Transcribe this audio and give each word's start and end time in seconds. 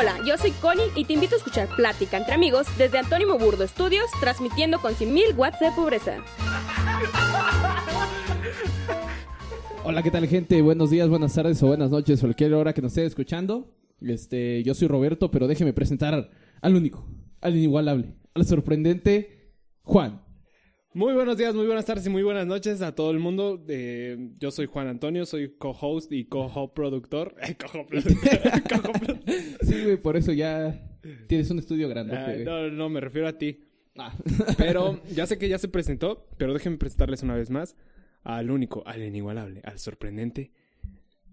Hola, 0.00 0.20
yo 0.24 0.38
soy 0.38 0.52
Connie 0.52 0.92
y 0.94 1.06
te 1.06 1.14
invito 1.14 1.34
a 1.34 1.38
escuchar 1.38 1.66
Plática 1.74 2.18
entre 2.18 2.32
amigos 2.32 2.68
desde 2.78 2.98
Antónimo 2.98 3.36
Burdo 3.36 3.64
Estudios, 3.64 4.06
transmitiendo 4.20 4.78
con 4.78 4.92
100.000 4.92 5.36
watts 5.36 5.58
de 5.58 5.72
pobreza. 5.72 6.18
Hola, 9.82 10.04
¿qué 10.04 10.12
tal 10.12 10.28
gente? 10.28 10.62
Buenos 10.62 10.90
días, 10.90 11.08
buenas 11.08 11.34
tardes 11.34 11.60
o 11.64 11.66
buenas 11.66 11.90
noches, 11.90 12.20
cualquier 12.20 12.54
hora 12.54 12.72
que 12.74 12.80
nos 12.80 12.92
esté 12.92 13.06
escuchando. 13.06 13.74
Este, 14.00 14.62
yo 14.62 14.72
soy 14.74 14.86
Roberto, 14.86 15.32
pero 15.32 15.48
déjeme 15.48 15.72
presentar 15.72 16.30
al 16.62 16.76
único, 16.76 17.04
al 17.40 17.56
inigualable, 17.56 18.14
al 18.34 18.46
sorprendente 18.46 19.50
Juan. 19.82 20.22
Muy 20.94 21.12
buenos 21.12 21.36
días, 21.36 21.54
muy 21.54 21.66
buenas 21.66 21.84
tardes 21.84 22.06
y 22.06 22.08
muy 22.10 22.22
buenas 22.22 22.46
noches 22.46 22.80
a 22.80 22.94
todo 22.94 23.10
el 23.10 23.18
mundo. 23.18 23.62
Eh, 23.68 24.30
yo 24.38 24.50
soy 24.50 24.64
Juan 24.64 24.88
Antonio, 24.88 25.26
soy 25.26 25.50
co-host 25.50 26.10
y 26.12 26.24
co-productor. 26.24 27.34
Co-productor. 27.60 29.20
sí, 29.60 29.82
güey, 29.84 29.98
por 29.98 30.16
eso 30.16 30.32
ya 30.32 30.80
tienes 31.26 31.50
un 31.50 31.58
estudio 31.58 31.90
grande. 31.90 32.16
Ah, 32.16 32.34
no, 32.42 32.70
no, 32.70 32.88
me 32.88 33.00
refiero 33.00 33.28
a 33.28 33.34
ti. 33.34 33.60
Ah. 33.98 34.16
Pero 34.56 35.02
ya 35.14 35.26
sé 35.26 35.36
que 35.36 35.50
ya 35.50 35.58
se 35.58 35.68
presentó, 35.68 36.26
pero 36.38 36.54
déjenme 36.54 36.78
presentarles 36.78 37.22
una 37.22 37.34
vez 37.34 37.50
más 37.50 37.76
al 38.22 38.50
único, 38.50 38.82
al 38.86 39.02
inigualable, 39.02 39.60
al 39.64 39.78
sorprendente 39.78 40.52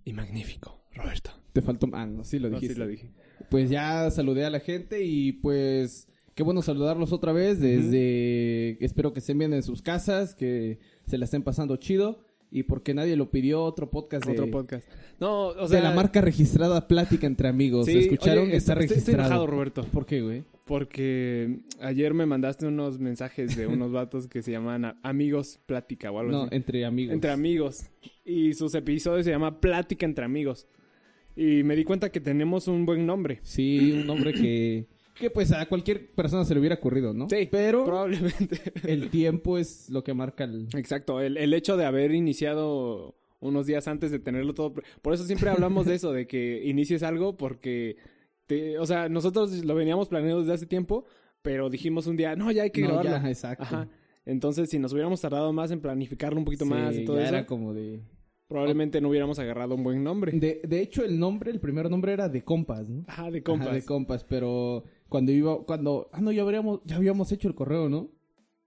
y 0.04 0.14
magnífico, 0.14 0.84
Roberto. 0.94 1.32
Te 1.54 1.62
faltó... 1.62 1.88
Ah, 1.94 2.06
no, 2.06 2.24
sí 2.24 2.40
lo 2.40 2.50
dijiste. 2.50 2.74
sí 2.74 2.80
lo 2.80 2.88
dije. 2.88 3.12
Pues 3.50 3.70
ya 3.70 4.10
saludé 4.12 4.46
a 4.46 4.50
la 4.50 4.60
gente 4.60 5.04
y 5.04 5.32
pues... 5.32 6.10
Qué 6.36 6.44
bueno 6.44 6.62
saludarlos 6.62 7.14
otra 7.14 7.32
vez 7.32 7.60
desde... 7.62 8.84
Espero 8.84 9.14
que 9.14 9.20
estén 9.20 9.38
bien 9.38 9.54
en 9.54 9.64
sus 9.64 9.82
casas, 9.82 10.36
que 10.36 10.80
se 11.08 11.18
la 11.18 11.26
estén 11.26 11.44
pasando 11.44 11.78
chido. 11.78 12.20
Y 12.52 12.64
porque 12.64 12.94
nadie 12.94 13.16
lo 13.16 13.32
pidió, 13.32 13.64
otro 13.64 13.90
podcast 13.90 14.26
de... 14.26 14.34
Otro 14.34 14.52
podcast. 14.52 14.88
No, 15.20 15.48
o 15.48 15.68
sea... 15.68 15.78
de 15.80 15.84
la 15.84 15.94
marca 15.96 16.22
registrada 16.22 16.88
Plática 16.88 17.26
entre 17.26 17.48
Amigos. 17.48 17.86
Sí, 17.86 17.98
¿Escucharon? 17.98 18.46
oye, 18.48 18.56
Está 18.58 18.74
estoy- 18.74 18.88
registrado. 18.88 19.00
Estoy 19.22 19.26
enojado, 19.26 19.48
Roberto. 19.48 19.84
¿Por 19.86 20.06
qué, 20.06 20.22
güey? 20.22 20.44
Porque 20.66 21.60
ayer 21.80 22.14
me 22.14 22.26
mandaste 22.26 22.66
unos 22.66 23.00
mensajes 23.00 23.56
de 23.56 23.68
unos 23.68 23.92
vatos 23.92 24.28
que 24.28 24.42
se 24.42 24.52
llaman 24.52 24.98
Amigos 25.04 25.60
Plática 25.66 26.12
o 26.12 26.20
algo 26.20 26.32
No, 26.32 26.42
así. 26.44 26.56
entre 26.56 26.84
amigos. 26.86 27.14
Entre 27.14 27.32
amigos. 27.32 27.86
Y 28.26 28.54
sus 28.54 28.74
episodios 28.76 29.26
se 29.26 29.32
llama 29.32 29.60
Plática 29.62 30.06
entre 30.06 30.26
amigos. 30.26 30.68
Y 31.36 31.64
me 31.64 31.76
di 31.76 31.84
cuenta 31.84 32.10
que 32.10 32.20
tenemos 32.20 32.68
un 32.68 32.86
buen 32.86 33.06
nombre. 33.06 33.40
Sí, 33.44 33.92
un 33.94 34.06
nombre 34.08 34.34
que... 34.34 34.88
Que 35.18 35.30
pues 35.30 35.52
a 35.52 35.66
cualquier 35.68 36.12
persona 36.14 36.44
se 36.46 36.54
le 36.54 36.60
hubiera 36.60 36.76
ocurrido, 36.76 37.14
¿no? 37.14 37.30
Sí, 37.30 37.48
Pero 37.50 37.86
Probablemente. 37.86 38.60
el 38.88 39.10
tiempo 39.10 39.58
es 39.58 39.90
lo 39.90 40.04
que 40.04 40.14
marca 40.14 40.44
el... 40.44 40.68
Exacto. 40.76 41.22
El, 41.22 41.38
el 41.38 41.54
hecho 41.54 41.78
de 41.78 41.86
haber 41.86 42.14
iniciado 42.14 43.16
unos 43.40 43.66
días 43.66 43.88
antes 43.88 44.12
de 44.12 44.20
tenerlo 44.20 44.54
todo. 44.54 44.74
Por 45.02 45.14
eso 45.14 45.24
siempre 45.24 45.50
hablamos 45.50 45.86
de 45.86 45.96
eso, 45.96 46.12
de 46.12 46.28
que 46.28 46.64
inicies 46.66 47.02
algo 47.04 47.38
porque... 47.38 47.96
te- 48.48 48.78
o 48.80 48.86
sea, 48.86 49.08
nosotros 49.10 49.64
lo 49.64 49.76
veníamos 49.76 50.08
planeando 50.10 50.40
desde 50.42 50.54
hace 50.54 50.66
tiempo, 50.66 51.06
pero 51.42 51.70
dijimos 51.70 52.08
un 52.08 52.18
día, 52.18 52.36
no, 52.36 52.52
ya 52.52 52.64
hay 52.64 52.72
que 52.72 52.82
No, 52.82 52.88
grabarlo. 52.88 53.12
ya, 53.12 53.30
exacto. 53.30 53.64
Ajá. 53.64 53.88
Entonces, 54.26 54.70
si 54.70 54.80
nos 54.80 54.92
hubiéramos 54.92 55.22
tardado 55.22 55.54
más 55.54 55.70
en 55.72 55.80
planificarlo 55.80 56.40
un 56.40 56.46
poquito 56.46 56.66
Sí, 56.66 56.72
más 56.72 56.96
y 56.98 57.06
todo 57.06 57.18
ya 57.18 57.24
eso, 57.26 57.36
era 57.36 57.46
como 57.46 57.74
de... 57.74 58.02
probablemente 58.48 59.00
no 59.00 59.10
hubiéramos 59.10 59.38
agarrado 59.40 59.76
un 59.76 59.84
buen 59.84 60.04
nombre. 60.04 60.32
de... 60.32 60.62
De 60.68 60.82
hecho, 60.82 61.06
el 61.06 61.20
nombre, 61.20 61.52
el 61.52 61.60
primer 61.60 61.90
nombre 61.90 62.12
era 62.14 62.28
de 62.28 62.44
compas, 62.44 62.90
¿no? 62.90 63.04
Ajá, 63.08 63.30
de 63.30 63.44
compas. 63.44 63.68
Ajá, 63.68 63.76
de 63.76 63.86
compas, 63.86 64.24
pero 64.24 64.84
cuando 65.10 65.32
iba... 65.32 65.64
Cuando... 65.66 66.10
Ah, 66.12 66.22
no, 66.22 66.32
ya 66.32 66.42
habríamos... 66.42 66.82
Ya 66.86 66.96
habíamos 66.98 67.32
hecho 67.32 67.48
el 67.48 67.56
correo, 67.56 67.90
¿no? 67.90 68.12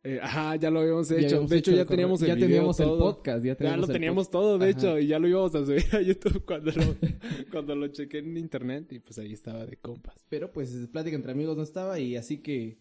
Eh, 0.05 0.21
ajá, 0.23 0.55
ya 0.57 0.71
lo 0.71 0.81
habíamos 0.81 1.09
Ya 1.09 1.17
hecho. 1.17 1.27
habíamos 1.27 1.51
de 1.51 1.57
hecho, 1.59 1.71
hecho 1.73 1.83
ya 1.83 1.85
teníamos 1.85 2.23
el 2.23 2.29
Ya 2.29 2.35
video, 2.37 2.49
teníamos 2.49 2.81
el 2.81 2.87
podcast, 2.89 3.45
ya 3.45 3.53
Ya 3.53 3.57
teníamos 3.57 3.81
lo 3.81 3.87
el 3.87 3.93
teníamos 3.93 4.31
todo, 4.31 4.59
de 4.59 4.71
Ajá. 4.71 4.79
hecho, 4.79 4.99
y 5.01 5.07
ya 5.09 5.19
lo 5.19 5.29
íbamos 5.29 5.55
a 5.57 5.67
subir 5.67 5.85
a 5.93 6.01
YouTube 6.01 6.45
cuando 6.45 6.71
lo, 6.71 6.83
cuando 7.51 7.75
lo 7.75 7.89
chequé 7.89 8.19
en 8.19 8.37
internet 8.37 8.93
y 8.93 9.01
pues 9.01 9.19
ahí 9.19 9.33
estaba 9.33 9.67
de 9.67 9.77
compas. 9.77 10.25
Pero 10.29 10.53
pues 10.53 10.71
Plática 10.93 11.17
entre 11.17 11.33
Amigos 11.33 11.57
no 11.57 11.63
estaba 11.63 11.99
y 11.99 12.17
así 12.17 12.39
que... 12.39 12.79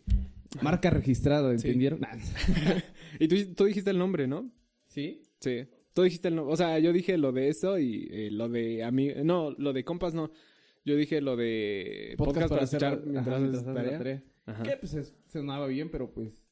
Marca 0.62 0.90
registrada, 0.90 1.52
¿entendieron? 1.52 2.00
Nah. 2.00 2.16
Y 3.20 3.28
tú, 3.28 3.36
tú 3.56 3.66
dijiste 3.66 3.90
el 3.90 3.98
nombre, 3.98 4.28
¿no? 4.28 4.52
¿Sí? 4.88 5.24
Sí. 5.40 5.66
Tú 5.94 6.04
dijiste 6.04 6.28
el 6.28 6.36
nombre. 6.36 6.54
O 6.54 6.58
sea, 6.58 6.78
yo 6.80 6.94
dije 6.94 7.18
lo 7.18 7.32
de 7.32 7.50
eso 7.50 7.80
y 7.80 8.08
eh, 8.12 8.30
lo 8.32 8.48
de 8.48 8.84
ami 8.84 9.12
No, 9.24 9.52
lo 9.58 9.74
de 9.74 9.84
compas 9.84 10.14
no. 10.14 10.32
Yo 10.88 10.96
dije 10.96 11.20
lo 11.20 11.36
de 11.36 12.16
podcast, 12.18 12.48
para 12.48 12.64
hacer- 12.64 12.82
escuchar 12.82 13.18
ajá, 13.20 13.40
mientras 13.40 13.66
la 13.66 13.74
tarea. 13.74 14.24
Ajá. 14.46 14.64
Que 14.64 14.78
pues 14.78 14.94
es- 14.94 15.14
sonaba 15.28 15.68
bien, 15.68 15.90
pero 15.92 16.10
pues... 16.10 16.46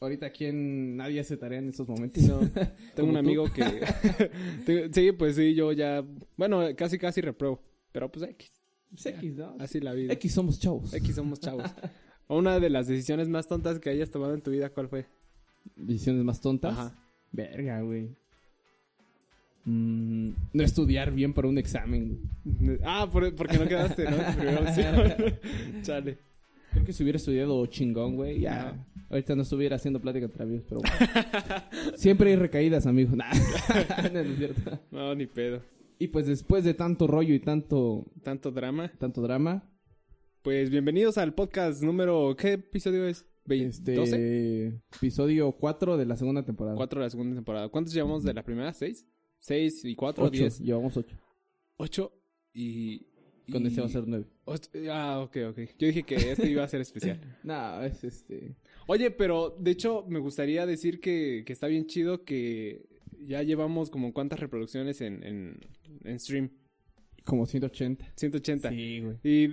Ahorita 0.00 0.30
quién 0.30 0.96
nadie 0.96 1.20
hace 1.20 1.36
tarea 1.36 1.60
en 1.60 1.68
estos 1.68 1.88
momentos. 1.88 2.20
No, 2.24 2.40
tengo 2.96 3.08
un 3.10 3.14
tú. 3.14 3.18
amigo 3.20 3.44
que... 3.52 4.88
Sí, 4.92 5.12
pues 5.12 5.36
sí, 5.36 5.54
yo 5.54 5.70
ya... 5.70 6.04
Bueno, 6.36 6.60
casi 6.76 6.98
casi 6.98 7.20
repruebo. 7.20 7.62
Pero 7.92 8.10
pues 8.10 8.28
X. 8.30 8.50
Pues 8.90 9.06
X, 9.06 9.36
¿no? 9.36 9.54
Así 9.60 9.78
la 9.78 9.92
vida. 9.92 10.12
X 10.14 10.32
somos 10.34 10.58
chavos. 10.58 10.92
X 10.92 11.14
somos 11.14 11.38
chavos. 11.38 11.70
Una 12.26 12.58
de 12.58 12.68
las 12.68 12.88
decisiones 12.88 13.28
más 13.28 13.46
tontas 13.46 13.78
que 13.78 13.90
hayas 13.90 14.10
tomado 14.10 14.34
en 14.34 14.40
tu 14.42 14.50
vida, 14.50 14.70
¿cuál 14.70 14.88
fue? 14.88 15.06
Decisiones 15.76 16.24
más 16.24 16.40
tontas. 16.40 16.72
Ajá. 16.76 16.98
Verga, 17.30 17.80
güey. 17.82 18.08
Mm, 19.64 19.91
no 20.52 20.62
estudiar 20.62 21.12
bien 21.12 21.32
para 21.34 21.48
un 21.48 21.58
examen. 21.58 22.20
Ah, 22.84 23.08
por- 23.10 23.34
porque 23.34 23.58
no 23.58 23.66
quedaste, 23.66 24.04
¿no? 24.10 24.16
Chale. 25.82 26.18
Creo 26.72 26.84
que 26.84 26.92
si 26.92 27.02
hubiera 27.02 27.16
estudiado 27.18 27.66
chingón, 27.66 28.16
güey, 28.16 28.40
ya. 28.40 28.86
Ahorita 29.10 29.34
no 29.36 29.42
estuviera 29.42 29.76
haciendo 29.76 30.00
plática 30.00 30.24
entre 30.24 30.42
amigos, 30.44 30.64
pero 30.68 30.80
bueno. 30.80 30.96
Siempre 31.96 32.30
hay 32.30 32.36
recaídas, 32.36 32.86
amigo. 32.86 33.14
Nah. 33.14 33.30
no, 34.04 34.10
no 34.10 34.20
es 34.20 34.38
cierto. 34.38 34.80
No, 34.90 35.14
ni 35.14 35.26
pedo. 35.26 35.60
Y 35.98 36.08
pues 36.08 36.26
después 36.26 36.64
de 36.64 36.72
tanto 36.74 37.06
rollo 37.06 37.34
y 37.34 37.40
tanto, 37.40 38.06
Tanto 38.22 38.50
drama. 38.50 38.90
tanto 38.98 39.20
drama, 39.20 39.70
Pues 40.42 40.70
bienvenidos 40.70 41.18
al 41.18 41.34
podcast 41.34 41.82
número... 41.82 42.34
¿Qué 42.36 42.54
episodio 42.54 43.06
es? 43.06 43.26
Este 43.48 43.96
¿12? 43.96 44.80
episodio 44.96 45.52
4 45.52 45.96
de 45.96 46.06
la 46.06 46.16
segunda 46.16 46.44
temporada. 46.44 46.76
Cuatro 46.76 47.00
de 47.00 47.06
la 47.06 47.10
segunda 47.10 47.34
temporada. 47.34 47.68
¿Cuántos 47.68 47.92
llevamos 47.92 48.22
de 48.24 48.32
la 48.34 48.42
primera? 48.44 48.72
¿Seis? 48.72 49.04
¿Seis 49.42 49.84
y 49.84 49.96
cuatro? 49.96 50.24
Ocho. 50.24 50.30
¿Diez? 50.38 50.60
Llevamos 50.60 50.96
8. 50.96 51.16
Ocho 51.78 52.12
y... 52.54 53.06
Con 53.50 53.64
y- 53.64 53.66
este 53.66 53.80
va 53.80 53.86
a 53.88 53.90
ser 53.90 54.04
9. 54.06 54.24
ocho- 54.44 54.70
Ah, 54.88 55.18
ok, 55.20 55.36
ok. 55.50 55.58
Yo 55.78 55.88
dije 55.88 56.04
que 56.04 56.14
este 56.14 56.48
iba 56.48 56.62
a 56.62 56.68
ser 56.68 56.80
especial. 56.80 57.18
No, 57.42 57.82
es 57.82 58.04
este. 58.04 58.54
Oye, 58.86 59.10
pero 59.10 59.50
de 59.58 59.72
hecho 59.72 60.04
me 60.08 60.20
gustaría 60.20 60.64
decir 60.64 61.00
que, 61.00 61.42
que 61.44 61.52
está 61.52 61.66
bien 61.66 61.86
chido 61.86 62.24
que 62.24 62.86
ya 63.26 63.42
llevamos 63.42 63.90
como 63.90 64.12
cuántas 64.12 64.38
reproducciones 64.38 65.00
en, 65.00 65.24
en, 65.24 65.58
en 66.04 66.20
stream. 66.20 66.50
Como 67.24 67.46
180. 67.46 68.12
180. 68.16 68.70
Sí, 68.70 69.00
güey. 69.00 69.16
Y 69.22 69.46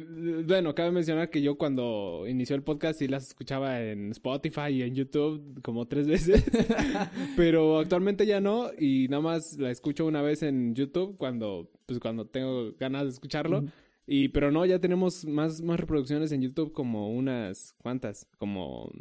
bueno, 0.43 0.73
cabe 0.73 0.91
mencionar 0.91 1.29
que 1.29 1.41
yo 1.41 1.57
cuando 1.57 2.25
inició 2.27 2.55
el 2.55 2.63
podcast 2.63 2.99
sí 2.99 3.07
las 3.07 3.27
escuchaba 3.27 3.81
en 3.81 4.11
Spotify 4.11 4.69
y 4.71 4.81
en 4.81 4.95
YouTube 4.95 5.61
como 5.61 5.87
tres 5.87 6.07
veces. 6.07 6.43
Pero 7.35 7.79
actualmente 7.79 8.25
ya 8.25 8.41
no 8.41 8.69
y 8.77 9.07
nada 9.09 9.21
más 9.21 9.57
la 9.57 9.71
escucho 9.71 10.05
una 10.05 10.21
vez 10.21 10.41
en 10.43 10.73
YouTube 10.73 11.17
cuando 11.17 11.71
pues 11.85 11.99
cuando 11.99 12.25
tengo 12.25 12.73
ganas 12.79 13.03
de 13.03 13.09
escucharlo. 13.09 13.65
Y 14.11 14.29
pero 14.29 14.49
no, 14.49 14.65
ya 14.65 14.79
tenemos 14.79 15.23
más 15.25 15.61
más 15.61 15.79
reproducciones 15.79 16.31
en 16.31 16.41
YouTube 16.41 16.73
como 16.73 17.11
unas 17.13 17.75
cuántas, 17.77 18.25
como 18.39 18.91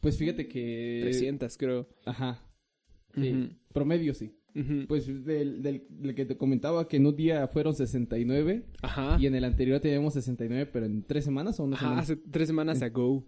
Pues 0.00 0.16
fíjate 0.16 0.46
que. 0.46 1.00
300 1.02 1.56
creo. 1.58 1.88
Ajá. 2.04 2.40
Sí. 3.14 3.50
Promedio 3.72 4.14
sí. 4.14 4.32
Pues 4.88 5.06
del, 5.24 5.62
del, 5.62 5.84
del 5.90 6.14
que 6.14 6.24
te 6.24 6.36
comentaba 6.36 6.88
que 6.88 6.96
en 6.96 7.06
un 7.06 7.14
día 7.16 7.46
fueron 7.48 7.74
69 7.74 8.64
Ajá. 8.82 9.16
y 9.20 9.26
en 9.26 9.34
el 9.34 9.44
anterior 9.44 9.80
teníamos 9.80 10.14
69, 10.14 10.70
pero 10.72 10.86
en 10.86 11.02
tres 11.02 11.24
semanas 11.24 11.60
o 11.60 11.64
una 11.64 11.76
Ajá, 11.76 11.84
semana. 11.84 12.00
hace 12.02 12.16
tres 12.16 12.46
semanas 12.48 12.82
ago. 12.82 13.24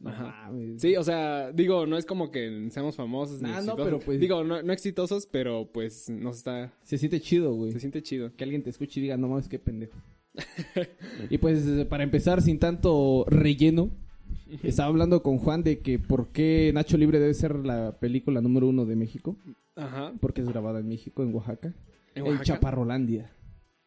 No 0.00 0.10
Ajá. 0.10 0.50
Sí, 0.76 0.94
o 0.96 1.02
sea, 1.02 1.50
digo, 1.52 1.86
no 1.86 1.96
es 1.98 2.06
como 2.06 2.30
que 2.30 2.68
seamos 2.70 2.94
famosos. 2.96 3.42
ni 3.42 3.48
no, 3.48 3.56
exitosos. 3.56 3.84
pero 3.84 3.98
pues- 3.98 4.20
Digo, 4.20 4.44
no, 4.44 4.62
no 4.62 4.72
exitosos, 4.72 5.26
pero 5.26 5.70
pues 5.72 6.08
nos 6.08 6.36
está... 6.36 6.72
Se 6.84 6.98
siente 6.98 7.20
chido, 7.20 7.52
güey. 7.54 7.72
Se 7.72 7.80
siente 7.80 8.00
chido. 8.02 8.32
Que 8.36 8.44
alguien 8.44 8.62
te 8.62 8.70
escuche 8.70 9.00
y 9.00 9.02
diga, 9.04 9.16
no 9.16 9.26
mames, 9.28 9.48
qué 9.48 9.58
pendejo. 9.58 9.98
y 11.30 11.38
pues 11.38 11.64
para 11.88 12.04
empezar, 12.04 12.42
sin 12.42 12.58
tanto 12.58 13.24
relleno, 13.28 13.90
estaba 14.62 14.88
hablando 14.88 15.22
con 15.22 15.38
Juan 15.38 15.62
de 15.62 15.80
que 15.80 15.98
por 15.98 16.28
qué 16.28 16.70
Nacho 16.74 16.96
Libre 16.96 17.18
debe 17.18 17.34
ser 17.34 17.56
la 17.56 17.98
película 17.98 18.40
número 18.40 18.68
uno 18.68 18.84
de 18.86 18.96
México. 18.96 19.36
Ajá. 19.76 20.12
Porque 20.20 20.40
es 20.40 20.48
grabada 20.48 20.80
en 20.80 20.88
México, 20.88 21.22
en 21.22 21.34
Oaxaca. 21.34 21.68
¿En 22.14 22.22
En 22.24 22.32
Oaxaca? 22.32 22.44
Chaparrolandia. 22.44 23.32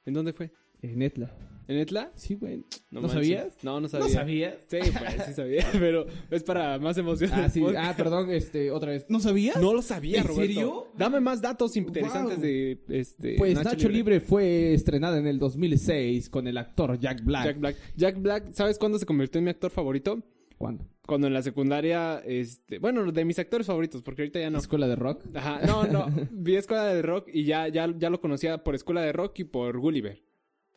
¿En 0.05 0.13
dónde 0.13 0.33
fue? 0.33 0.51
En 0.81 1.01
Etla. 1.01 1.35
¿En 1.67 1.77
Etla? 1.77 2.11
Sí, 2.15 2.33
güey. 2.35 2.65
¿No, 2.89 3.07
sabías? 3.07 3.55
No, 3.63 3.79
no 3.79 3.87
sabía. 3.87 4.07
¿No 4.07 4.11
sabías? 4.13 4.55
Sí, 4.67 4.77
pues 4.81 5.25
sí 5.27 5.33
sabía, 5.35 5.65
pero 5.73 6.05
es 6.31 6.43
para 6.43 6.79
más 6.79 6.97
emoción. 6.97 7.29
Ah, 7.33 7.49
sí. 7.49 7.63
Ah, 7.77 7.93
perdón, 7.95 8.29
este, 8.31 8.71
otra 8.71 8.91
vez. 8.91 9.05
¿No 9.09 9.19
sabías? 9.19 9.57
No 9.61 9.73
lo 9.73 9.81
sabía, 9.81 10.19
¿En 10.21 10.27
Roberto. 10.27 10.41
serio? 10.53 10.87
Dame 10.97 11.19
más 11.19 11.39
datos 11.41 11.77
interesantes 11.77 12.37
Wow. 12.37 12.43
de 12.45 12.79
este 12.89 13.35
Pues 13.37 13.63
Nacho, 13.63 13.87
Libre. 13.89 14.19
fue 14.19 14.73
estrenada 14.73 15.17
en 15.19 15.27
el 15.27 15.39
2006 15.39 16.29
con 16.29 16.47
el 16.47 16.57
actor 16.57 16.99
Jack 16.99 17.23
Black. 17.23 17.45
Jack 17.45 17.59
Black. 17.59 17.75
Jack 17.95 18.21
Black, 18.21 18.51
¿sabes 18.53 18.77
cuándo 18.79 18.97
se 18.97 19.05
convirtió 19.05 19.37
en 19.39 19.45
mi 19.45 19.51
actor 19.51 19.69
favorito? 19.71 20.21
¿Cuándo? 20.61 20.85
Cuando 21.07 21.25
en 21.27 21.33
la 21.33 21.41
secundaria, 21.41 22.21
este, 22.25 22.77
bueno, 22.77 23.11
de 23.11 23.25
mis 23.25 23.39
actores 23.39 23.65
favoritos, 23.67 24.01
porque 24.03 24.21
ahorita 24.21 24.39
ya 24.39 24.49
no. 24.51 24.59
Escuela 24.59 24.87
de 24.87 24.95
rock. 24.95 25.23
Ajá, 25.33 25.59
no, 25.65 25.85
no, 25.87 26.05
vi 26.31 26.55
Escuela 26.55 26.85
de 26.85 27.01
Rock 27.01 27.29
y 27.33 27.43
ya, 27.45 27.67
ya, 27.67 27.91
ya 27.97 28.09
lo 28.11 28.21
conocía 28.21 28.63
por 28.63 28.75
Escuela 28.75 29.01
de 29.01 29.11
Rock 29.11 29.39
y 29.39 29.43
por 29.45 29.79
Gulliver. 29.79 30.21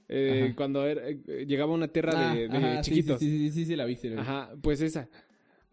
Eh, 0.09 0.53
cuando 0.57 0.87
era- 0.87 1.09
eh, 1.09 1.45
llegaba 1.47 1.73
a 1.73 1.75
una 1.77 1.89
tierra 1.89 2.13
Ah, 2.31 2.35
de, 2.35 2.49
de 2.49 2.57
ajá, 2.57 2.81
chiquitos. 2.81 3.19
Sí, 3.21 3.27
sí, 3.31 3.39
sí, 3.39 3.51
sí, 3.53 3.65
sí, 3.67 3.77
la 3.77 3.85
vi, 3.85 3.97
sí 3.97 4.09
la 4.09 4.15
vi. 4.17 4.21
Ajá, 4.23 4.55
pues 4.63 4.81
esa. 4.81 5.09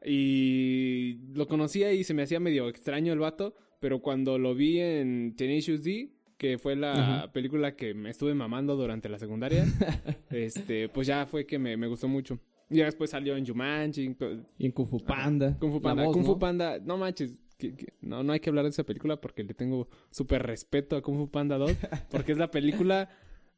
Y 0.06 1.20
lo 1.34 1.48
conocía 1.48 1.94
y 1.94 2.04
se 2.04 2.14
me 2.14 2.24
hacía 2.24 2.40
medio 2.40 2.68
extraño 2.70 3.14
el 3.14 3.20
vato, 3.20 3.56
pero 3.80 4.02
cuando 4.02 4.38
lo 4.38 4.56
vi 4.56 4.80
en 4.80 5.36
Tenacious 5.36 5.84
D, 5.84 6.12
que 6.38 6.58
fue 6.58 6.76
la 6.76 6.94
Ajá. 6.94 7.32
película 7.32 7.76
que 7.76 7.94
me 7.94 8.10
estuve 8.10 8.34
mamando 8.34 8.76
durante 8.76 9.10
la 9.10 9.20
secundaria, 9.20 9.66
este, 10.30 10.90
pues 10.90 11.08
ya 11.08 11.26
fue 11.26 11.46
que 11.46 11.58
me, 11.60 11.78
me 11.78 11.88
gustó 11.88 12.08
mucho. 12.08 12.40
Y 12.72 12.78
ya 12.78 12.86
después 12.86 13.10
salió 13.10 13.36
en 13.36 13.46
Jumanji, 13.46 14.16
Y 14.58 14.66
en 14.66 14.72
Kung 14.72 14.88
Fu 14.88 14.98
Panda. 15.04 15.58
Kung 15.60 15.72
Fu 15.72 15.82
Panda. 15.82 16.06
voz, 16.06 16.14
Kung 16.16 16.26
Fu 16.26 16.32
¿no? 16.34 16.40
Panda, 16.40 16.80
no 16.80 16.98
manches. 16.98 17.38
que- 17.58 17.76
que- 17.76 17.94
no, 18.02 18.24
no 18.24 18.34
hay 18.34 18.40
que 18.40 18.50
hablar 18.50 18.64
de 18.64 18.70
esa 18.72 18.84
película 18.84 19.22
porque 19.22 19.44
le 19.44 19.54
tengo 19.54 19.88
súper 20.10 20.42
respeto 20.42 20.96
a 20.96 21.02
Kung 21.04 21.18
Fu 21.18 21.30
Panda 21.30 21.58
2. 21.60 21.72
Porque 22.10 22.32
es 22.32 22.40
la 22.40 22.50
película. 22.50 23.10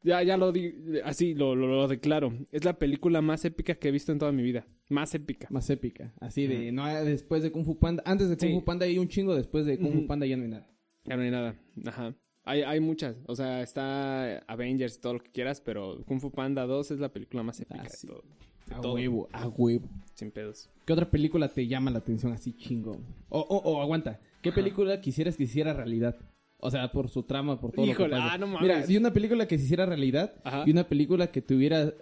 Ya, 0.02 0.22
ya 0.22 0.36
lo 0.36 0.52
di, 0.52 0.74
así 1.04 1.32
lo, 1.34 1.54
lo, 1.56 1.66
lo 1.66 1.88
declaro. 1.88 2.30
Es 2.52 2.64
la 2.66 2.78
película 2.78 3.22
más 3.22 3.46
épica 3.46 3.74
que 3.76 3.88
he 3.88 3.90
visto 3.90 4.12
en 4.12 4.18
toda 4.18 4.32
mi 4.32 4.42
vida. 4.42 4.66
Más 4.90 5.14
épica. 5.14 5.46
Más 5.50 5.70
épica. 5.70 6.12
Así 6.20 6.46
de, 6.46 6.70
no 6.72 6.84
hay- 6.84 7.06
después 7.06 7.42
de 7.42 7.50
Kung 7.50 7.64
Fu 7.64 7.78
Panda. 7.78 8.02
Antes 8.04 8.28
de 8.28 8.36
Kung 8.36 8.48
Sí. 8.50 8.54
Fu 8.54 8.64
Panda 8.66 8.84
hay 8.84 8.98
un 8.98 9.08
chingo, 9.08 9.34
después 9.34 9.64
de 9.64 9.78
Kung 9.78 9.94
Fu. 9.94 10.06
Panda 10.06 10.26
ya 10.26 10.36
no 10.36 10.42
hay 10.42 10.50
nada. 10.50 10.68
Ya 11.06 11.16
no 11.16 11.22
hay 11.22 11.30
nada. 11.30 11.56
Ajá. 11.86 12.14
Hay, 12.44 12.60
hay 12.60 12.80
muchas. 12.80 13.16
O 13.26 13.34
sea, 13.34 13.62
está 13.62 14.36
Avengers 14.40 14.98
y 14.98 15.00
todo 15.00 15.14
lo 15.14 15.20
que 15.20 15.30
quieras, 15.30 15.62
pero 15.62 16.04
Kung 16.04 16.20
Fu 16.20 16.30
Panda 16.30 16.66
2 16.66 16.90
es 16.90 16.98
la 17.00 17.10
película 17.10 17.42
más 17.42 17.58
épica 17.60 17.80
Ah, 17.82 17.88
sí. 17.88 18.06
de 18.06 18.12
todo. 18.12 18.22
A 18.70 18.80
todo. 18.80 18.94
huevo, 18.94 19.28
a 19.32 19.48
huevo. 19.48 19.88
Sin 20.14 20.30
pedos. 20.30 20.70
¿Qué 20.86 20.92
otra 20.92 21.10
película 21.10 21.48
te 21.48 21.66
llama 21.66 21.90
la 21.90 21.98
atención 21.98 22.32
así 22.32 22.52
chingo? 22.56 23.00
O, 23.28 23.40
o, 23.40 23.56
o 23.72 23.82
aguanta, 23.82 24.20
¿qué 24.42 24.50
Ajá. 24.50 24.56
película 24.56 25.00
quisieras 25.00 25.36
que 25.36 25.44
hiciera 25.44 25.72
realidad? 25.72 26.16
O 26.58 26.70
sea, 26.70 26.90
por 26.92 27.08
su 27.10 27.24
trama, 27.24 27.60
por 27.60 27.72
todo 27.72 27.84
Híjole, 27.84 28.08
lo 28.10 28.14
que 28.16 28.20
pasa. 28.20 28.32
ah, 28.34 28.38
no 28.38 28.46
mames. 28.46 28.62
Mira, 28.62 28.86
di 28.86 28.96
una 28.96 29.12
película 29.12 29.46
que 29.46 29.58
se 29.58 29.64
hiciera 29.64 29.84
realidad 29.86 30.34
Ajá. 30.44 30.64
y 30.66 30.70
una 30.70 30.88
película 30.88 31.26
que 31.30 31.42
tuviera 31.42 31.92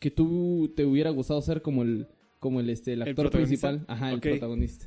que 0.00 0.10
tú 0.10 0.72
te 0.76 0.84
hubiera 0.84 1.10
gustado 1.10 1.40
ser 1.42 1.62
como 1.62 1.82
el 1.82 2.08
como 2.40 2.60
el 2.60 2.70
este 2.70 2.92
el 2.94 3.02
¿El 3.02 3.08
actor 3.10 3.30
principal, 3.30 3.84
ajá, 3.88 4.12
el 4.12 4.20
protagonista. 4.20 4.86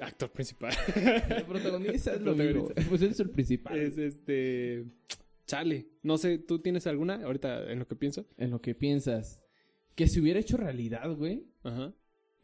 Actor 0.00 0.30
principal. 0.30 0.74
El 1.30 1.44
protagonista 1.44 2.12
es 2.12 2.20
lo 2.20 2.34
Protagonista. 2.36 2.74
mismo. 2.74 2.90
Pues 2.90 3.00
él 3.02 3.10
es 3.12 3.20
el 3.20 3.30
principal. 3.30 3.76
es 3.78 3.96
este. 3.98 4.84
Charlie. 5.46 5.88
No 6.02 6.18
sé, 6.18 6.36
¿tú 6.38 6.58
tienes 6.58 6.86
alguna 6.86 7.22
ahorita 7.24 7.70
en 7.72 7.78
lo 7.78 7.86
que 7.88 7.96
pienso? 7.96 8.26
En 8.36 8.50
lo 8.50 8.60
que 8.60 8.74
piensas 8.74 9.40
que 9.96 10.06
se 10.06 10.20
hubiera 10.20 10.38
hecho 10.38 10.56
realidad, 10.56 11.12
güey. 11.16 11.42
Ajá. 11.64 11.92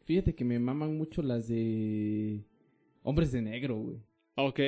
Fíjate 0.03 0.35
que 0.35 0.43
me 0.43 0.59
maman 0.59 0.97
mucho 0.97 1.21
las 1.21 1.47
de 1.47 2.41
Hombres 3.03 3.31
de 3.31 3.41
Negro, 3.41 3.77
güey. 3.79 3.97
Ok, 4.35 4.59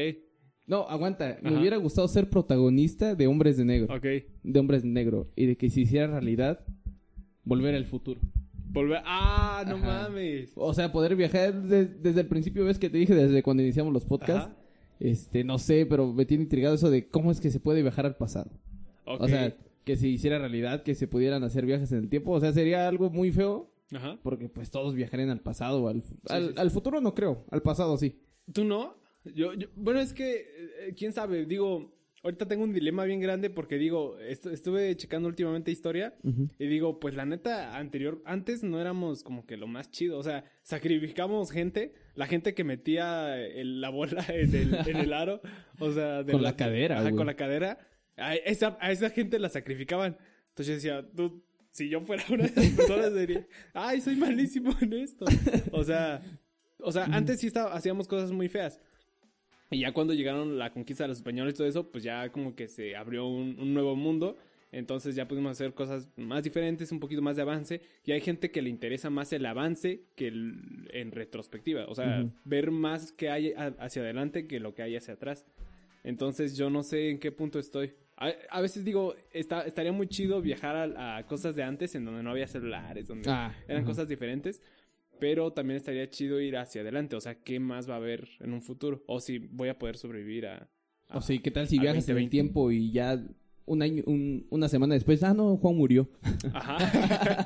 No, 0.67 0.87
aguanta. 0.87 1.37
Me 1.43 1.49
Ajá. 1.49 1.59
hubiera 1.59 1.77
gustado 1.77 2.07
ser 2.07 2.27
protagonista 2.29 3.13
de 3.13 3.27
Hombres 3.27 3.57
de 3.57 3.65
Negro. 3.65 3.93
ok. 3.93 4.05
De 4.43 4.59
Hombres 4.59 4.81
de 4.81 4.89
Negro. 4.89 5.27
Y 5.35 5.45
de 5.45 5.57
que 5.57 5.69
se 5.69 5.81
hiciera 5.81 6.07
realidad, 6.07 6.61
volver 7.43 7.75
al 7.75 7.85
futuro. 7.85 8.19
Volver. 8.71 8.99
¡Ah, 9.05 9.63
no 9.67 9.75
Ajá. 9.75 10.07
mames! 10.09 10.51
O 10.55 10.73
sea, 10.73 10.91
poder 10.91 11.15
viajar 11.15 11.53
de- 11.63 11.85
desde 11.85 12.21
el 12.21 12.27
principio, 12.27 12.65
ves 12.65 12.79
que 12.79 12.89
te 12.89 12.97
dije 12.97 13.13
desde 13.13 13.43
cuando 13.43 13.61
iniciamos 13.61 13.93
los 13.93 14.05
podcasts. 14.05 14.47
Ajá. 14.51 14.57
Este, 14.99 15.43
no 15.43 15.59
sé, 15.59 15.85
pero 15.85 16.11
me 16.13 16.25
tiene 16.25 16.43
intrigado 16.43 16.73
eso 16.75 16.89
de 16.89 17.07
cómo 17.09 17.31
es 17.31 17.39
que 17.39 17.51
se 17.51 17.59
puede 17.59 17.81
viajar 17.83 18.05
al 18.07 18.15
pasado. 18.15 18.49
Ok. 19.05 19.21
O 19.21 19.27
sea, 19.27 19.55
que 19.85 19.95
se 19.95 20.07
hiciera 20.09 20.37
realidad, 20.39 20.83
que 20.83 20.95
se 20.95 21.07
pudieran 21.07 21.43
hacer 21.43 21.65
viajes 21.65 21.91
en 21.93 21.99
el 21.99 22.09
tiempo. 22.09 22.31
O 22.31 22.39
sea, 22.41 22.51
sería 22.51 22.87
algo 22.87 23.09
muy 23.09 23.31
feo. 23.31 23.71
Ajá. 23.93 24.19
Porque 24.23 24.49
pues 24.49 24.71
todos 24.71 24.95
viajarían 24.95 25.29
al 25.29 25.41
pasado 25.41 25.87
al, 25.87 26.03
al, 26.29 26.41
sí, 26.47 26.49
sí. 26.49 26.53
al 26.59 26.71
futuro 26.71 26.99
no 27.01 27.13
creo, 27.13 27.45
al 27.51 27.61
pasado 27.61 27.95
sí. 27.97 28.19
¿Tú 28.51 28.63
no? 28.65 28.97
Yo, 29.23 29.53
yo- 29.53 29.67
bueno, 29.75 29.99
es 29.99 30.11
que, 30.11 30.37
eh, 30.87 30.93
quién 30.97 31.13
sabe, 31.13 31.45
digo, 31.45 31.95
ahorita 32.23 32.47
tengo 32.47 32.63
un 32.63 32.73
dilema 32.73 33.05
bien 33.05 33.19
grande 33.19 33.51
porque 33.51 33.77
digo, 33.77 34.17
estu- 34.19 34.51
estuve 34.51 34.95
checando 34.97 35.27
últimamente 35.29 35.69
historia 35.71 36.15
y 36.57 36.65
digo, 36.67 36.99
pues 36.99 37.13
la 37.15 37.25
neta, 37.25 37.77
anterior, 37.77 38.23
antes 38.25 38.63
no 38.63 38.81
éramos 38.81 39.21
como 39.21 39.45
que 39.45 39.55
lo 39.55 39.67
más 39.67 39.91
chido, 39.91 40.17
o 40.17 40.23
sea, 40.23 40.45
sacrificamos 40.63 41.51
gente, 41.51 41.93
la 42.15 42.25
gente 42.27 42.53
que 42.53 42.63
metía 42.63 43.38
el- 43.39 43.81
la 43.81 43.89
bola 43.89 44.25
en 44.29 44.55
el, 44.55 44.75
en 44.88 44.97
el 44.97 45.13
aro, 45.13 45.41
o 45.79 45.91
sea, 45.91 46.23
de 46.23 46.31
Con 46.33 46.41
la 46.43 46.55
cadera, 46.55 46.99
ajá, 47.01 47.11
con 47.11 47.25
la 47.27 47.35
cadera, 47.35 47.77
a 48.17 48.35
esa, 48.35 48.77
a 48.79 48.91
esa 48.91 49.09
gente 49.09 49.39
la 49.39 49.50
sacrificaban. 49.50 50.17
Entonces 50.50 50.67
yo 50.67 50.73
decía, 51.01 51.09
tú, 51.15 51.44
si 51.71 51.89
yo 51.89 52.01
fuera 52.01 52.23
una 52.29 52.44
de 52.44 52.50
esas 52.50 52.69
personas, 52.75 53.13
diría, 53.15 53.45
ay, 53.73 54.01
soy 54.01 54.15
malísimo 54.15 54.75
en 54.81 54.94
esto. 54.94 55.25
O 55.71 55.83
sea, 55.83 56.21
o 56.79 56.91
sea, 56.91 57.06
antes 57.06 57.39
sí 57.39 57.47
estaba, 57.47 57.73
hacíamos 57.73 58.07
cosas 58.07 58.31
muy 58.31 58.47
feas. 58.50 58.79
Y 59.71 59.79
ya 59.79 59.91
cuando 59.94 60.13
llegaron 60.13 60.57
la 60.59 60.71
conquista 60.71 61.03
de 61.03 61.09
los 61.09 61.17
españoles 61.17 61.53
y 61.56 61.57
todo 61.57 61.67
eso, 61.67 61.91
pues 61.91 62.03
ya 62.03 62.29
como 62.31 62.56
que 62.56 62.67
se 62.67 62.95
abrió 62.95 63.25
un, 63.27 63.59
un 63.59 63.73
nuevo 63.73 63.95
mundo. 63.95 64.38
Entonces 64.71 65.15
ya 65.15 65.27
pudimos 65.27 65.51
hacer 65.53 65.73
cosas 65.73 66.09
más 66.17 66.44
diferentes, 66.44 66.91
un 66.91 67.00
poquito 67.00 67.21
más 67.21 67.35
de 67.38 67.41
avance. 67.41 67.81
Y 68.03 68.12
hay 68.12 68.21
gente 68.21 68.51
que 68.51 68.62
le 68.62 68.69
interesa 68.69 69.09
más 69.09 69.31
el 69.33 69.45
avance 69.45 70.01
que 70.15 70.27
el- 70.27 70.89
en 70.91 71.12
retrospectiva. 71.12 71.85
O 71.88 71.95
sea, 71.95 72.25
ver 72.44 72.71
más 72.71 73.12
que 73.12 73.29
hay 73.29 73.53
hacia 73.79 74.01
adelante 74.01 74.47
que 74.47 74.59
lo 74.59 74.75
que 74.75 74.83
hay 74.83 74.95
hacia 74.97 75.13
atrás. 75.15 75.45
Entonces 76.03 76.56
yo 76.57 76.69
no 76.69 76.83
sé 76.83 77.09
en 77.09 77.19
qué 77.19 77.31
punto 77.31 77.57
estoy. 77.57 77.94
A, 78.17 78.31
a 78.50 78.62
veces 78.62 78.85
digo, 78.85 79.13
está, 79.33 79.62
estaría 79.63 79.91
muy 79.91 80.07
chido 80.07 80.41
viajar 80.41 80.75
a, 80.97 81.17
a 81.17 81.27
cosas 81.27 81.56
de 81.56 81.63
antes 81.63 81.95
en 81.95 82.06
donde 82.06 82.23
no 82.23 82.31
había 82.31 82.47
celulares, 82.47 83.07
donde 83.07 83.29
Ah, 83.29 83.53
eran 83.67 83.79
ajá. 83.83 83.88
cosas 83.88 84.07
diferentes. 84.07 84.62
Pero 85.19 85.51
también 85.53 85.77
estaría 85.77 86.09
chido 86.09 86.39
ir 86.41 86.57
hacia 86.57 86.81
adelante. 86.81 87.15
O 87.15 87.21
sea, 87.21 87.35
¿qué 87.35 87.59
más 87.59 87.89
va 87.89 87.94
a 87.94 87.97
haber 87.97 88.27
en 88.41 88.51
un 88.53 88.62
futuro? 88.62 89.01
O 89.07 89.19
si 89.21 89.38
voy 89.39 89.69
a 89.69 89.79
poder 89.79 89.95
sobrevivir 89.97 90.45
a... 90.45 90.69
a- 91.09 91.17
O 91.17 91.21
sea, 91.21 91.38
¿qué 91.41 91.51
tal 91.51 91.67
si 91.67 91.79
viajas 91.79 92.07
en 92.09 92.17
el 92.17 92.23
2020? 92.23 92.29
tiempo 92.31 92.71
y 92.71 92.91
ya 92.91 93.21
un 93.65 93.81
año, 93.81 94.03
un- 94.07 94.45
una 94.50 94.67
semana 94.67 94.94
después, 94.94 95.23
ah, 95.23 95.33
no, 95.33 95.56
Juan 95.57 95.75
murió? 95.75 96.09
Ajá. 96.53 97.45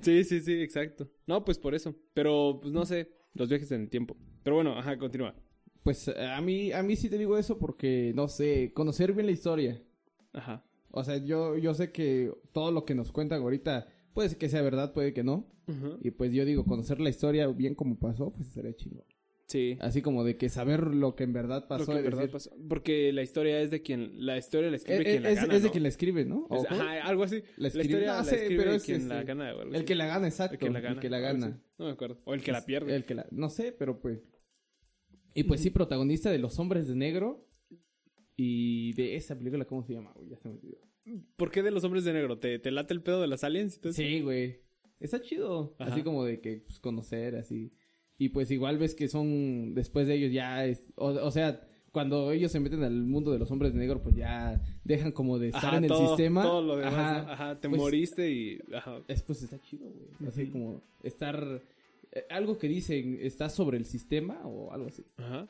sí, 0.00 0.24
sí, 0.24 0.40
sí, 0.40 0.62
exacto. 0.62 1.08
No, 1.26 1.44
pues 1.44 1.58
por 1.58 1.74
eso. 1.74 1.94
Pero, 2.14 2.58
pues 2.60 2.72
no 2.72 2.84
sé, 2.86 3.10
los 3.34 3.48
viajes 3.48 3.70
en 3.72 3.82
el 3.82 3.90
tiempo. 3.90 4.16
Pero 4.42 4.56
bueno, 4.56 4.78
ajá, 4.78 4.96
continúa. 4.98 5.34
Pues 5.82 6.08
eh, 6.08 6.14
a 6.26 6.40
mí, 6.40 6.72
a 6.72 6.82
mí 6.82 6.96
sí 6.96 7.08
te 7.08 7.18
digo 7.18 7.38
eso 7.38 7.58
porque, 7.58 8.12
no 8.14 8.28
sé, 8.28 8.72
conocer 8.74 9.12
bien 9.12 9.26
la 9.26 9.32
historia. 9.32 9.80
Ajá. 10.32 10.64
O 10.90 11.04
sea, 11.04 11.16
yo, 11.18 11.56
yo 11.56 11.72
sé 11.74 11.92
que 11.92 12.32
todo 12.52 12.70
lo 12.72 12.84
que 12.84 12.94
nos 12.94 13.12
cuentan 13.12 13.40
ahorita, 13.42 13.86
puede 14.12 14.36
que 14.36 14.48
sea 14.48 14.60
verdad, 14.62 14.92
puede 14.92 15.12
que 15.12 15.22
no. 15.24 15.46
Y 16.02 16.10
pues 16.10 16.32
yo 16.32 16.44
digo, 16.44 16.64
conocer 16.64 17.00
la 17.00 17.10
historia 17.10 17.46
bien 17.46 17.76
como 17.76 17.96
pasó, 17.96 18.32
pues 18.32 18.48
sería 18.48 18.74
chingo. 18.74 19.04
Sí. 19.46 19.78
Así 19.80 20.02
como 20.02 20.24
de 20.24 20.36
que 20.36 20.48
saber 20.48 20.82
lo 20.94 21.14
que 21.14 21.22
en 21.22 21.32
verdad 21.32 21.62
Lo 21.62 21.68
pasó. 21.68 21.86
que 21.86 21.92
y 21.92 21.98
en 21.98 22.04
verdad 22.04 22.18
decir- 22.22 22.32
pasó. 22.32 22.50
Porque 22.68 23.12
la 23.12 23.22
historia 23.22 23.60
es 23.60 23.70
de 23.70 23.80
quien... 23.80 24.26
La 24.26 24.36
historia 24.36 24.68
la 24.68 24.76
escribe 24.76 25.00
Eh, 25.02 25.04
quien 25.04 25.22
la 25.22 25.30
es, 25.30 25.36
gana, 25.40 25.54
es 25.54 25.62
de 25.62 25.68
¿no? 25.68 25.72
quien 25.72 25.82
la 25.84 25.88
escribe, 25.88 26.24
¿no? 26.24 26.48
Ajá, 26.50 27.02
algo 27.04 27.22
así. 27.22 27.36
La 27.56 27.68
La, 27.72 27.82
historia 27.82 28.14
la 28.14 28.20
escribe 28.22 28.56
pero 28.56 28.72
es 28.72 28.82
quien 28.84 28.96
este, 29.02 29.08
la 29.14 29.22
gana. 29.22 29.50
El 29.52 29.84
que 29.84 29.94
la 29.94 30.06
gana, 30.06 30.26
exacto. 30.26 30.54
El 30.54 30.58
que 30.58 30.70
la 30.70 30.80
gana. 30.80 30.94
El 30.94 31.00
que 31.00 31.08
la 31.10 31.16
algo 31.18 31.28
así. 31.28 31.40
gana. 31.40 31.62
No 31.78 31.84
me 31.86 31.90
acuerdo. 31.92 32.18
O 32.24 32.34
el 32.34 32.42
que 32.42 32.50
la 32.52 32.64
pierde. 32.66 32.94
El 32.96 33.04
que 33.04 33.14
la... 33.14 33.26
No 33.30 33.48
sé, 33.48 33.70
pero 33.72 34.00
pues... 34.00 34.18
Y 35.34 35.44
pues 35.44 35.60
sí, 35.60 35.70
protagonista 35.70 36.30
de 36.30 36.38
Los 36.38 36.58
Hombres 36.58 36.88
de 36.88 36.94
Negro. 36.96 37.46
Y 38.36 38.92
de 38.94 39.16
esa 39.16 39.36
película, 39.36 39.64
¿cómo 39.66 39.82
se 39.84 39.92
llama? 39.94 40.12
güey? 40.14 40.28
ya 40.30 40.36
se 40.38 40.48
me 40.48 40.54
olvidó. 40.54 40.78
¿Por 41.36 41.50
qué 41.50 41.62
de 41.62 41.70
los 41.70 41.84
hombres 41.84 42.04
de 42.04 42.12
negro? 42.12 42.38
¿Te, 42.38 42.58
te 42.58 42.70
late 42.70 42.94
el 42.94 43.02
pedo 43.02 43.20
de 43.20 43.26
las 43.26 43.44
aliens? 43.44 43.76
y 43.76 43.80
todo 43.80 43.90
eso? 43.90 44.00
Sí, 44.02 44.20
güey. 44.20 44.60
Está 44.98 45.20
chido. 45.20 45.74
Ajá. 45.78 45.92
Así 45.92 46.02
como 46.02 46.24
de 46.24 46.40
que 46.40 46.58
pues, 46.58 46.78
conocer, 46.78 47.36
así. 47.36 47.72
Y 48.18 48.30
pues 48.30 48.50
igual 48.50 48.78
ves 48.78 48.94
que 48.94 49.08
son, 49.08 49.74
después 49.74 50.06
de 50.06 50.14
ellos 50.14 50.32
ya, 50.32 50.64
es- 50.66 50.84
o, 50.94 51.08
o 51.08 51.30
sea, 51.30 51.66
cuando 51.90 52.30
ellos 52.32 52.52
se 52.52 52.60
meten 52.60 52.82
al 52.82 52.92
mundo 53.04 53.32
de 53.32 53.38
los 53.38 53.50
hombres 53.50 53.72
de 53.72 53.78
negro, 53.80 54.02
pues 54.02 54.14
ya 54.14 54.62
dejan 54.84 55.12
como 55.12 55.38
de 55.38 55.48
estar 55.48 55.64
Ajá, 55.66 55.76
en 55.78 55.84
el 55.84 55.88
todo- 55.88 56.08
sistema. 56.08 56.42
Todo 56.42 56.62
lo 56.62 56.76
demás, 56.76 56.94
Ajá. 56.94 57.22
¿no? 57.22 57.30
Ajá, 57.32 57.60
te 57.60 57.68
Pues, 57.68 57.80
moriste 57.80 58.30
y... 58.30 58.58
Ajá. 58.74 59.02
Es, 59.08 59.22
pues 59.22 59.42
está 59.42 59.60
chido, 59.60 59.90
güey. 59.90 60.28
Así 60.28 60.46
como 60.46 60.82
estar... 61.02 61.62
eh, 62.12 62.26
algo 62.30 62.58
que 62.58 62.68
dicen, 62.68 63.18
¿estás 63.20 63.54
sobre 63.54 63.78
el 63.78 63.84
sistema 63.84 64.40
o 64.44 64.72
algo 64.72 64.88
así? 64.88 65.04
Ajá. 65.16 65.48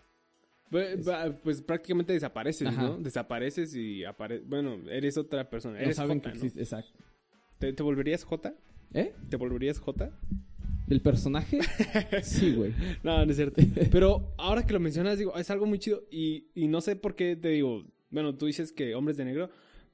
Pues, 0.70 1.00
pues 1.42 1.62
prácticamente 1.62 2.12
desapareces, 2.12 2.68
Ajá. 2.68 2.82
¿no? 2.82 2.98
Desapareces 2.98 3.74
y 3.74 4.04
apareces... 4.04 4.48
Bueno, 4.48 4.78
eres 4.88 5.18
otra 5.18 5.50
persona. 5.50 5.74
No 5.78 5.80
Eres 5.80 5.96
saben 5.96 6.18
Jota, 6.18 6.30
que 6.30 6.38
¿no? 6.38 6.44
existe, 6.44 6.60
exacto. 6.60 6.98
¿Te, 7.58 7.72
te 7.72 7.82
volverías 7.82 8.22
J? 8.24 8.54
¿Eh? 8.94 9.12
¿Te 9.28 9.36
volverías 9.36 9.80
J? 9.80 10.10
¿Del 10.86 11.00
personaje? 11.02 11.58
sí, 12.22 12.54
güey. 12.54 12.72
No, 13.02 13.24
no 13.24 13.30
es 13.30 13.36
cierto. 13.36 13.60
Pero 13.90 14.32
ahora 14.38 14.64
que 14.64 14.72
lo 14.72 14.80
mencionas, 14.80 15.18
digo, 15.18 15.36
es 15.36 15.50
algo 15.50 15.66
muy 15.66 15.78
chido. 15.78 16.04
Y, 16.10 16.48
y 16.54 16.68
no 16.68 16.80
sé 16.80 16.94
por 16.96 17.14
qué 17.14 17.36
te 17.36 17.48
digo, 17.48 17.84
bueno, 18.10 18.36
tú 18.36 18.46
dices 18.46 18.72
que 18.72 18.94
hombres 18.94 19.16
de 19.16 19.24
negro, 19.24 19.50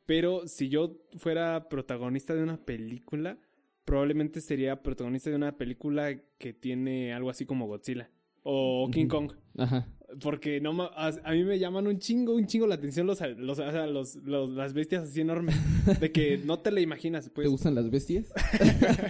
pero 0.07 0.47
si 0.47 0.69
yo 0.69 0.99
fuera 1.17 1.69
protagonista 1.69 2.35
de 2.35 2.43
una 2.43 2.59
película, 2.59 3.39
probablemente 3.87 4.43
sería 4.43 4.83
protagonista 4.83 5.31
de 5.31 5.37
una 5.37 5.57
película 5.57 6.15
que 6.37 6.53
tiene 6.53 7.15
algo 7.15 7.31
así 7.31 7.47
como 7.47 7.67
Godzilla 7.67 8.11
o 8.43 8.91
King. 8.93 9.07
Kong. 9.07 9.33
Ajá. 9.57 9.89
Porque 10.23 10.61
no 10.61 10.71
a, 10.83 11.09
a 11.25 11.33
mí 11.33 11.43
me 11.43 11.59
llaman 11.59 11.87
un 11.89 11.99
chingo, 11.99 12.35
un 12.37 12.47
chingo 12.47 12.67
la 12.69 12.77
atención 12.77 13.07
los, 13.09 13.21
los, 13.21 13.59
los- 13.59 14.17
los- 14.17 14.51
las 14.51 14.73
bestias 14.73 15.03
así 15.05 15.21
enormes. 15.23 15.57
De 16.01 16.13
que 16.13 16.39
no 16.45 16.59
te 16.61 16.71
la 16.71 16.81
imaginas, 16.81 17.29
pues. 17.31 17.45
¿Te 17.47 17.51
gustan 17.51 17.75
las 17.75 17.91
bestias? 17.91 18.33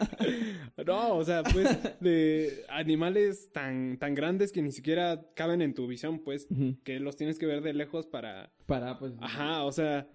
No, 0.86 1.16
o 1.16 1.24
sea, 1.24 1.42
pues, 1.42 1.68
de 2.00 2.64
animales 2.68 3.50
tan, 3.52 3.98
tan 3.98 4.14
grandes 4.14 4.52
que 4.52 4.62
ni 4.62 4.70
siquiera 4.72 5.26
caben 5.34 5.62
en 5.62 5.74
tu 5.74 5.86
visión, 5.86 6.20
pues, 6.20 6.46
que 6.84 7.00
los 7.00 7.16
tienes 7.16 7.38
que 7.38 7.46
ver 7.46 7.62
de 7.62 7.72
lejos 7.72 8.06
para... 8.06 8.52
Para, 8.66 8.98
pues... 8.98 9.12
Ajá, 9.20 9.64
o 9.64 9.72
sea... 9.72 10.06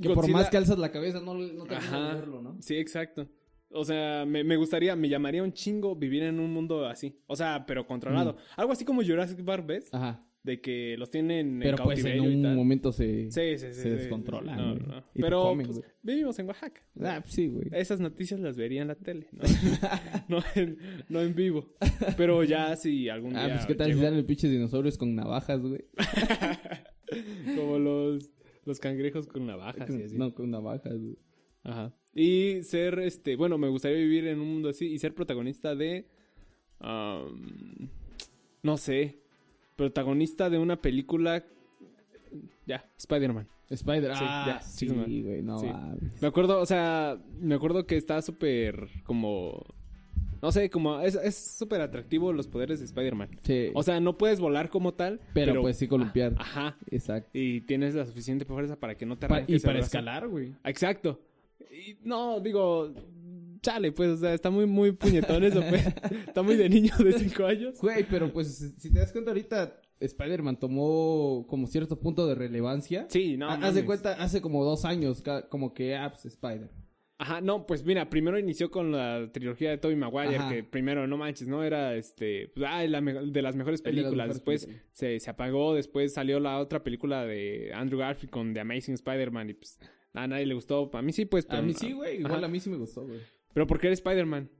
Que 0.00 0.10
por 0.10 0.28
más 0.28 0.50
que 0.50 0.58
alzas 0.58 0.78
la 0.78 0.92
cabeza 0.92 1.20
no, 1.20 1.34
no 1.34 1.64
te 1.64 1.74
verlo, 1.74 2.42
¿no? 2.42 2.56
Sí, 2.60 2.76
exacto. 2.76 3.26
O 3.70 3.84
sea, 3.84 4.24
me, 4.26 4.44
me 4.44 4.56
gustaría, 4.56 4.94
me 4.96 5.08
llamaría 5.08 5.42
un 5.42 5.52
chingo 5.52 5.96
vivir 5.96 6.22
en 6.22 6.38
un 6.40 6.52
mundo 6.52 6.86
así. 6.86 7.18
O 7.26 7.36
sea, 7.36 7.64
pero 7.66 7.86
controlado. 7.86 8.36
Algo 8.56 8.72
así 8.72 8.84
como 8.84 9.02
Jurassic 9.04 9.44
Park, 9.44 9.66
¿ves? 9.66 9.92
Ajá. 9.92 10.22
De 10.44 10.60
que 10.60 10.94
los 10.96 11.10
tienen 11.10 11.58
Pero 11.60 11.76
en 11.78 11.82
pues 11.82 12.04
en 12.04 12.22
y 12.22 12.36
un 12.36 12.42
tal. 12.42 12.54
momento 12.54 12.92
se... 12.92 13.32
Sí, 13.32 13.58
sí, 13.58 13.74
sí. 13.74 13.80
se 13.82 13.90
descontrolan, 13.90 14.56
No, 14.56 14.74
no. 14.76 15.04
Pero 15.12 15.42
comen, 15.42 15.66
pues, 15.66 15.80
vivimos 16.02 16.38
en 16.38 16.46
Oaxaca. 16.46 16.80
Ah, 17.02 17.18
pues 17.20 17.34
sí, 17.34 17.48
güey. 17.48 17.66
Esas 17.72 17.98
noticias 17.98 18.38
las 18.38 18.56
vería 18.56 18.82
en 18.82 18.86
la 18.88 18.94
tele, 18.94 19.26
¿no? 19.32 19.42
no, 20.28 20.38
en, 20.54 20.78
no 21.08 21.20
en 21.20 21.34
vivo. 21.34 21.74
Pero 22.16 22.44
ya 22.44 22.76
si 22.76 23.08
algún 23.08 23.30
día... 23.30 23.46
Ah, 23.46 23.48
pues 23.54 23.66
qué 23.66 23.74
tal 23.74 23.88
llego- 23.88 23.98
si 23.98 24.04
salen 24.04 24.24
pinches 24.24 24.50
dinosaurios 24.52 24.96
con 24.96 25.16
navajas, 25.16 25.60
güey. 25.60 25.84
Como 27.56 27.78
los, 27.78 28.30
los 28.64 28.78
cangrejos 28.78 29.26
con 29.26 29.46
navajas 29.46 29.90
y 29.90 30.02
así. 30.02 30.16
No, 30.16 30.32
con 30.34 30.50
navajas, 30.50 30.96
güey. 30.96 31.16
Ajá. 31.66 31.92
Y 32.14 32.62
ser, 32.62 32.98
este, 33.00 33.36
bueno, 33.36 33.58
me 33.58 33.68
gustaría 33.68 33.98
vivir 33.98 34.26
en 34.26 34.40
un 34.40 34.48
mundo 34.54 34.68
así 34.70 34.86
y 34.86 34.98
ser 34.98 35.14
protagonista 35.14 35.74
de, 35.74 36.06
am, 36.80 37.88
no 38.62 38.76
sé, 38.76 39.18
protagonista 39.76 40.48
de 40.50 40.58
una 40.58 40.80
película, 40.80 41.44
ya, 42.66 42.88
Spider-Man. 42.98 43.48
Spider, 43.68 44.12
Sí, 44.14 44.24
ah, 44.24 44.44
ya, 44.46 44.60
sí, 44.60 44.86
güey, 44.88 45.42
no 45.42 45.58
Sí. 45.58 45.66
Me 46.20 46.28
acuerdo, 46.28 46.60
o 46.60 46.66
sea, 46.66 47.18
me 47.40 47.56
acuerdo 47.56 47.84
que 47.84 47.96
está 47.96 48.22
súper 48.22 48.88
como, 49.04 49.60
no 50.40 50.52
sé, 50.52 50.70
como, 50.70 51.00
es 51.00 51.16
es 51.16 51.34
súper 51.36 51.80
atractivo 51.80 52.32
los 52.32 52.46
poderes 52.46 52.78
de 52.78 52.84
Spider-Man. 52.84 53.28
Sí, 53.42 53.70
O 53.74 53.82
sea, 53.82 53.98
no 54.00 54.16
puedes 54.18 54.38
volar 54.38 54.70
como 54.70 54.94
tal, 54.94 55.20
pero, 55.34 55.60
pues 55.62 55.76
sí 55.78 55.88
columpiar. 55.88 56.34
Ah, 56.38 56.42
Ajá. 56.42 56.78
Exacto. 56.90 57.28
Y 57.34 57.62
tienes 57.62 57.94
la 57.96 58.06
suficiente 58.06 58.44
fuerza 58.44 58.76
para 58.78 58.96
que 58.96 59.04
no 59.04 59.18
te 59.18 59.26
Pa- 59.26 59.34
arranques 59.36 59.62
y 59.62 59.66
para 59.66 59.80
escalar, 59.80 60.28
güey. 60.28 60.54
Exacto. 60.64 61.20
Y 61.70 61.98
no, 62.02 62.40
digo, 62.40 62.92
chale, 63.62 63.92
pues, 63.92 64.10
o 64.10 64.16
sea, 64.18 64.34
está 64.34 64.50
muy, 64.50 64.66
muy 64.66 64.92
puñetón 64.92 65.42
eso, 65.44 65.62
pues. 65.68 65.84
Está 66.28 66.42
muy 66.42 66.56
de 66.56 66.68
niño 66.68 66.92
de 66.98 67.12
5 67.12 67.44
años. 67.46 67.80
Güey, 67.80 68.04
pero 68.08 68.32
pues 68.32 68.74
si 68.78 68.92
te 68.92 68.98
das 68.98 69.12
cuenta 69.12 69.30
ahorita, 69.30 69.80
Spider-Man 70.00 70.58
tomó 70.58 71.46
como 71.48 71.66
cierto 71.66 71.98
punto 71.98 72.26
de 72.26 72.34
relevancia. 72.34 73.06
Sí, 73.08 73.36
no. 73.36 73.48
Ha- 73.48 73.54
Haz 73.54 73.74
de 73.74 73.84
cuenta, 73.84 74.12
hace 74.22 74.40
como 74.40 74.64
dos 74.64 74.84
años, 74.84 75.22
como 75.48 75.72
que 75.74 75.96
apps 75.96 76.26
Spider. 76.26 76.70
Ajá, 77.18 77.40
no, 77.40 77.64
pues 77.66 77.82
mira, 77.82 78.10
primero 78.10 78.38
inició 78.38 78.70
con 78.70 78.92
la 78.92 79.30
trilogía 79.32 79.70
de 79.70 79.78
Tobey 79.78 79.96
Maguire, 79.96 80.36
Ajá. 80.36 80.50
que 80.52 80.62
primero, 80.62 81.06
no 81.06 81.16
manches, 81.16 81.48
¿no? 81.48 81.64
Era, 81.64 81.94
este, 81.96 82.48
pues, 82.54 82.68
la 82.90 83.00
me- 83.00 83.14
de 83.30 83.40
las 83.42 83.56
mejores 83.56 83.80
El 83.86 83.96
de 83.96 84.02
las 84.02 84.10
películas. 84.10 84.12
mejores 84.26 84.34
después 84.36 84.66
películas. 84.66 84.90
Se, 84.92 85.18
se 85.20 85.30
apagó, 85.30 85.74
después 85.74 86.12
salió 86.12 86.40
la 86.40 86.58
otra 86.58 86.84
película 86.84 87.24
de 87.24 87.70
Andrew 87.74 87.98
Garfield 88.00 88.30
con 88.30 88.52
The 88.52 88.60
Amazing 88.60 88.94
Spider-Man 88.96 89.48
y 89.48 89.54
pues 89.54 89.78
a 90.16 90.26
nadie 90.26 90.46
le 90.46 90.54
gustó. 90.54 90.90
A 90.92 91.02
mí 91.02 91.12
sí, 91.12 91.24
pues, 91.24 91.46
pero... 91.46 91.58
A 91.58 91.62
mí 91.62 91.74
sí, 91.74 91.92
güey. 91.92 92.18
Igual 92.18 92.36
Ajá. 92.36 92.46
a 92.46 92.48
mí 92.48 92.60
sí 92.60 92.70
me 92.70 92.76
gustó, 92.76 93.06
güey. 93.06 93.20
Pero 93.52 93.66
porque 93.66 93.86
era 93.86 93.94
Spider-Man. 93.94 94.50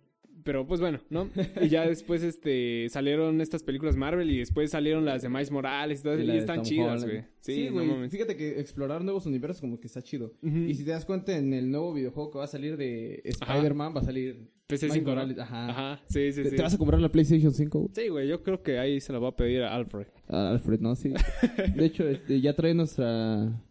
Pero 0.45 0.67
pues 0.67 0.81
bueno, 0.81 1.01
¿no? 1.11 1.29
Y 1.61 1.69
ya 1.69 1.87
después 1.87 2.23
este 2.23 2.87
salieron 2.89 3.41
estas 3.41 3.65
películas 3.65 3.97
Marvel 3.97 4.31
y 4.31 4.39
después 4.39 4.71
salieron 4.71 5.05
las 5.05 5.23
de 5.23 5.29
Miles 5.29 5.51
Morales 5.51 6.01
y 6.01 6.03
todas, 6.05 6.21
Y 6.21 6.23
y, 6.23 6.37
están 6.37 6.63
chidas, 6.63 7.05
güey. 7.05 7.23
Sí, 7.41 7.55
Sí, 7.55 7.71
no 7.71 7.85
güey. 7.85 8.09
Fíjate 8.09 8.37
que 8.37 8.61
explorar 8.61 9.03
nuevos 9.03 9.27
universos 9.27 9.61
como 9.61 9.81
que 9.81 9.89
está 9.89 10.03
chido. 10.03 10.35
Y 10.43 10.75
si 10.75 10.85
te 10.85 10.93
das 10.93 11.05
cuenta, 11.05 11.37
en 11.37 11.53
el 11.53 11.71
nuevo 11.71 11.93
videojuego 11.93 12.31
que 12.31 12.39
va 12.39 12.45
a 12.45 12.49
salir 12.49 12.77
de 12.77 13.23
Spider-Man, 13.25 13.97
va 13.97 14.01
a 14.01 14.05
salir 14.05 14.51
PC5, 14.69 14.83
Miles 14.83 15.03
¿no? 15.03 15.09
Morales. 15.11 15.39
Ajá. 15.39 15.69
Ajá, 15.69 16.03
sí, 16.09 16.33
sí, 16.33 16.43
¿Te, 16.43 16.51
sí. 16.51 16.57
te 16.57 16.63
vas 16.63 16.75
a 16.75 16.79
comprar 16.79 17.01
la 17.01 17.11
PlayStation 17.11 17.53
5? 17.53 17.79
güey? 17.79 17.91
Sí, 17.95 18.09
güey, 18.09 18.29
yo 18.29 18.43
creo 18.43 18.63
que 18.63 18.79
ahí 18.79 19.01
se 19.01 19.13
la 19.13 19.19
voy 19.19 19.29
a 19.29 19.37
pedir 19.37 19.63
a 19.63 19.75
Alfred. 19.75 20.07
Ah, 20.29 20.51
Alfred, 20.51 20.81
¿no? 20.81 20.95
Sí. 20.95 21.13
De 21.77 21.85
hecho, 21.85 22.07
este, 22.09 22.41
ya 22.41 22.55
trae 22.55 22.75
nuestra... 22.75 23.63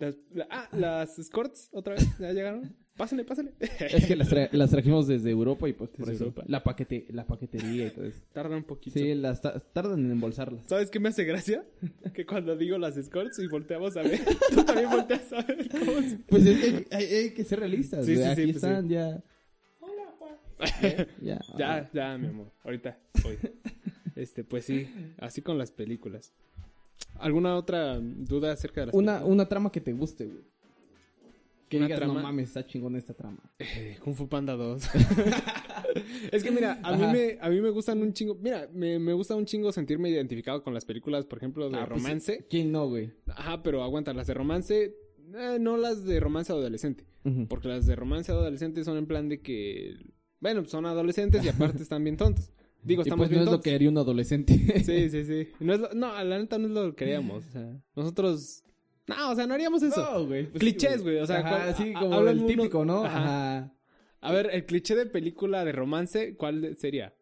Las- 0.00 0.16
la- 0.32 0.48
ah, 0.50 0.68
las 0.72 1.18
escorts 1.18 1.68
otra 1.72 1.94
vez, 1.94 2.08
¿ya 2.18 2.32
llegaron? 2.32 2.74
Pásale, 2.96 3.24
pásale. 3.24 3.52
Es 3.80 4.06
que 4.06 4.16
las, 4.16 4.30
tra- 4.30 4.50
las 4.52 4.70
trajimos 4.70 5.06
desde 5.06 5.30
Europa 5.30 5.68
y 5.68 5.72
pues 5.72 5.88
por 5.90 6.10
eso. 6.10 6.24
Europa. 6.24 6.42
La, 6.48 6.62
paquete, 6.62 7.06
la 7.10 7.26
paquetería 7.26 7.86
y 7.86 7.90
todo 7.90 8.04
eso. 8.04 8.20
Tarda 8.32 8.56
un 8.56 8.64
poquito. 8.64 8.98
Sí, 8.98 9.14
las 9.14 9.40
ta- 9.40 9.58
tardan 9.60 10.00
en 10.04 10.10
embolsarlas. 10.10 10.64
¿Sabes 10.66 10.90
qué 10.90 11.00
me 11.00 11.08
hace 11.10 11.24
gracia? 11.24 11.64
Que 12.12 12.26
cuando 12.26 12.56
digo 12.56 12.76
las 12.78 12.96
escorts 12.98 13.38
y 13.38 13.46
volteamos 13.46 13.96
a 13.96 14.02
ver, 14.02 14.20
tú 14.54 14.64
también 14.64 14.90
volteas 14.90 15.32
a 15.32 15.42
ver 15.42 15.68
cómo 15.70 16.00
se... 16.02 16.16
Pues 16.28 16.44
es 16.46 16.58
que 16.88 16.94
hay, 16.96 17.30
que 17.32 17.44
ser 17.44 17.60
realistas. 17.60 18.04
Sí, 18.04 18.16
sí, 18.16 18.22
sí, 18.22 18.28
Aquí 18.28 18.42
pues 18.52 18.56
están 18.56 18.88
ya. 18.88 19.22
Ya, 21.22 21.40
Ya, 21.56 21.90
ya, 21.92 22.18
mi 22.18 22.26
amor. 22.28 22.52
Ahorita 22.64 22.98
voy. 23.22 23.38
Este, 24.14 24.44
pues 24.44 24.64
sí, 24.66 24.88
así 25.18 25.40
con 25.40 25.56
las 25.56 25.70
películas. 25.72 26.32
¿Alguna 27.20 27.56
otra 27.56 27.98
duda 28.00 28.52
acerca 28.52 28.80
de 28.82 28.86
las 28.88 28.94
Una, 28.94 29.12
películas? 29.14 29.32
una 29.34 29.48
trama 29.48 29.72
que 29.72 29.80
te 29.80 29.92
guste, 29.92 30.26
güey. 30.26 30.44
Que 31.68 31.76
Una 31.76 31.86
digas, 31.86 32.00
no 32.00 32.06
trama. 32.06 32.22
mames, 32.22 32.48
está 32.48 32.66
chingón 32.66 32.96
esta 32.96 33.14
trama. 33.14 33.38
Eh, 33.60 33.96
Kung 34.02 34.14
Fu 34.16 34.28
Panda 34.28 34.56
2. 34.56 34.82
es 36.32 36.42
que 36.42 36.50
mira, 36.50 36.80
a 36.82 36.96
mí, 36.96 37.06
me, 37.06 37.38
a 37.40 37.48
mí 37.48 37.60
me 37.60 37.70
gustan 37.70 38.02
un 38.02 38.12
chingo. 38.12 38.34
Mira, 38.34 38.68
me, 38.72 38.98
me 38.98 39.12
gusta 39.12 39.36
un 39.36 39.44
chingo 39.46 39.70
sentirme 39.72 40.08
identificado 40.10 40.62
con 40.62 40.74
las 40.74 40.84
películas, 40.84 41.26
por 41.26 41.38
ejemplo, 41.38 41.68
de 41.70 41.76
Ah, 41.76 41.86
pues, 41.88 42.02
romance. 42.02 42.46
¿Quién 42.50 42.72
no, 42.72 42.88
güey? 42.88 43.12
Ajá, 43.28 43.62
pero 43.62 43.82
aguanta, 43.84 44.12
las 44.12 44.26
de 44.26 44.34
romance, 44.34 44.96
eh, 45.36 45.58
no 45.60 45.76
las 45.76 46.04
de 46.04 46.18
romance 46.20 46.52
adolescente. 46.52 47.04
Porque 47.48 47.68
las 47.68 47.86
de 47.86 47.94
romance 47.96 48.32
adolescente 48.32 48.82
son 48.82 48.96
en 48.96 49.06
plan 49.06 49.28
de 49.28 49.40
que. 49.40 49.94
Bueno, 50.40 50.64
son 50.64 50.86
adolescentes 50.86 51.44
y 51.44 51.48
aparte 51.50 51.82
están 51.82 52.02
bien 52.02 52.16
tontos. 52.16 52.50
Digo, 52.82 53.02
Y 53.02 53.04
estamos 53.04 53.24
pues 53.24 53.30
bien 53.30 53.44
no 53.44 53.50
es 53.50 53.52
lo 53.56 53.60
que 53.60 53.74
haría 53.74 53.88
un 53.88 53.98
adolescente. 53.98 54.54
Sí, 54.84 55.10
sí, 55.10 55.24
sí. 55.26 55.48
No, 55.60 55.74
es 55.74 55.80
lo- 55.80 55.92
no, 55.94 56.24
la 56.24 56.38
neta 56.38 56.58
no 56.58 56.66
es 56.66 56.72
lo 56.72 56.90
que 56.90 56.96
queríamos. 57.04 57.46
O 57.46 57.50
sea, 57.50 57.76
nosotros. 57.94 58.62
No, 59.06 59.30
o 59.30 59.34
sea, 59.34 59.46
no 59.46 59.54
haríamos 59.54 59.82
eso. 59.82 60.00
No, 60.00 60.26
güey. 60.26 60.46
pues 60.46 60.60
Clichés, 60.60 60.94
sí, 60.96 61.02
güey, 61.02 61.18
o 61.18 61.26
sea, 61.26 61.40
Ajá, 61.40 61.48
¿cuál- 61.48 61.76
sí, 61.76 61.92
como 61.92 62.20
el 62.28 62.38
uno- 62.38 62.46
típico, 62.46 62.84
¿no? 62.84 63.04
Ajá. 63.04 63.18
Ajá. 63.58 63.74
A 64.22 64.32
ver, 64.32 64.50
el 64.52 64.66
cliché 64.66 64.94
de 64.94 65.06
película 65.06 65.64
de 65.64 65.72
romance, 65.72 66.36
¿cuál 66.36 66.76
sería? 66.76 67.14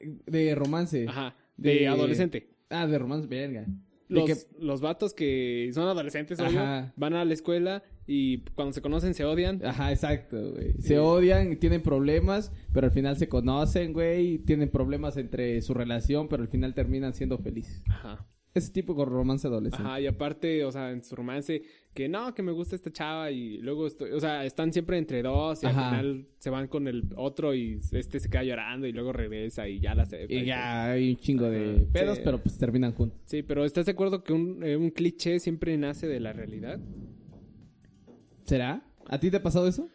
De 0.00 0.54
romance. 0.54 1.06
Ajá. 1.08 1.34
De, 1.56 1.74
De- 1.80 1.88
adolescente. 1.88 2.50
Ah, 2.70 2.86
de 2.86 2.98
romance, 2.98 3.26
verga. 3.26 3.66
Los, 4.08 4.26
que- 4.26 4.36
los 4.60 4.80
vatos 4.80 5.14
que 5.14 5.70
son 5.74 5.88
adolescentes, 5.88 6.38
obvio, 6.40 6.92
van 6.96 7.14
a 7.14 7.24
la 7.24 7.32
escuela 7.34 7.82
y 8.06 8.38
cuando 8.54 8.72
se 8.72 8.82
conocen 8.82 9.14
se 9.14 9.24
odian. 9.24 9.64
Ajá, 9.64 9.92
exacto, 9.92 10.52
güey. 10.52 10.72
Sí. 10.74 10.82
Se 10.82 10.98
odian 10.98 11.52
y 11.52 11.56
tienen 11.56 11.82
problemas, 11.82 12.52
pero 12.72 12.86
al 12.86 12.92
final 12.92 13.16
se 13.16 13.28
conocen, 13.28 13.92
güey. 13.92 14.38
Tienen 14.38 14.70
problemas 14.70 15.16
entre 15.16 15.60
su 15.62 15.74
relación, 15.74 16.28
pero 16.28 16.42
al 16.42 16.48
final 16.48 16.74
terminan 16.74 17.14
siendo 17.14 17.38
felices. 17.38 17.82
Ajá. 17.88 18.26
Ese 18.54 18.70
tipo 18.70 18.92
de 18.92 19.06
romance 19.06 19.46
adolescente. 19.46 19.86
Ajá, 19.86 19.98
y 19.98 20.06
aparte, 20.06 20.62
o 20.66 20.70
sea, 20.70 20.90
en 20.90 21.02
su 21.02 21.16
romance, 21.16 21.62
que 21.94 22.06
no, 22.06 22.34
que 22.34 22.42
me 22.42 22.52
gusta 22.52 22.76
esta 22.76 22.92
chava 22.92 23.30
y 23.30 23.56
luego, 23.58 23.86
estoy, 23.86 24.10
o 24.10 24.20
sea, 24.20 24.44
están 24.44 24.74
siempre 24.74 24.98
entre 24.98 25.22
dos 25.22 25.62
y 25.62 25.66
Ajá. 25.66 25.88
al 25.88 25.90
final 25.90 26.26
se 26.36 26.50
van 26.50 26.68
con 26.68 26.86
el 26.86 27.08
otro 27.16 27.54
y 27.54 27.80
este 27.92 28.20
se 28.20 28.28
queda 28.28 28.44
llorando 28.44 28.86
y 28.86 28.92
luego 28.92 29.10
regresa 29.14 29.66
y 29.68 29.80
ya 29.80 29.94
la 29.94 30.04
se... 30.04 30.26
Y 30.28 30.44
ya 30.44 30.90
hay 30.90 31.12
un 31.12 31.16
chingo 31.16 31.48
de 31.48 31.86
pedos, 31.92 32.18
sí. 32.18 32.22
pero 32.22 32.42
pues 32.42 32.58
terminan 32.58 32.92
juntos. 32.92 33.18
Sí, 33.24 33.42
pero 33.42 33.64
¿estás 33.64 33.86
de 33.86 33.92
acuerdo 33.92 34.22
que 34.22 34.34
un, 34.34 34.62
eh, 34.62 34.76
un 34.76 34.90
cliché 34.90 35.40
siempre 35.40 35.74
nace 35.78 36.06
de 36.06 36.20
la 36.20 36.34
realidad? 36.34 36.78
¿Será? 38.52 38.82
¿A 39.08 39.18
ti 39.18 39.30
te 39.30 39.38
ha 39.38 39.42
pasado 39.42 39.66
eso? 39.66 39.88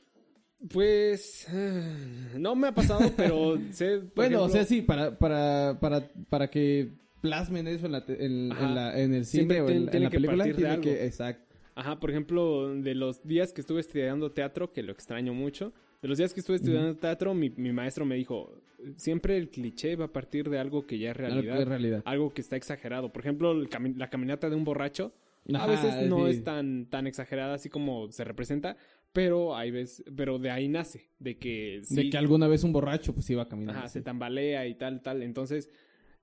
Pues 0.73 1.45
eh, 1.53 2.31
no 2.39 2.55
me 2.55 2.69
ha 2.69 2.71
pasado, 2.73 3.11
pero 3.15 3.55
sé. 3.69 3.99
Bueno, 4.15 4.41
o 4.41 4.49
sea, 4.49 4.63
sí, 4.63 4.81
para, 4.81 5.15
para, 5.19 5.77
para, 5.79 6.07
para 6.27 6.49
que 6.49 6.89
plasmen 7.21 7.67
eso 7.67 7.85
en, 7.85 7.91
la 7.91 8.03
en, 8.07 8.51
en 8.51 8.73
la- 8.75 8.99
en 8.99 9.13
el 9.13 9.25
cine 9.25 9.61
o 9.61 9.69
en, 9.69 9.85
la 9.85 9.91
que 10.09 10.17
película. 10.17 10.43
Tiene 10.45 10.69
algo. 10.69 10.81
que, 10.81 11.05
exacto. 11.05 11.55
Ajá, 11.75 11.99
por 11.99 12.09
ejemplo, 12.09 12.73
de 12.73 12.95
los 12.95 13.21
días 13.27 13.53
que 13.53 13.61
estuve 13.61 13.79
estudiando 13.81 14.31
teatro, 14.31 14.73
que 14.73 14.81
lo 14.81 14.91
extraño 14.91 15.35
mucho, 15.35 15.71
de 16.01 16.07
los 16.07 16.17
días 16.17 16.33
que 16.33 16.39
estuve 16.39 16.55
estudiando 16.55 16.95
teatro, 16.95 17.35
mi, 17.35 17.51
mi 17.51 17.71
maestro 17.71 18.03
me 18.07 18.15
dijo, 18.15 18.59
siempre 18.95 19.37
el 19.37 19.49
cliché 19.51 19.95
va 19.95 20.05
a 20.05 20.11
partir 20.11 20.49
de 20.49 20.57
algo 20.57 20.87
que 20.87 20.97
ya 20.97 21.11
es 21.11 21.17
Algo 21.19 21.29
realidad, 21.29 21.55
que 21.57 21.61
es 21.61 21.67
realidad. 21.67 22.01
algo 22.05 22.33
que 22.33 22.41
está 22.41 22.55
exagerado. 22.55 23.13
Por 23.13 23.21
ejemplo, 23.21 23.53
cami- 23.65 23.95
la 23.95 24.09
caminata 24.09 24.49
de 24.49 24.55
un 24.55 24.63
borracho, 24.63 25.13
a 25.55 25.65
veces 25.67 26.07
no 26.07 26.25
sí. 26.25 26.31
es 26.31 26.43
tan, 26.43 26.87
tan 26.87 27.07
exagerada 27.07 27.55
así 27.55 27.69
como 27.69 28.11
se 28.11 28.23
representa, 28.23 28.77
pero 29.13 29.55
hay 29.55 29.71
veces, 29.71 30.03
pero 30.15 30.39
de 30.39 30.49
ahí 30.49 30.67
nace, 30.67 31.09
de 31.19 31.37
que 31.37 31.81
De 31.89 32.09
que 32.09 32.17
alguna 32.17 32.47
vez 32.47 32.63
un 32.63 32.73
borracho 32.73 33.13
pues 33.13 33.29
iba 33.29 33.43
a 33.43 33.47
caminar. 33.47 33.75
Ajá, 33.75 33.85
así. 33.85 33.93
se 33.93 34.01
tambalea 34.01 34.67
y 34.67 34.75
tal, 34.75 35.01
tal. 35.01 35.23
Entonces, 35.23 35.69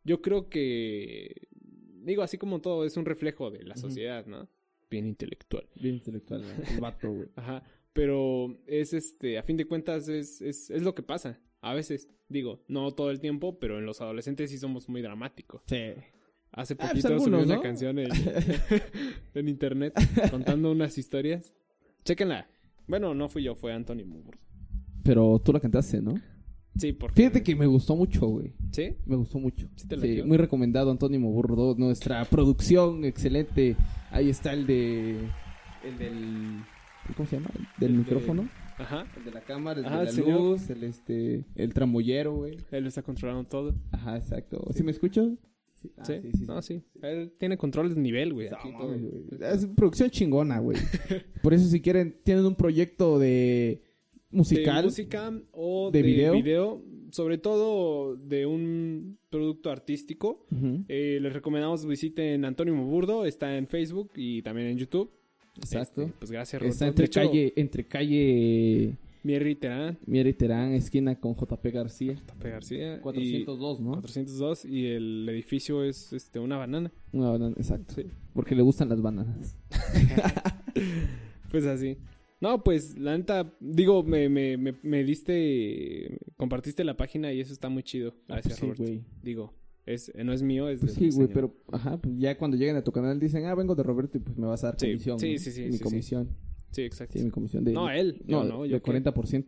yo 0.04 0.20
creo 0.20 0.48
que, 0.48 1.48
digo, 2.02 2.22
así 2.22 2.38
como 2.38 2.60
todo, 2.60 2.84
es 2.84 2.96
un 2.96 3.04
reflejo 3.04 3.50
de 3.50 3.64
la 3.64 3.76
sociedad, 3.76 4.26
¿no? 4.26 4.48
Bien 4.90 5.06
intelectual. 5.06 5.66
Bien 5.74 5.96
intelectual, 5.96 6.42
¿no? 6.42 6.74
el 6.74 6.80
vato, 6.80 7.10
güey. 7.10 7.28
Ajá. 7.36 7.62
Pero 7.92 8.60
es 8.66 8.92
este, 8.92 9.38
a 9.38 9.42
fin 9.42 9.56
de 9.56 9.66
cuentas, 9.66 10.08
es, 10.08 10.40
es, 10.40 10.70
es 10.70 10.82
lo 10.82 10.94
que 10.94 11.02
pasa. 11.02 11.40
A 11.60 11.74
veces, 11.74 12.08
digo, 12.28 12.62
no 12.68 12.92
todo 12.92 13.10
el 13.10 13.20
tiempo, 13.20 13.58
pero 13.58 13.78
en 13.78 13.86
los 13.86 14.00
adolescentes 14.00 14.50
sí 14.50 14.58
somos 14.58 14.88
muy 14.88 15.00
dramáticos. 15.00 15.62
Sí. 15.66 15.94
Hace 16.56 16.74
Ah, 16.74 16.76
pues 16.78 16.90
poquito 16.90 17.08
subí 17.08 17.14
algunos, 17.14 17.46
una 17.46 17.56
¿no? 17.56 17.62
canción 17.62 17.98
en, 17.98 18.08
en 19.34 19.48
internet 19.48 19.92
contando 20.30 20.70
unas 20.72 20.96
historias. 20.98 21.52
Chéquenla. 22.04 22.46
Bueno, 22.86 23.14
no 23.14 23.28
fui 23.28 23.42
yo, 23.42 23.54
fue 23.54 23.72
Anthony 23.72 24.04
Moore. 24.06 24.38
Pero 25.02 25.40
tú 25.44 25.52
la 25.52 25.60
cantaste, 25.60 26.00
¿no? 26.00 26.14
Sí, 26.76 26.92
por 26.92 27.12
Fíjate 27.12 27.42
que 27.42 27.54
me 27.54 27.66
gustó 27.66 27.94
mucho, 27.96 28.26
güey. 28.26 28.52
¿Sí? 28.72 28.96
Me 29.06 29.16
gustó 29.16 29.38
mucho. 29.38 29.68
¿Sí 29.76 29.86
te 29.86 29.96
Sí, 29.98 30.22
muy 30.24 30.36
recomendado, 30.36 30.90
Antonio 30.90 31.20
Burro. 31.20 31.74
Nuestra 31.78 32.24
producción, 32.24 33.04
excelente. 33.04 33.76
Ahí 34.10 34.28
está 34.30 34.52
el 34.52 34.66
de. 34.66 35.18
El 35.84 35.98
del. 35.98 36.62
¿cómo 37.16 37.28
se 37.28 37.36
llama? 37.36 37.50
Del 37.78 37.90
El 37.90 37.92
de- 37.92 37.98
micrófono. 37.98 38.48
Ajá. 38.76 39.06
El 39.16 39.24
de 39.24 39.30
la 39.30 39.40
cámara, 39.42 39.78
el 39.80 39.86
Ajá, 39.86 39.98
de 39.98 40.04
la 40.04 40.10
el 40.10 40.16
señor. 40.16 40.40
luz, 40.40 40.68
el 40.70 40.82
este, 40.84 41.44
el 41.54 41.72
tramoyero, 41.74 42.34
güey. 42.34 42.56
Él 42.72 42.86
está 42.86 43.02
controlando 43.02 43.44
todo. 43.44 43.74
Ajá, 43.92 44.16
exacto. 44.16 44.66
¿Sí 44.74 44.82
me 44.82 44.90
escucho? 44.90 45.36
Sí. 45.84 45.92
Ah, 45.96 46.04
¿Sí? 46.04 46.44
No, 46.46 46.62
sí. 46.62 46.82
Él 47.02 47.32
tiene 47.38 47.56
control 47.56 47.94
de 47.94 48.00
nivel, 48.00 48.32
güey. 48.32 48.48
No. 48.50 49.46
Es 49.46 49.66
producción 49.66 50.10
chingona, 50.10 50.58
güey. 50.58 50.78
Por 51.42 51.54
eso 51.54 51.68
si 51.68 51.80
quieren, 51.80 52.16
tienen 52.22 52.44
un 52.44 52.54
proyecto 52.54 53.18
de 53.18 53.82
musical. 54.30 54.76
De 54.76 54.82
música 54.84 55.32
o 55.52 55.90
¿De 55.90 56.02
de, 56.02 56.06
video? 56.06 56.32
video? 56.34 56.82
Sobre 57.10 57.38
todo 57.38 58.16
de 58.16 58.46
un 58.46 59.18
producto 59.30 59.70
artístico. 59.70 60.46
Eh, 60.88 61.18
les 61.20 61.32
recomendamos 61.32 61.86
visiten 61.86 62.44
Antonio 62.44 62.74
Moburdo. 62.74 63.24
Está 63.24 63.56
en 63.56 63.66
Facebook 63.66 64.10
y 64.16 64.42
también 64.42 64.68
en 64.68 64.78
YouTube. 64.78 65.10
Exacto. 65.56 66.02
Este, 66.02 66.14
pues 66.18 66.30
gracias, 66.30 66.62
Está 66.62 66.86
entre 66.88 67.04
hecho, 67.06 67.20
calle, 67.20 67.52
entre 67.56 67.86
calle 67.86 68.96
Mierri 69.24 69.56
Terán, 69.56 69.98
Miera 70.06 70.28
y 70.28 70.34
Terán, 70.34 70.72
esquina 70.74 71.18
con 71.18 71.34
JP 71.34 71.66
García. 71.72 72.22
Tape 72.26 72.50
García. 72.50 72.96
y 72.96 73.00
402, 73.00 73.80
¿no? 73.80 73.92
402 73.94 74.64
y 74.66 74.86
el 74.86 75.26
edificio 75.28 75.82
es 75.82 76.12
este 76.12 76.38
una 76.38 76.56
banana. 76.58 76.92
Una 77.12 77.30
banana, 77.30 77.54
exacto. 77.58 77.94
Sí. 77.94 78.04
Porque 78.34 78.54
le 78.54 78.62
gustan 78.62 78.88
las 78.90 79.00
bananas. 79.02 79.56
Pues 81.50 81.66
así. 81.66 81.98
No, 82.40 82.64
pues 82.64 82.98
la 82.98 83.16
neta, 83.16 83.54
digo, 83.60 84.02
me, 84.02 84.28
me, 84.28 84.56
me, 84.56 84.74
me 84.82 85.04
diste, 85.04 86.18
compartiste 86.36 86.82
la 86.84 86.96
página 86.96 87.32
y 87.32 87.40
eso 87.40 87.52
está 87.52 87.68
muy 87.68 87.84
chido. 87.84 88.14
Ah, 88.28 88.34
Gracias, 88.34 88.58
pues 88.58 88.58
sí, 88.58 88.66
Roberto. 88.66 88.82
güey. 88.82 89.04
Digo, 89.22 89.54
es, 89.86 90.12
no 90.16 90.32
es 90.32 90.42
mío, 90.42 90.68
es 90.68 90.80
Pues 90.80 90.96
del 90.98 91.12
sí, 91.12 91.16
güey, 91.16 91.28
pero 91.28 91.54
ajá, 91.70 91.96
pues 91.98 92.18
ya 92.18 92.36
cuando 92.36 92.56
lleguen 92.56 92.74
a 92.76 92.82
tu 92.82 92.90
canal 92.92 93.20
dicen, 93.20 93.44
ah, 93.46 93.54
vengo 93.54 93.74
de 93.76 93.82
Roberto 93.84 94.18
y 94.18 94.20
pues 94.20 94.36
me 94.36 94.46
vas 94.46 94.64
a 94.64 94.68
dar 94.68 94.76
comisión. 94.76 95.18
sí, 95.20 95.38
sí, 95.38 95.52
sí, 95.52 95.62
Mi 95.62 95.72
sí, 95.72 95.78
sí. 95.78 95.84
comisión. 95.84 96.28
Sí, 96.74 96.82
exacto. 96.82 97.18
Sí, 97.18 97.24
mi 97.24 97.30
comisión 97.30 97.64
de... 97.64 97.72
No, 97.72 97.88
él. 97.90 98.20
No, 98.26 98.42
no, 98.44 98.66
yo 98.66 98.76
de 98.76 98.82
qué. 98.82 98.90
40%. 98.90 99.46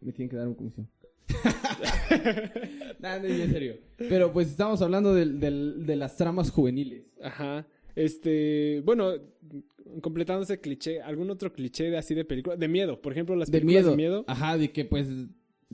Me 0.00 0.12
tienen 0.12 0.28
que 0.30 0.36
dar 0.36 0.46
una 0.46 0.56
comisión. 0.56 0.88
No, 3.00 3.14
en 3.14 3.50
serio. 3.52 3.76
Pero 3.96 4.32
pues 4.32 4.48
estamos 4.48 4.80
hablando 4.82 5.14
del, 5.14 5.40
del- 5.40 5.84
de 5.86 5.96
las 5.96 6.16
tramas 6.16 6.50
juveniles. 6.50 7.04
Ajá. 7.22 7.66
Este, 7.96 8.80
bueno, 8.84 9.12
completando 10.00 10.42
ese 10.42 10.60
cliché, 10.60 11.00
¿algún 11.02 11.30
otro 11.30 11.52
cliché 11.52 11.90
de 11.90 11.98
así 11.98 12.14
de 12.14 12.24
película? 12.24 12.56
De 12.56 12.68
miedo, 12.68 13.00
por 13.00 13.12
ejemplo, 13.12 13.36
las 13.36 13.50
De 13.50 13.60
películas 13.60 13.84
miedo. 13.84 13.90
de 13.90 13.96
miedo. 13.96 14.24
Ajá, 14.26 14.56
de 14.58 14.72
que 14.72 14.84
pues 14.84 15.08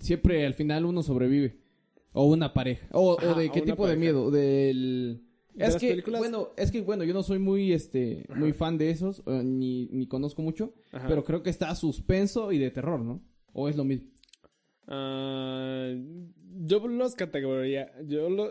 siempre 0.01 0.45
al 0.45 0.55
final 0.55 0.85
uno 0.85 1.03
sobrevive. 1.03 1.57
O 2.13 2.27
una 2.27 2.53
pareja. 2.53 2.89
O, 2.93 3.15
o 3.17 3.35
de 3.35 3.51
qué 3.51 3.61
tipo 3.63 3.87
de 3.87 3.97
miedo. 3.97 4.31
Del... 4.31 5.23
Es 5.59 5.77
que, 5.77 5.89
películas- 5.91 6.21
bueno, 6.21 6.51
es 6.57 6.71
que, 6.71 6.81
bueno, 6.83 7.05
yo 7.05 7.13
no 7.15 7.23
soy 7.23 7.39
muy, 7.39 7.73
este, 7.73 8.25
muy 8.35 8.53
fan 8.53 8.79
de 8.79 8.91
esos, 8.91 9.23
eh, 9.27 9.43
ni, 9.45 9.87
ni 9.93 10.07
conozco 10.07 10.43
mucho, 10.43 10.75
Ajá. 10.93 11.09
pero 11.09 11.25
creo 11.25 11.43
que 11.43 11.51
está 11.51 11.75
suspenso 11.75 12.53
y 12.53 12.59
de 12.59 12.71
terror, 12.71 13.01
¿no? 13.01 13.23
O 13.53 13.69
es 13.69 13.77
lo 13.77 13.85
mismo. 13.85 14.09
Ah, 14.93 15.93
yo 16.67 16.87
los 16.89 17.15
categoría, 17.15 17.93
yo 18.07 18.29
lo, 18.29 18.51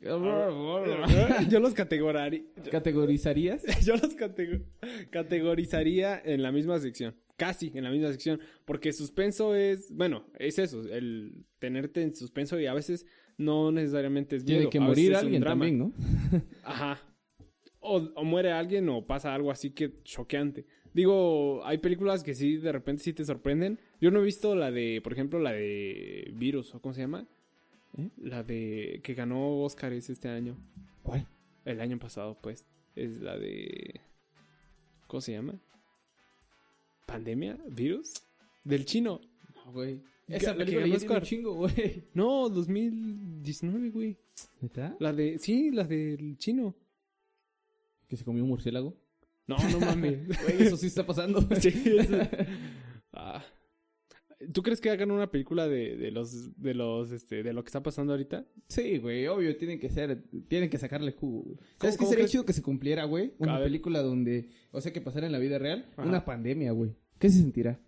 yo 1.48 1.60
los 1.60 1.74
categoraría, 1.74 2.42
¿Categorizarías? 2.70 3.62
yo 3.84 3.94
los 3.96 4.14
catego- 4.16 4.62
categorizaría 5.10 6.20
en 6.24 6.42
la 6.42 6.52
misma 6.52 6.78
sección, 6.80 7.14
casi 7.36 7.70
en 7.74 7.84
la 7.84 7.90
misma 7.90 8.10
sección, 8.12 8.40
porque 8.64 8.92
suspenso 8.92 9.54
es, 9.54 9.90
bueno, 9.94 10.26
es 10.38 10.58
eso, 10.58 10.82
el 10.82 11.44
tenerte 11.58 12.02
en 12.02 12.14
suspenso 12.14 12.58
y 12.60 12.66
a 12.66 12.74
veces 12.74 13.06
no 13.40 13.72
necesariamente 13.72 14.36
es 14.36 14.44
Tiene 14.44 14.60
miedo, 14.60 14.70
que 14.70 14.78
a 14.78 14.80
veces 14.82 14.96
morir 14.96 15.16
alguien 15.16 15.42
también, 15.42 15.78
¿no? 15.78 15.92
Ajá. 16.62 17.00
O, 17.80 17.96
o 17.96 18.24
muere 18.24 18.52
alguien 18.52 18.88
o 18.90 19.06
pasa 19.06 19.34
algo 19.34 19.50
así 19.50 19.70
que 19.70 20.02
choqueante. 20.02 20.66
Digo, 20.92 21.64
hay 21.64 21.78
películas 21.78 22.22
que 22.22 22.34
sí, 22.34 22.58
de 22.58 22.70
repente 22.70 23.02
sí 23.02 23.12
te 23.14 23.24
sorprenden. 23.24 23.78
Yo 24.00 24.10
no 24.10 24.20
he 24.20 24.24
visto 24.24 24.54
la 24.54 24.70
de, 24.70 25.00
por 25.02 25.14
ejemplo, 25.14 25.38
la 25.38 25.52
de 25.52 26.30
Virus, 26.34 26.74
¿o 26.74 26.82
cómo 26.82 26.92
se 26.92 27.00
llama? 27.00 27.26
¿Eh? 27.96 28.10
La 28.18 28.42
de 28.42 29.00
que 29.02 29.14
ganó 29.14 29.62
Oscars 29.62 30.10
este 30.10 30.28
año. 30.28 30.58
¿Cuál? 31.02 31.26
El 31.64 31.80
año 31.80 31.98
pasado, 31.98 32.38
pues. 32.42 32.66
Es 32.94 33.20
la 33.20 33.38
de... 33.38 34.00
¿Cómo 35.06 35.20
se 35.22 35.32
llama? 35.32 35.54
¿Pandemia? 37.06 37.58
¿Virus? 37.68 38.14
Del 38.64 38.84
chino. 38.84 39.20
No, 39.54 39.72
güey. 39.72 40.02
Esa 40.36 40.54
película 40.56 40.80
ganó 40.80 40.84
tiene 40.84 40.88
un 40.88 40.96
Oscar. 40.96 41.22
chingo, 41.22 41.54
güey. 41.54 42.04
No, 42.14 42.48
2019, 42.48 43.90
güey. 43.90 44.16
¿Neta? 44.60 44.96
La 45.00 45.12
de... 45.12 45.38
Sí, 45.38 45.70
la 45.70 45.84
del 45.84 46.36
chino. 46.38 46.74
¿Que 48.08 48.16
se 48.16 48.24
comió 48.24 48.42
un 48.42 48.48
murciélago? 48.50 48.96
No, 49.46 49.56
no 49.70 49.80
mames. 49.80 50.26
Güey, 50.42 50.62
eso 50.62 50.76
sí 50.76 50.86
está 50.86 51.04
pasando. 51.06 51.40
Sí, 51.60 51.68
eso- 51.98 52.18
Ah. 53.12 53.44
¿Tú 54.54 54.62
crees 54.62 54.80
que 54.80 54.88
hagan 54.88 55.10
una 55.10 55.30
película 55.30 55.68
de, 55.68 55.96
de 55.96 56.10
los 56.12 56.56
de 56.56 56.72
los 56.74 57.10
este 57.12 57.42
de 57.42 57.52
lo 57.52 57.62
que 57.62 57.68
está 57.68 57.82
pasando 57.82 58.12
ahorita? 58.14 58.46
Sí, 58.68 58.96
güey, 58.98 59.26
obvio, 59.26 59.54
tienen 59.58 59.78
que 59.78 59.90
ser, 59.90 60.22
tienen 60.48 60.70
que 60.70 60.78
sacarle 60.78 61.12
jugo, 61.12 61.42
güey. 61.42 61.58
¿Sabes 61.78 61.98
qué 61.98 62.06
sería 62.06 62.26
chido 62.26 62.46
que 62.46 62.52
se 62.54 62.62
cumpliera, 62.62 63.04
güey? 63.04 63.34
Una 63.38 63.58
película 63.58 64.00
donde, 64.00 64.48
o 64.70 64.80
sea, 64.80 64.92
que 64.94 65.00
pasara 65.02 65.26
en 65.26 65.32
la 65.32 65.38
vida 65.38 65.58
real, 65.58 65.90
Ajá. 65.92 66.08
una 66.08 66.24
pandemia, 66.24 66.72
güey. 66.72 66.92
¿Qué 67.18 67.28
se 67.28 67.38
sentirá? 67.40 67.78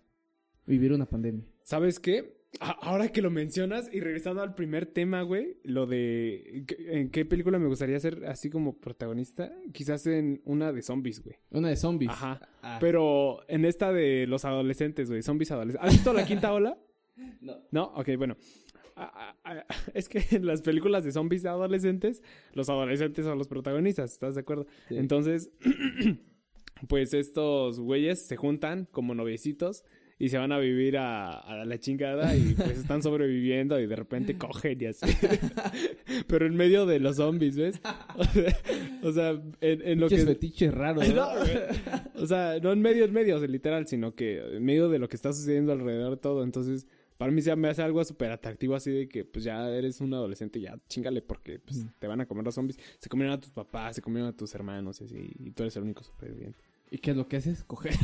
Vivir 0.67 0.93
una 0.93 1.07
pandemia. 1.09 1.43
¿Sabes 1.63 1.99
qué? 1.99 2.41
Ahora 2.59 3.07
que 3.11 3.23
lo 3.23 3.31
mencionas 3.31 3.89
y 3.91 3.99
regresando 3.99 4.43
al 4.43 4.53
primer 4.53 4.85
tema, 4.85 5.23
güey, 5.23 5.57
lo 5.63 5.87
de 5.87 6.65
¿qué- 6.67 6.99
en 7.01 7.09
qué 7.09 7.25
película 7.25 7.57
me 7.57 7.67
gustaría 7.67 7.99
ser 7.99 8.25
así 8.27 8.51
como 8.51 8.77
protagonista, 8.79 9.51
quizás 9.73 10.05
en 10.05 10.39
una 10.45 10.71
de 10.71 10.83
zombies, 10.83 11.23
güey. 11.23 11.35
Una 11.49 11.69
de 11.69 11.75
zombies. 11.75 12.11
Ajá. 12.11 12.39
Ah. 12.61 12.77
Pero 12.79 13.39
en 13.47 13.65
esta 13.65 13.91
de 13.91 14.27
los 14.27 14.45
adolescentes, 14.45 15.09
güey, 15.09 15.23
zombies 15.23 15.49
adolescentes. 15.51 15.87
¿Has 15.87 15.93
visto 15.95 16.13
la 16.13 16.25
quinta 16.25 16.53
ola? 16.53 16.77
No. 17.41 17.53
No, 17.71 17.83
ok, 17.95 18.09
bueno. 18.17 18.35
Ah, 18.95 19.11
ah, 19.15 19.35
ah, 19.43 19.65
Es 19.93 20.07
que 20.09 20.23
en 20.31 20.45
las 20.45 20.61
películas 20.61 21.03
de 21.03 21.11
zombies 21.11 21.43
de 21.43 21.49
adolescentes, 21.49 22.21
los 22.53 22.69
adolescentes 22.69 23.25
son 23.25 23.37
los 23.37 23.47
protagonistas, 23.47 24.11
¿estás 24.13 24.33
de 24.35 24.41
acuerdo? 24.41 24.65
Sí. 24.89 24.97
Entonces, 24.97 25.51
pues 26.87 27.13
estos 27.13 27.79
güeyes 27.79 28.25
se 28.25 28.35
juntan 28.35 28.87
como 28.91 29.15
noviecitos 29.15 29.83
y 30.19 30.29
se 30.29 30.37
van 30.37 30.51
a 30.51 30.59
vivir 30.59 30.97
a, 30.97 31.31
a 31.31 31.65
la 31.65 31.77
chingada 31.79 32.35
y 32.35 32.53
pues 32.53 32.77
están 32.77 33.01
sobreviviendo 33.03 33.79
y 33.79 33.87
de 33.87 33.95
repente 33.95 34.37
cogen 34.37 34.81
y 34.81 34.85
así. 34.85 35.05
Pero 36.27 36.45
en 36.45 36.55
medio 36.55 36.85
de 36.85 36.99
los 36.99 37.17
zombies, 37.17 37.57
¿ves? 37.57 37.81
O 39.01 39.11
sea, 39.11 39.31
en, 39.61 39.81
en 39.87 39.99
lo 39.99 40.07
que... 40.09 40.17
fetiches 40.19 40.73
raros, 40.73 41.03
Ay, 41.03 41.13
¿no? 41.13 41.27
O 42.21 42.25
sea, 42.27 42.59
no 42.61 42.71
en 42.71 42.81
medio, 42.81 43.05
en 43.05 43.13
medio, 43.13 43.35
o 43.35 43.39
sea, 43.39 43.47
literal, 43.47 43.87
sino 43.87 44.15
que 44.15 44.37
en 44.39 44.63
medio 44.63 44.89
de 44.89 44.99
lo 44.99 45.09
que 45.09 45.15
está 45.15 45.33
sucediendo 45.33 45.71
alrededor 45.73 46.11
de 46.11 46.17
todo. 46.17 46.43
Entonces, 46.43 46.87
para 47.17 47.31
mí 47.31 47.41
se 47.41 47.55
me 47.55 47.67
hace 47.69 47.81
algo 47.81 48.03
súper 48.03 48.31
atractivo 48.31 48.75
así 48.75 48.91
de 48.91 49.07
que 49.09 49.23
pues 49.25 49.43
ya 49.45 49.69
eres 49.69 50.01
un 50.01 50.13
adolescente, 50.13 50.59
ya 50.59 50.77
chingale 50.89 51.21
porque 51.21 51.59
pues, 51.59 51.83
Mm. 51.85 51.89
te 51.99 52.07
van 52.07 52.21
a 52.21 52.25
comer 52.25 52.45
los 52.45 52.55
zombies. 52.55 52.77
Se 52.99 53.09
comieron 53.09 53.33
a 53.33 53.39
tus 53.39 53.51
papás, 53.51 53.95
se 53.95 54.01
comieron 54.01 54.29
a 54.29 54.35
tus 54.35 54.53
hermanos 54.55 55.01
y 55.01 55.03
así, 55.05 55.31
y 55.39 55.51
tú 55.51 55.63
eres 55.63 55.75
el 55.77 55.83
único 55.83 56.03
superviviente. 56.03 56.63
¿Y 56.93 56.99
qué 56.99 57.11
es 57.11 57.17
lo 57.17 57.27
que 57.27 57.37
haces? 57.37 57.63
Coger. 57.63 57.95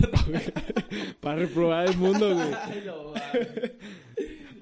para 1.22 1.36
reprobar 1.38 1.88
el 1.90 1.98
mundo, 1.98 2.34
güey. 2.34 2.48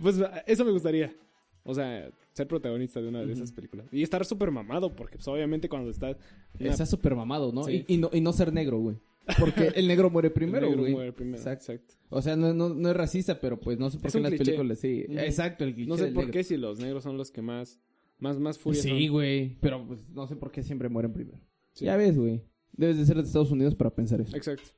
Pues 0.01 0.21
eso 0.45 0.63
me 0.65 0.71
gustaría. 0.71 1.15
O 1.63 1.73
sea, 1.73 2.09
ser 2.33 2.47
protagonista 2.47 3.01
de 3.01 3.07
una 3.07 3.25
de 3.25 3.33
esas 3.33 3.51
películas. 3.51 3.87
Y 3.91 4.03
estar 4.03 4.23
súper 4.25 4.51
mamado, 4.51 4.95
porque 4.95 5.15
pues 5.17 5.27
obviamente 5.27 5.67
cuando 5.67 5.89
estás... 5.89 6.15
una- 6.59 6.69
Está 6.69 6.85
súper 6.85 7.15
mamado, 7.15 7.51
¿no? 7.51 7.63
Sí. 7.63 7.83
Y, 7.87 7.95
y 7.95 7.97
no, 7.97 8.09
y 8.13 8.21
no 8.21 8.31
ser 8.31 8.53
negro, 8.53 8.79
güey. 8.79 8.97
Porque 9.39 9.71
el 9.75 9.87
negro 9.87 10.09
muere 10.09 10.29
primero, 10.29 10.65
el 10.67 10.71
negro 10.71 10.81
güey. 10.83 10.93
muere 10.93 11.13
primero. 11.13 11.37
Exacto. 11.37 11.71
Exacto. 11.73 11.95
O 12.09 12.21
sea, 12.21 12.35
no, 12.35 12.53
no, 12.53 12.69
no 12.69 12.89
es 12.89 12.95
racista, 12.95 13.39
pero 13.39 13.59
pues 13.59 13.79
no 13.79 13.89
sé 13.89 13.97
por 13.97 14.07
Es 14.07 14.13
qué 14.13 14.17
en 14.19 14.23
las 14.23 14.31
cliché. 14.33 14.45
películas 14.45 14.79
sí. 14.79 15.05
Exacto, 15.09 15.63
el 15.63 15.73
cliché 15.73 15.89
No 15.89 15.97
sé 15.97 16.05
del 16.05 16.13
por 16.13 16.23
negro. 16.25 16.33
qué 16.33 16.43
si 16.43 16.57
los 16.57 16.79
negros 16.79 17.03
son 17.03 17.17
los 17.17 17.31
que 17.31 17.41
más... 17.41 17.79
Más, 18.19 18.39
más 18.39 18.57
furia 18.59 18.81
Sí, 18.81 19.07
güey. 19.09 19.57
Pero 19.61 19.85
pues 19.85 20.07
no 20.09 20.25
sé 20.27 20.35
por 20.35 20.51
qué 20.51 20.63
siempre 20.63 20.89
mueren 20.89 21.11
primero. 21.13 21.39
Sí. 21.73 21.85
Ya 21.85 21.97
ves, 21.97 22.17
güey. 22.17 22.41
Debes 22.77 22.97
de 22.97 23.05
ser 23.05 23.17
de 23.17 23.23
Estados 23.23 23.51
Unidos 23.51 23.75
para 23.75 23.93
pensar 23.93 24.21
eso. 24.21 24.35
Exacto. 24.35 24.69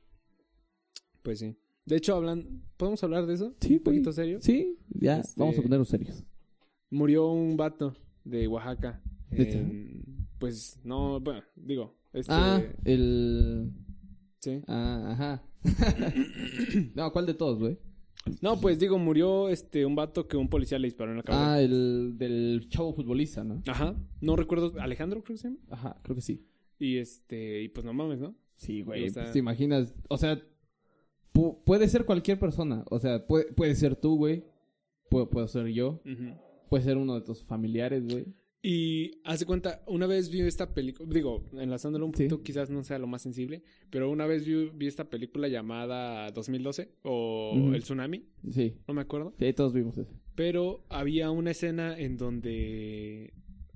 Pues 1.22 1.38
sí. 1.38 1.54
De 1.84 1.96
hecho, 1.96 2.14
hablan... 2.16 2.62
¿Podemos 2.76 3.02
hablar 3.04 3.26
de 3.26 3.34
eso? 3.34 3.54
Sí, 3.60 3.74
Un 3.76 3.82
poquito 3.82 4.12
serio. 4.12 4.38
Sí, 4.40 4.78
ya. 4.88 5.20
Este- 5.20 5.38
Vamos 5.40 5.58
a 5.58 5.62
ponernos 5.62 5.88
serios. 5.88 6.24
Murió 6.90 7.28
un 7.30 7.56
vato 7.56 7.94
de 8.24 8.48
Oaxaca. 8.48 9.02
Pues 10.38 10.78
no, 10.82 11.20
bueno, 11.20 11.42
digo... 11.56 11.94
Este, 12.12 12.32
Ah, 12.32 12.60
el... 12.84 13.70
sí. 14.40 14.62
Ah, 14.66 15.10
ajá. 15.12 15.42
no, 16.94 17.12
¿cuál 17.12 17.26
de 17.26 17.34
todos, 17.34 17.58
güey? 17.58 17.78
No, 18.42 18.60
pues 18.60 18.78
digo, 18.78 18.98
murió 18.98 19.48
este 19.48 19.86
un 19.86 19.94
vato 19.94 20.26
que 20.26 20.36
un 20.36 20.48
policía 20.48 20.78
le 20.78 20.88
disparó 20.88 21.12
en 21.12 21.18
la 21.18 21.22
cabeza. 21.22 21.52
Ah, 21.54 21.60
el 21.62 22.14
del 22.18 22.66
chavo 22.68 22.92
futbolista, 22.92 23.44
¿no? 23.44 23.62
Ajá. 23.66 23.94
No 24.20 24.36
recuerdo. 24.36 24.72
Alejandro, 24.80 25.22
creo 25.22 25.36
que 25.36 25.42
se 25.42 25.48
llama. 25.48 25.60
Ajá, 25.70 26.00
creo 26.02 26.16
que 26.16 26.22
sí. 26.22 26.46
Y 26.80 26.96
este, 26.96 27.62
y 27.62 27.68
pues 27.68 27.84
no 27.86 27.92
mames, 27.92 28.18
¿no? 28.20 28.34
Sí, 28.56 28.82
güey. 28.82 29.06
O 29.06 29.10
sea- 29.10 29.22
pues, 29.22 29.32
te 29.32 29.38
imaginas, 29.38 29.94
o 30.08 30.16
sea, 30.18 30.42
pu- 31.32 31.62
puede 31.64 31.86
ser 31.88 32.04
cualquier 32.04 32.38
persona. 32.40 32.84
O 32.90 32.98
sea, 32.98 33.26
puede, 33.26 33.52
puede 33.52 33.74
ser 33.76 33.94
tú, 33.96 34.16
güey. 34.16 34.44
Puedo, 35.08 35.30
puedo 35.30 35.46
ser 35.46 35.66
yo. 35.68 36.00
Ujú. 36.04 36.34
Puede 36.68 36.82
ser 36.84 36.96
uno 36.96 37.14
de 37.14 37.20
tus 37.22 37.44
familiares, 37.44 38.04
güey. 38.08 38.26
Y 38.62 39.20
hace 39.24 39.46
cuenta, 39.46 39.82
una 39.86 40.06
vez 40.06 40.30
vi 40.30 40.40
esta 40.42 40.74
película, 40.74 41.08
digo, 41.12 41.44
enlazándolo 41.58 42.04
un 42.04 42.12
Sí. 42.14 42.24
poquito, 42.24 42.42
quizás 42.42 42.68
no 42.68 42.84
sea 42.84 42.98
lo 42.98 43.06
más 43.06 43.22
sensible, 43.22 43.62
pero 43.88 44.10
una 44.10 44.26
vez 44.26 44.44
vi, 44.46 44.70
vi 44.74 44.86
esta 44.86 45.08
película 45.08 45.48
llamada 45.48 46.30
2012 46.30 46.90
o. 47.02 47.70
El 47.74 47.82
Tsunami, 47.82 48.26
Sí. 48.50 48.74
no 48.86 48.92
me 48.94 49.00
acuerdo. 49.00 49.32
Sí, 49.38 49.52
todos 49.54 49.72
vimos 49.72 49.96
eso. 49.96 50.12
Pero 50.34 50.84
había 50.90 51.30
una 51.30 51.52
escena 51.52 51.98
en 51.98 52.18
donde 52.18 53.32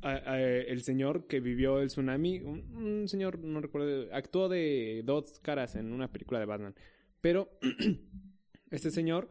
a- 0.09 0.33
a- 0.33 0.41
el 0.41 0.83
señor 0.83 1.27
que 1.27 1.41
vivió 1.41 1.81
el 1.81 1.89
tsunami, 1.89 2.41
un, 2.41 2.75
un 2.77 3.09
señor, 3.09 3.39
no 3.39 3.61
recuerdo, 3.61 4.07
actuó 4.13 4.49
de 4.49 5.03
dos 5.05 5.39
caras 5.41 5.77
en 5.77 5.93
una 5.93 6.13
película 6.13 6.39
de 6.41 6.47
Batman. 6.47 6.75
Pero 7.21 7.49
este 8.71 8.91
señor 8.91 9.31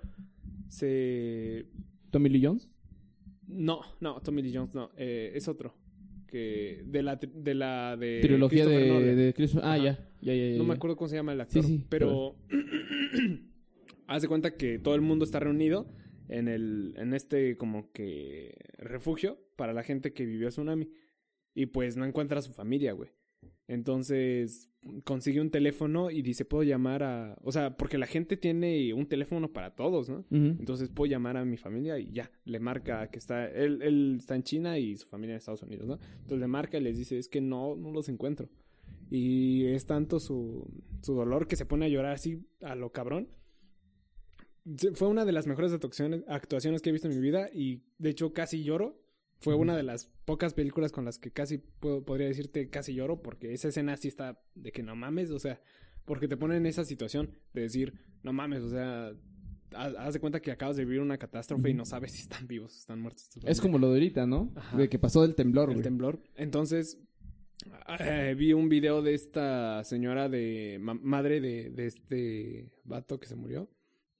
se... 0.67 1.65
¿Tommy 2.12 2.29
Lee 2.29 2.43
Jones? 2.45 2.69
No, 3.47 3.81
no, 3.99 4.21
Tommy 4.21 4.41
Lee 4.41 4.51
Jones 4.53 4.73
no, 4.75 4.91
eh, 4.97 5.31
es 5.36 5.47
otro. 5.47 5.75
Que 6.27 6.81
de 6.86 7.03
la, 7.03 7.17
de 7.17 7.53
la 7.53 7.95
de 7.95 8.19
Trilogía 8.21 8.65
de, 8.65 9.15
de 9.15 9.33
Chris... 9.33 9.55
Ah, 9.62 9.77
ya. 9.77 9.99
Ya, 10.21 10.33
ya, 10.33 10.49
ya. 10.51 10.57
No 10.57 10.63
me 10.63 10.73
acuerdo 10.73 10.95
cómo 10.95 11.07
se 11.07 11.15
llama 11.15 11.33
el 11.33 11.41
actor. 11.41 11.63
sí, 11.63 11.86
pero 11.89 12.36
haz 14.07 14.21
de 14.21 14.27
cuenta 14.27 14.55
que 14.55 14.79
todo 14.79 14.95
el 14.95 15.01
mundo 15.01 15.25
está 15.25 15.39
reunido 15.39 15.88
en 16.29 16.47
el, 16.47 16.93
en 16.97 17.13
este 17.13 17.57
como 17.57 17.91
que 17.91 18.55
refugio 18.77 19.38
para 19.55 19.73
la 19.73 19.83
gente 19.83 20.13
que 20.13 20.25
vivió 20.25 20.47
el 20.47 20.53
tsunami. 20.53 20.89
Y 21.55 21.67
pues 21.67 21.97
no 21.97 22.05
encuentra 22.05 22.39
a 22.39 22.41
su 22.41 22.53
familia, 22.53 22.93
güey. 22.93 23.11
Entonces 23.67 24.69
consigue 25.03 25.39
un 25.39 25.49
teléfono 25.49 26.11
y 26.11 26.21
dice, 26.21 26.45
puedo 26.45 26.63
llamar 26.63 27.03
a... 27.03 27.37
O 27.41 27.51
sea, 27.51 27.77
porque 27.77 27.97
la 27.97 28.05
gente 28.05 28.35
tiene 28.35 28.93
un 28.93 29.07
teléfono 29.07 29.53
para 29.53 29.75
todos, 29.75 30.09
¿no? 30.09 30.25
Entonces 30.29 30.89
puedo 30.89 31.09
llamar 31.09 31.37
a 31.37 31.45
mi 31.45 31.57
familia 31.57 31.97
y 31.99 32.11
ya, 32.11 32.29
le 32.43 32.59
marca 32.59 33.07
que 33.09 33.19
está, 33.19 33.47
él, 33.47 33.81
él 33.81 34.17
está 34.19 34.35
en 34.35 34.43
China 34.43 34.77
y 34.77 34.97
su 34.97 35.07
familia 35.07 35.33
en 35.33 35.37
Estados 35.37 35.63
Unidos, 35.63 35.87
¿no? 35.87 35.99
Entonces 36.15 36.39
le 36.39 36.47
marca 36.47 36.77
y 36.77 36.81
les 36.81 36.97
dice, 36.97 37.17
es 37.17 37.29
que 37.29 37.39
no, 37.39 37.75
no 37.75 37.91
los 37.91 38.09
encuentro. 38.09 38.49
Y 39.09 39.65
es 39.65 39.85
tanto 39.85 40.19
su, 40.19 40.67
su 41.01 41.13
dolor 41.13 41.47
que 41.47 41.55
se 41.55 41.65
pone 41.65 41.85
a 41.85 41.89
llorar 41.89 42.13
así 42.13 42.45
a 42.61 42.75
lo 42.75 42.91
cabrón. 42.91 43.29
Fue 44.95 45.07
una 45.07 45.25
de 45.25 45.31
las 45.31 45.45
mejores 45.45 45.71
actuaciones, 45.71 46.23
actuaciones 46.27 46.81
que 46.81 46.89
he 46.89 46.93
visto 46.93 47.07
en 47.07 47.15
mi 47.15 47.21
vida 47.21 47.49
y 47.53 47.83
de 47.97 48.09
hecho 48.09 48.33
casi 48.33 48.63
lloro. 48.63 49.01
Fue 49.43 49.56
una 49.56 49.75
de 49.75 49.84
las 49.84 50.08
pocas 50.25 50.53
películas 50.53 50.91
con 50.91 51.06
las 51.06 51.19
que 51.19 51.32
casi 51.32 51.58
puedo- 51.58 52.03
podría 52.03 52.27
decirte 52.27 52.69
casi 52.69 52.93
lloro 52.93 53.21
porque 53.21 53.53
esa 53.53 53.67
escena 53.67 53.97
sí 53.97 54.08
está 54.08 54.41
de 54.56 54.71
que 54.71 54.84
no 54.84 54.95
mames, 54.95 55.32
o 55.32 55.39
sea, 55.39 55.60
porque 56.06 56.27
te 56.27 56.38
ponen 56.38 56.58
en 56.58 56.65
esa 56.65 56.86
situación 56.86 57.32
de 57.53 57.62
decir, 57.62 57.93
no 58.23 58.34
mames, 58.34 58.62
o 58.63 58.69
sea, 58.69 59.13
haz, 59.75 60.13
de 60.13 60.19
cuenta 60.19 60.41
que 60.41 60.51
acabas 60.51 60.75
de 60.77 60.86
vivir 60.86 61.01
una 61.01 61.17
catástrofe 61.17 61.69
y 61.69 61.73
no 61.73 61.86
sabes 61.86 62.12
si 62.13 62.21
están 62.21 62.47
vivos 62.47 62.73
o 62.75 62.77
están 62.79 62.99
muertos. 63.01 63.29
Es 63.45 63.60
como 63.62 63.77
lo 63.79 63.88
de 63.89 63.93
ahorita, 63.95 64.25
¿no? 64.25 64.51
Ajá. 64.56 64.77
De 64.77 64.88
que 64.89 64.99
pasó 64.99 65.21
del 65.23 65.36
temblor, 65.36 65.69
el 65.69 65.75
güey. 65.75 65.84
temblor. 65.84 66.21
Entonces, 66.36 66.99
eh, 67.99 68.36
vi 68.38 68.53
un 68.53 68.69
video 68.69 69.01
de 69.01 69.13
esta 69.13 69.84
señora 69.84 70.29
de 70.29 70.77
ma- 70.82 70.93
madre 70.93 71.41
de, 71.41 71.69
de 71.69 71.86
este 71.88 72.69
vato 72.84 73.19
que 73.19 73.27
se 73.27 73.36
murió. 73.36 73.69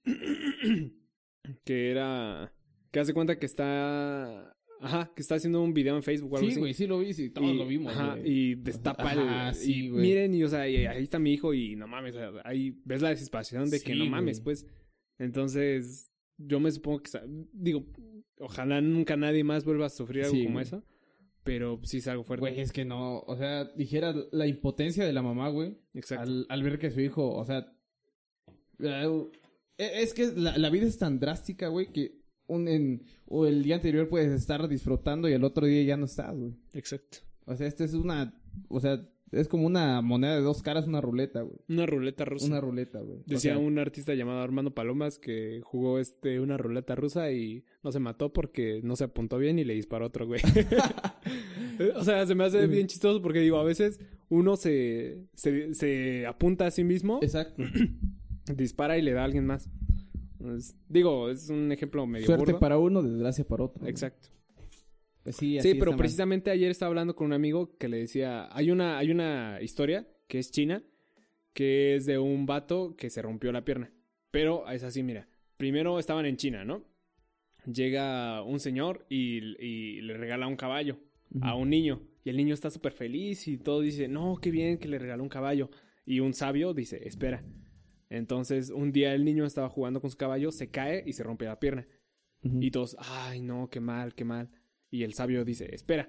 que 1.64 1.90
era. 1.90 2.52
Que 2.90 3.00
hace 3.00 3.12
cuenta 3.14 3.38
que 3.38 3.46
está. 3.46 4.53
Ajá, 4.80 5.10
que 5.14 5.22
está 5.22 5.36
haciendo 5.36 5.62
un 5.62 5.72
video 5.72 5.96
en 5.96 6.02
Facebook 6.02 6.32
o 6.32 6.36
algo 6.36 6.46
Sí, 6.46 6.52
así. 6.52 6.60
güey, 6.60 6.74
sí 6.74 6.86
lo 6.86 6.98
vi, 6.98 7.12
sí, 7.14 7.30
todos 7.30 7.50
Y- 7.52 7.56
lo 7.56 7.66
vimos, 7.66 7.92
ajá, 7.94 8.16
güey. 8.16 8.30
y 8.30 8.54
destapa 8.56 9.10
Ajá, 9.12 9.48
el. 9.50 9.54
sí, 9.54 9.72
y 9.84 9.88
güey. 9.88 10.02
miren, 10.02 10.34
y 10.34 10.42
o 10.44 10.48
sea, 10.48 10.68
y 10.68 10.84
ahí 10.86 11.02
está 11.02 11.18
mi 11.18 11.32
hijo, 11.32 11.54
y 11.54 11.74
no 11.76 11.86
mames, 11.86 12.14
ahí 12.44 12.76
ves 12.84 13.00
la 13.02 13.10
desesperación 13.10 13.70
de 13.70 13.80
que 13.80 13.92
Sí, 13.92 13.98
no 13.98 14.06
mames, 14.06 14.38
güey. 14.38 14.44
pues. 14.56 14.66
Entonces, 15.18 16.10
yo 16.38 16.60
me 16.60 16.70
supongo 16.70 17.02
que. 17.02 17.10
Digo, 17.52 17.86
ojalá 18.38 18.80
nunca 18.80 19.16
nadie 19.16 19.44
más 19.44 19.64
vuelva 19.64 19.86
a 19.86 19.90
sufrir 19.90 20.24
algo 20.24 20.36
Sí, 20.36 20.44
como 20.44 20.60
eso. 20.60 20.84
Pero 21.44 21.78
sí 21.84 21.98
es 21.98 22.08
algo 22.08 22.24
fuerte. 22.24 22.40
Güey, 22.40 22.60
es 22.60 22.72
que 22.72 22.84
no, 22.84 23.20
o 23.20 23.36
sea, 23.36 23.64
dijera 23.76 24.14
la 24.32 24.46
impotencia 24.46 25.04
de 25.04 25.12
la 25.12 25.22
mamá, 25.22 25.50
güey, 25.50 25.76
Exacto. 25.92 26.22
al, 26.30 26.46
al 26.48 26.62
ver 26.62 26.78
que 26.78 26.90
su 26.90 27.00
hijo, 27.00 27.30
o 27.34 27.44
sea, 27.44 27.70
eh, 28.80 29.30
es 29.78 30.14
que 30.14 30.32
la, 30.34 30.56
la 30.58 30.70
vida 30.70 30.86
es 30.86 30.98
tan 30.98 31.18
drástica, 31.20 31.68
güey, 31.68 31.92
que 31.92 32.23
un, 32.46 32.68
en, 32.68 33.02
o 33.26 33.46
el 33.46 33.62
día 33.62 33.76
anterior 33.76 34.08
puedes 34.08 34.32
estar 34.32 34.68
disfrutando 34.68 35.28
y 35.28 35.32
el 35.32 35.44
otro 35.44 35.66
día 35.66 35.82
ya 35.82 35.96
no 35.96 36.06
estás, 36.06 36.36
güey. 36.36 36.54
Exacto. 36.72 37.18
O 37.46 37.56
sea, 37.56 37.66
este 37.66 37.84
es 37.84 37.94
una, 37.94 38.34
o 38.68 38.80
sea, 38.80 39.06
es 39.32 39.48
como 39.48 39.66
una 39.66 40.00
moneda 40.00 40.36
de 40.36 40.42
dos 40.42 40.62
caras, 40.62 40.86
una 40.86 41.00
ruleta, 41.00 41.42
güey. 41.42 41.56
Una 41.68 41.86
ruleta 41.86 42.24
rusa. 42.24 42.46
Una 42.46 42.60
ruleta, 42.60 43.00
güey. 43.00 43.18
O 43.18 43.22
Decía 43.26 43.54
sea, 43.54 43.58
un 43.58 43.78
artista 43.78 44.14
llamado 44.14 44.40
Armando 44.40 44.74
Palomas 44.74 45.18
que 45.18 45.60
jugó 45.64 45.98
este 45.98 46.40
una 46.40 46.56
ruleta 46.56 46.94
rusa 46.94 47.32
y 47.32 47.64
no 47.82 47.92
se 47.92 47.98
mató 47.98 48.32
porque 48.32 48.80
no 48.82 48.96
se 48.96 49.04
apuntó 49.04 49.38
bien 49.38 49.58
y 49.58 49.64
le 49.64 49.74
disparó 49.74 50.04
a 50.04 50.08
otro 50.08 50.26
güey. 50.26 50.40
o 51.96 52.04
sea, 52.04 52.26
se 52.26 52.34
me 52.34 52.44
hace 52.44 52.66
bien 52.66 52.86
chistoso 52.86 53.20
porque 53.20 53.40
digo, 53.40 53.58
a 53.58 53.64
veces 53.64 53.98
uno 54.28 54.56
se, 54.56 55.26
se, 55.34 55.74
se 55.74 56.26
apunta 56.26 56.66
a 56.66 56.70
sí 56.70 56.84
mismo, 56.84 57.18
Exacto. 57.22 57.62
dispara 58.54 58.98
y 58.98 59.02
le 59.02 59.12
da 59.12 59.22
a 59.22 59.24
alguien 59.24 59.46
más. 59.46 59.68
Entonces, 60.44 60.76
digo, 60.88 61.30
es 61.30 61.48
un 61.48 61.72
ejemplo 61.72 62.06
medio 62.06 62.26
Suerte 62.26 62.52
burdo. 62.52 62.60
para 62.60 62.78
uno, 62.78 63.02
desgracia 63.02 63.44
para 63.46 63.64
otro. 63.64 63.86
Exacto. 63.86 64.28
Pues 65.22 65.36
sí, 65.36 65.56
así 65.58 65.70
Sí, 65.72 65.78
pero 65.78 65.92
mal. 65.92 65.98
precisamente 65.98 66.50
ayer 66.50 66.70
estaba 66.70 66.88
hablando 66.90 67.16
con 67.16 67.26
un 67.26 67.32
amigo 67.32 67.76
que 67.78 67.88
le 67.88 67.96
decía, 67.98 68.48
hay 68.54 68.70
una, 68.70 68.98
hay 68.98 69.10
una 69.10 69.58
historia 69.62 70.06
que 70.28 70.38
es 70.38 70.50
china, 70.50 70.82
que 71.54 71.94
es 71.96 72.04
de 72.04 72.18
un 72.18 72.44
vato 72.46 72.94
que 72.96 73.08
se 73.08 73.22
rompió 73.22 73.50
la 73.52 73.64
pierna. 73.64 73.90
Pero 74.30 74.68
es 74.70 74.82
así, 74.82 75.02
mira, 75.02 75.26
primero 75.56 75.98
estaban 75.98 76.26
en 76.26 76.36
China, 76.36 76.64
¿no? 76.64 76.84
Llega 77.72 78.42
un 78.42 78.60
señor 78.60 79.06
y, 79.08 79.38
y 79.64 80.00
le 80.02 80.14
regala 80.18 80.46
un 80.46 80.56
caballo 80.56 80.98
a 81.40 81.54
un 81.54 81.70
niño. 81.70 82.02
Y 82.24 82.30
el 82.30 82.36
niño 82.36 82.52
está 82.52 82.68
súper 82.70 82.92
feliz 82.92 83.48
y 83.48 83.56
todo 83.56 83.80
dice, 83.80 84.08
no, 84.08 84.36
qué 84.42 84.50
bien 84.50 84.76
que 84.78 84.88
le 84.88 84.98
regaló 84.98 85.22
un 85.22 85.28
caballo. 85.30 85.70
Y 86.04 86.20
un 86.20 86.34
sabio 86.34 86.74
dice, 86.74 87.00
espera. 87.08 87.42
Entonces, 88.16 88.70
un 88.70 88.92
día 88.92 89.14
el 89.14 89.24
niño 89.24 89.44
estaba 89.44 89.68
jugando 89.68 90.00
con 90.00 90.10
su 90.10 90.16
caballo, 90.16 90.50
se 90.52 90.70
cae 90.70 91.02
y 91.06 91.12
se 91.12 91.22
rompe 91.22 91.44
la 91.46 91.58
pierna. 91.60 91.86
Y 92.60 92.70
todos, 92.70 92.96
ay, 92.98 93.40
no, 93.40 93.70
qué 93.70 93.80
mal, 93.80 94.14
qué 94.14 94.24
mal. 94.24 94.50
Y 94.90 95.02
el 95.02 95.14
sabio 95.14 95.44
dice, 95.44 95.74
espera. 95.74 96.08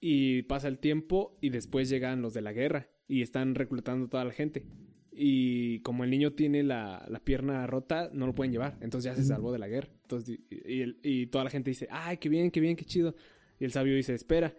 Y 0.00 0.42
pasa 0.42 0.68
el 0.68 0.78
tiempo 0.78 1.38
y 1.40 1.50
después 1.50 1.88
llegan 1.88 2.22
los 2.22 2.34
de 2.34 2.40
la 2.42 2.52
guerra 2.52 2.88
y 3.06 3.22
están 3.22 3.54
reclutando 3.54 4.08
toda 4.08 4.24
la 4.24 4.32
gente. 4.32 4.64
Y 5.12 5.80
como 5.80 6.04
el 6.04 6.10
niño 6.10 6.32
tiene 6.32 6.62
la, 6.62 7.06
la 7.08 7.20
pierna 7.20 7.66
rota, 7.66 8.10
no 8.12 8.26
lo 8.26 8.34
pueden 8.34 8.52
llevar. 8.52 8.76
Entonces 8.80 9.10
ya 9.10 9.14
se 9.14 9.24
salvó 9.24 9.52
de 9.52 9.58
la 9.58 9.68
guerra. 9.68 9.90
Entonces, 10.02 10.38
y, 10.50 10.72
y 10.74 10.80
el- 10.82 10.98
y 11.02 11.26
toda 11.26 11.44
la 11.44 11.50
gente 11.50 11.70
dice, 11.70 11.86
ay, 11.90 12.16
qué 12.16 12.28
bien, 12.28 12.50
qué 12.50 12.60
bien, 12.60 12.76
qué 12.76 12.84
chido. 12.84 13.14
Y 13.58 13.64
el 13.64 13.72
sabio 13.72 13.94
dice, 13.94 14.14
espera. 14.14 14.56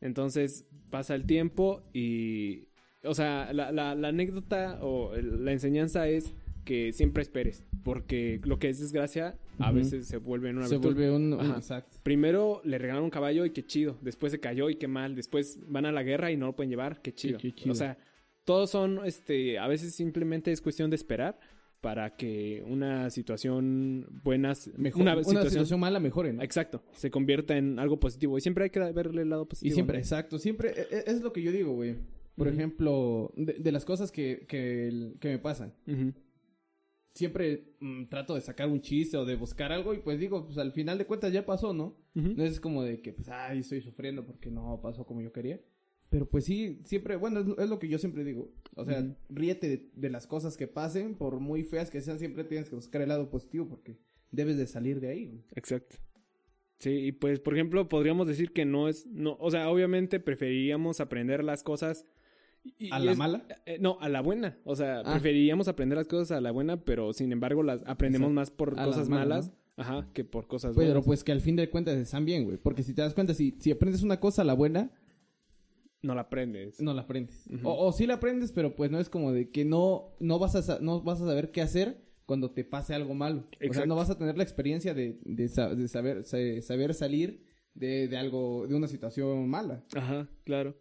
Entonces 0.00 0.66
pasa 0.90 1.14
el 1.14 1.26
tiempo 1.26 1.88
y... 1.92 2.69
O 3.04 3.14
sea, 3.14 3.52
la, 3.52 3.72
la- 3.72 3.94
la 3.94 4.08
anécdota 4.08 4.78
o 4.82 5.14
el- 5.14 5.44
la 5.44 5.52
enseñanza 5.52 6.08
es 6.08 6.32
que 6.64 6.92
siempre 6.92 7.22
esperes. 7.22 7.64
Porque 7.82 8.40
lo 8.44 8.58
que 8.58 8.68
es 8.68 8.78
desgracia 8.78 9.38
a 9.58 9.72
veces 9.72 10.06
se 10.06 10.18
vuelve 10.18 10.50
en 10.50 10.58
una 10.58 10.66
Se 10.66 10.74
virtud. 10.74 10.94
vuelve 10.94 11.10
un... 11.10 11.32
Ajá. 11.40 11.56
exacto. 11.56 11.98
Primero 12.02 12.60
le 12.64 12.76
regalaron 12.78 13.04
un 13.04 13.10
caballo 13.10 13.46
y 13.46 13.50
qué 13.50 13.64
chido. 13.64 13.96
Después 14.02 14.32
se 14.32 14.40
cayó 14.40 14.68
y 14.68 14.76
qué 14.76 14.86
mal. 14.86 15.14
Después 15.14 15.58
van 15.66 15.86
a 15.86 15.92
la 15.92 16.02
guerra 16.02 16.30
y 16.30 16.36
no 16.36 16.46
lo 16.46 16.54
pueden 16.56 16.68
llevar. 16.70 17.00
Qué 17.00 17.14
chido. 17.14 17.38
qué 17.38 17.52
chido. 17.52 17.72
O 17.72 17.74
sea, 17.74 17.96
todos 18.44 18.70
son, 18.70 19.00
este, 19.06 19.58
a 19.58 19.66
veces 19.66 19.94
simplemente 19.94 20.52
es 20.52 20.60
cuestión 20.60 20.90
de 20.90 20.96
esperar 20.96 21.40
para 21.80 22.14
que 22.16 22.62
una 22.66 23.08
situación 23.08 24.06
buena, 24.22 24.52
Mejor, 24.76 25.00
una, 25.02 25.22
situación... 25.48 25.80
mala 25.80 25.98
mejore, 26.00 26.34
¿no? 26.34 26.42
exacto, 26.42 26.82
se 26.92 27.10
convierta 27.10 27.56
en 27.56 27.78
algo 27.78 27.98
positivo. 27.98 28.36
Y 28.36 28.42
siempre 28.42 28.64
hay 28.64 28.70
que 28.70 28.80
verle 28.92 29.22
el 29.22 29.30
lado 29.30 29.46
positivo. 29.48 29.70
Y 29.72 29.74
siempre, 29.74 29.96
¿no? 29.96 30.00
exacto, 30.02 30.38
siempre 30.38 30.72
e- 30.76 30.88
e- 30.94 31.04
es 31.06 31.22
lo 31.22 31.32
que 31.32 31.40
yo 31.42 31.50
digo, 31.52 31.72
güey. 31.72 31.96
Por 32.36 32.48
ejemplo, 32.48 33.32
de, 33.36 33.54
de 33.54 33.72
las 33.72 33.84
cosas 33.84 34.10
que, 34.10 34.46
que, 34.48 35.16
me 35.22 35.38
pasan. 35.38 35.74
Siempre 37.12 37.74
mm, 37.80 38.04
trato 38.06 38.34
de 38.36 38.40
sacar 38.40 38.68
un 38.68 38.80
chiste 38.80 39.16
o 39.16 39.24
de 39.24 39.34
buscar 39.34 39.72
algo 39.72 39.92
y 39.94 39.98
pues 39.98 40.18
digo, 40.20 40.46
pues 40.46 40.58
al 40.58 40.72
final 40.72 40.96
de 40.96 41.06
cuentas 41.06 41.32
ya 41.32 41.44
pasó, 41.44 41.74
¿no? 41.74 41.96
No 42.14 42.44
es 42.44 42.60
como 42.60 42.82
de 42.84 43.00
que, 43.02 43.12
pues, 43.12 43.28
ay, 43.28 43.58
estoy 43.58 43.80
sufriendo 43.80 44.24
porque 44.24 44.50
no 44.50 44.80
pasó 44.80 45.04
como 45.04 45.20
yo 45.20 45.32
quería. 45.32 45.60
Pero 46.08 46.28
pues 46.28 46.44
sí, 46.44 46.80
siempre, 46.84 47.16
bueno, 47.16 47.40
es, 47.40 47.46
lo- 47.46 47.58
es 47.58 47.68
lo 47.68 47.78
que 47.78 47.88
yo 47.88 47.98
siempre 47.98 48.24
digo. 48.24 48.52
O 48.74 48.84
sea, 48.84 49.04
ríete 49.28 49.68
de, 49.68 49.90
de 49.94 50.10
las 50.10 50.26
cosas 50.26 50.56
que 50.56 50.66
pasen, 50.68 51.14
por 51.16 51.40
muy 51.40 51.64
feas 51.64 51.90
que 51.90 52.00
sean, 52.00 52.18
siempre 52.18 52.44
tienes 52.44 52.68
que 52.68 52.76
buscar 52.76 53.02
el 53.02 53.08
lado 53.08 53.28
positivo 53.28 53.68
porque 53.68 53.98
debes 54.30 54.56
de 54.56 54.66
salir 54.66 55.00
de 55.00 55.08
ahí. 55.08 55.44
Exacto. 55.54 55.96
Sí, 56.78 56.90
y 56.90 57.12
pues, 57.12 57.40
por 57.40 57.54
ejemplo, 57.54 57.88
podríamos 57.88 58.26
decir 58.26 58.52
que 58.52 58.64
no 58.64 58.88
es, 58.88 59.06
no, 59.06 59.36
o 59.38 59.50
sea, 59.50 59.68
obviamente 59.68 60.18
preferiríamos 60.20 61.00
aprender 61.00 61.44
las 61.44 61.62
cosas. 61.62 62.06
Y- 62.64 62.86
y 62.86 62.90
¿A 62.90 62.98
la 62.98 63.12
es- 63.12 63.18
mala? 63.18 63.44
eh, 63.66 63.78
no, 63.80 63.98
a 64.00 64.08
la 64.08 64.20
buena. 64.20 64.58
O 64.64 64.76
sea, 64.76 65.00
Ah. 65.00 65.12
preferiríamos 65.12 65.68
aprender 65.68 65.96
las 65.98 66.06
cosas 66.06 66.32
a 66.32 66.40
la 66.40 66.50
buena, 66.50 66.78
pero 66.84 67.12
sin 67.12 67.32
embargo 67.32 67.62
las 67.62 67.80
aprendemos 67.86 68.30
Exacto. 68.30 68.34
más 68.34 68.50
por 68.50 68.80
A 68.80 68.84
cosas 68.84 69.08
mala, 69.08 69.24
malas, 69.36 69.52
ajá, 69.76 70.08
que 70.12 70.24
por 70.24 70.46
cosas 70.46 70.74
Pero 70.76 70.88
buenas. 70.88 71.04
pues 71.06 71.24
que 71.24 71.32
al 71.32 71.40
fin 71.40 71.56
de 71.56 71.70
cuentas 71.70 71.96
están 71.96 72.24
bien, 72.24 72.44
güey. 72.44 72.56
Porque 72.58 72.82
si 72.82 72.94
te 72.94 73.02
das 73.02 73.14
cuenta, 73.14 73.34
si, 73.34 73.56
si 73.60 73.70
aprendes 73.70 74.02
una 74.02 74.20
cosa 74.20 74.42
a 74.42 74.44
la 74.44 74.54
buena, 74.54 74.90
No 76.02 76.14
la 76.14 76.22
aprendes. 76.22 76.80
no 76.80 76.94
la 76.94 77.02
aprendes. 77.02 77.44
O, 77.62 77.86
o 77.86 77.92
sí 77.92 78.06
la 78.06 78.14
aprendes, 78.14 78.52
pero 78.52 78.74
pues 78.74 78.90
no 78.90 78.98
es 78.98 79.08
como 79.10 79.32
de 79.32 79.50
que 79.50 79.64
no, 79.64 80.14
no, 80.18 80.38
vas, 80.38 80.54
a, 80.68 80.78
no 80.80 81.02
vas 81.02 81.20
a 81.20 81.26
saber 81.26 81.50
qué 81.50 81.60
hacer 81.60 82.00
cuando 82.24 82.52
te 82.52 82.64
pase 82.64 82.94
algo 82.94 83.12
malo. 83.14 83.46
O 83.68 83.74
sea, 83.74 83.86
no 83.86 83.96
vas 83.96 84.08
a 84.08 84.16
tener 84.16 84.36
la 84.36 84.42
experiencia 84.44 84.94
de, 84.94 85.18
de, 85.24 85.48
de 85.76 85.88
saber, 85.88 86.24
sa- 86.24 86.62
saber 86.62 86.94
salir 86.94 87.42
de, 87.74 88.08
de 88.08 88.16
algo, 88.16 88.66
de 88.66 88.74
una 88.74 88.86
situación 88.86 89.48
mala. 89.48 89.84
Ajá, 89.94 90.28
claro. 90.44 90.74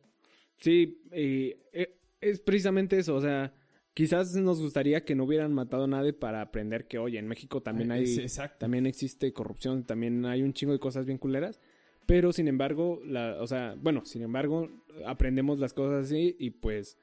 Sí, 0.59 1.01
eh, 1.11 1.57
eh, 1.73 1.95
es 2.21 2.39
precisamente 2.39 2.97
eso, 2.99 3.15
o 3.15 3.21
sea, 3.21 3.53
quizás 3.93 4.35
nos 4.35 4.61
gustaría 4.61 5.05
que 5.05 5.15
no 5.15 5.23
hubieran 5.23 5.53
matado 5.53 5.85
a 5.85 5.87
nadie 5.87 6.13
para 6.13 6.41
aprender 6.41 6.87
que, 6.87 6.97
oye, 6.97 7.17
en 7.17 7.27
México 7.27 7.61
también 7.61 7.91
hay, 7.91 8.03
Es- 8.03 8.17
exacto. 8.17 8.57
también 8.59 8.85
existe 8.85 9.31
corrupción, 9.33 9.83
también 9.85 10.25
hay 10.25 10.41
un 10.43 10.53
chingo 10.53 10.73
de 10.73 10.79
cosas 10.79 11.05
bien 11.05 11.17
culeras, 11.17 11.59
pero 12.05 12.33
sin 12.33 12.47
embargo, 12.47 13.01
la, 13.05 13.37
o 13.41 13.47
sea, 13.47 13.75
bueno, 13.81 14.03
sin 14.05 14.21
embargo, 14.21 14.69
aprendemos 15.05 15.59
las 15.59 15.73
cosas 15.73 16.05
así 16.05 16.35
y 16.39 16.49
pues 16.51 16.97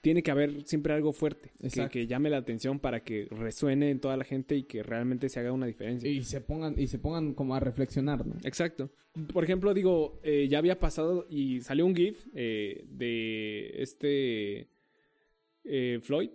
tiene 0.00 0.22
que 0.22 0.30
haber 0.30 0.64
siempre 0.64 0.92
algo 0.92 1.12
fuerte 1.12 1.50
que, 1.90 2.06
llame 2.06 2.30
la 2.30 2.36
atención 2.36 2.78
para 2.78 3.02
que 3.02 3.26
resuene 3.30 3.90
en 3.90 4.00
toda 4.00 4.16
la 4.16 4.24
gente 4.24 4.56
y 4.56 4.62
que 4.62 4.82
realmente 4.82 5.28
se 5.28 5.40
haga 5.40 5.52
una 5.52 5.66
diferencia. 5.66 6.08
Y 6.08 6.22
se 6.22 6.40
pongan, 6.40 6.74
y 6.78 6.86
se 6.86 6.98
pongan 6.98 7.34
como 7.34 7.54
a 7.54 7.60
reflexionar, 7.60 8.24
¿no? 8.26 8.36
Exacto. 8.44 8.90
Por 9.32 9.42
ejemplo, 9.42 9.74
digo, 9.74 10.20
eh, 10.22 10.46
ya 10.48 10.58
había 10.58 10.78
pasado 10.78 11.26
y 11.28 11.60
salió 11.60 11.84
un 11.84 11.96
GIF 11.96 12.26
eh, 12.34 12.84
de 12.88 13.82
este 13.82 14.68
eh, 15.64 15.98
Floyd, 16.02 16.30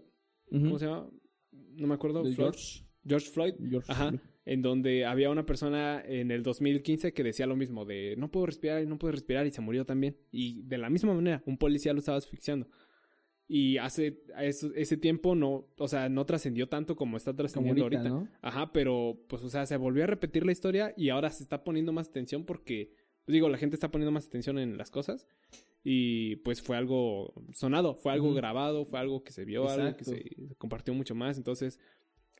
¿cómo 0.49 0.77
se 0.77 0.85
llama? 0.85 1.09
No 1.51 1.87
me 1.87 1.93
acuerdo. 1.95 2.21
Floyd. 2.21 2.35
George. 2.35 2.83
George 3.05 3.29
Floyd. 3.29 3.53
George 3.69 3.91
Ajá. 3.91 4.09
Floyd. 4.09 4.21
En 4.45 4.61
donde 4.61 5.05
había 5.05 5.29
una 5.29 5.45
persona 5.45 6.03
en 6.05 6.29
el 6.29 6.43
2015 6.43 7.13
que 7.13 7.23
decía 7.23 7.47
lo 7.47 7.55
mismo, 7.55 7.85
de 7.85 8.15
no 8.17 8.29
puedo 8.29 8.45
respirar 8.45 8.83
y 8.83 8.85
no 8.85 8.99
puedo 8.99 9.13
respirar 9.13 9.47
y 9.47 9.51
se 9.51 9.61
murió 9.61 9.85
también. 9.85 10.17
Y 10.31 10.63
de 10.63 10.77
la 10.77 10.89
misma 10.89 11.13
manera, 11.13 11.41
un 11.45 11.57
policía 11.57 11.93
lo 11.93 11.99
estaba 11.99 12.17
asfixiando. 12.17 12.67
Y 13.47 13.77
hace 13.77 14.21
eso- 14.39 14.71
ese 14.73 14.97
tiempo 14.97 15.35
no, 15.35 15.67
o 15.77 15.87
sea, 15.87 16.09
no 16.09 16.25
trascendió 16.25 16.69
tanto 16.69 16.95
como 16.95 17.17
está 17.17 17.35
trascendiendo 17.35 17.83
ahorita. 17.83 18.03
Ajá, 18.41 18.71
pero 18.71 19.19
pues, 19.27 19.43
o 19.43 19.49
sea, 19.49 19.65
se 19.65 19.77
volvió 19.77 20.03
a 20.03 20.07
repetir 20.07 20.45
la 20.45 20.51
historia 20.53 20.93
y 20.97 21.09
ahora 21.09 21.29
se 21.29 21.43
está 21.43 21.63
poniendo 21.63 21.91
más 21.91 22.07
atención 22.09 22.45
porque, 22.45 22.93
pues, 23.25 23.33
digo, 23.33 23.49
la 23.49 23.57
gente 23.57 23.75
está 23.75 23.91
poniendo 23.91 24.11
más 24.11 24.27
atención 24.27 24.57
en 24.59 24.77
las 24.77 24.89
cosas 24.89 25.27
y 25.83 26.37
pues 26.37 26.61
fue 26.61 26.77
algo 26.77 27.33
sonado, 27.51 27.95
fue 27.95 28.13
algo 28.13 28.29
grabado, 28.35 28.85
fue 28.85 28.99
algo 28.99 29.23
que 29.23 29.33
se 29.33 29.43
vio, 29.45 29.63
algo 29.81 29.97
que 29.97 30.05
se, 30.05 30.23
se 30.47 30.55
compartió 30.55 30.93
mucho 30.93 31.13
más. 31.13 31.37
Entonces, 31.37 31.79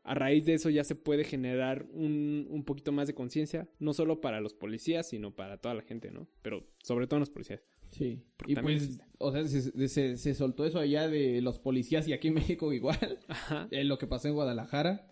a 0.04 0.14
raíz 0.16 0.46
de 0.46 0.54
eso 0.54 0.70
ya 0.70 0.84
se 0.86 0.96
puede 0.96 1.26
generar 1.26 1.86
un, 1.92 2.48
un 2.50 2.64
poquito 2.64 2.92
más 2.94 3.08
de 3.08 3.14
conciencia, 3.14 3.70
no 3.80 3.94
solo 3.94 4.22
para 4.22 4.40
los 4.42 4.54
policías, 4.54 5.10
sino 5.10 5.36
para 5.36 5.58
toda 5.58 5.76
la 5.76 5.82
gente, 5.82 6.12
¿no? 6.12 6.28
Pero 6.42 6.66
sobre 6.82 7.08
todo 7.08 7.20
los 7.20 7.30
policías. 7.30 7.62
Sí. 7.94 8.24
Porque 8.38 8.54
Y 8.54 8.56
pues, 8.56 8.84
existe. 8.84 9.06
o 9.20 9.32
sea, 9.32 9.46
se, 9.48 9.88
se, 9.88 10.18
se 10.18 10.34
soltó 10.36 10.66
eso 10.66 10.80
allá 10.80 11.08
de 11.08 11.42
los 11.42 11.60
policías 11.60 12.08
y 12.08 12.14
aquí 12.14 12.28
en 12.30 12.34
México 12.58 12.74
igual. 12.74 13.20
Ajá. 13.28 13.68
Eh, 13.72 13.84
lo 13.84 13.98
que 13.98 14.08
pasó 14.08 14.28
en 14.28 14.34
Guadalajara, 14.34 15.08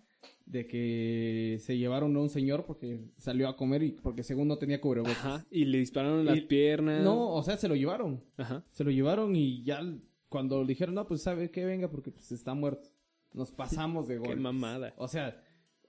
de 0.46 0.68
que 0.68 1.58
se 1.62 1.78
llevaron 1.78 2.16
a 2.16 2.20
un 2.20 2.30
señor 2.30 2.66
porque 2.66 3.00
salió 3.18 3.48
a 3.48 3.56
comer 3.56 3.84
y 3.84 3.92
porque 3.94 4.24
según 4.24 4.48
no 4.48 4.58
tenía 4.58 4.82
cubrebocas. 4.82 5.18
Ajá. 5.18 5.46
Y 5.50 5.66
le 5.66 5.78
dispararon 5.78 6.26
las 6.26 6.38
Y- 6.38 6.42
piernas. 6.42 7.04
No, 7.04 7.30
o 7.34 7.42
sea, 7.44 7.58
se 7.58 7.68
lo 7.68 7.76
llevaron. 7.76 8.24
Ajá. 8.38 8.66
Se 8.72 8.84
lo 8.84 8.92
llevaron 8.92 9.36
y 9.36 9.64
ya 9.64 9.80
cuando 10.28 10.62
le 10.62 10.68
dijeron, 10.68 10.96
no, 10.96 11.08
pues 11.08 11.22
sabe 11.22 11.52
que 11.52 11.64
venga 11.66 11.90
porque 11.90 12.12
pues 12.12 12.32
está 12.32 12.54
muerto. 12.54 12.90
Nos 13.34 13.52
pasamos 13.52 14.08
de 14.08 14.16
Qué 14.16 14.20
golpes. 14.20 14.40
mamada. 14.40 14.94
O 14.98 15.08
sea, 15.08 15.42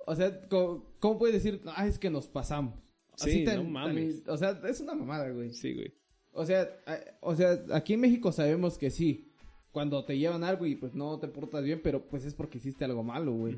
o 0.07 0.15
sea, 0.15 0.47
¿cómo, 0.49 0.95
cómo 1.01 1.19
puede 1.19 1.33
decir, 1.35 1.61
ah, 1.75 1.87
es 1.87 1.99
que 1.99 2.11
nos 2.11 2.29
pasamos? 2.29 2.79
Sí, 3.17 3.45
no 3.45 3.65
mames. 3.65 4.23
o 4.27 4.37
sea, 4.37 4.61
es 4.69 4.81
una 4.81 4.95
mamada, 4.95 5.29
güey. 5.31 5.53
Sí, 5.53 5.75
güey. 5.75 5.93
O 6.33 6.47
sea, 6.47 6.69
o 7.21 7.35
sea, 7.35 7.63
aquí 7.73 7.95
en 7.95 8.01
México 8.01 8.33
sabemos 8.33 8.79
que 8.79 8.91
sí. 8.91 9.29
Cuando 9.71 10.05
te 10.05 10.19
llevan 10.19 10.45
algo 10.45 10.67
y 10.67 10.77
pues 10.77 10.95
no 10.95 11.19
te 11.19 11.29
portas 11.29 11.65
bien, 11.65 11.81
pero 11.83 12.03
pues 12.03 12.27
es 12.27 12.35
porque 12.35 12.59
hiciste 12.59 12.85
algo 12.85 13.03
malo, 13.03 13.33
güey. 13.33 13.57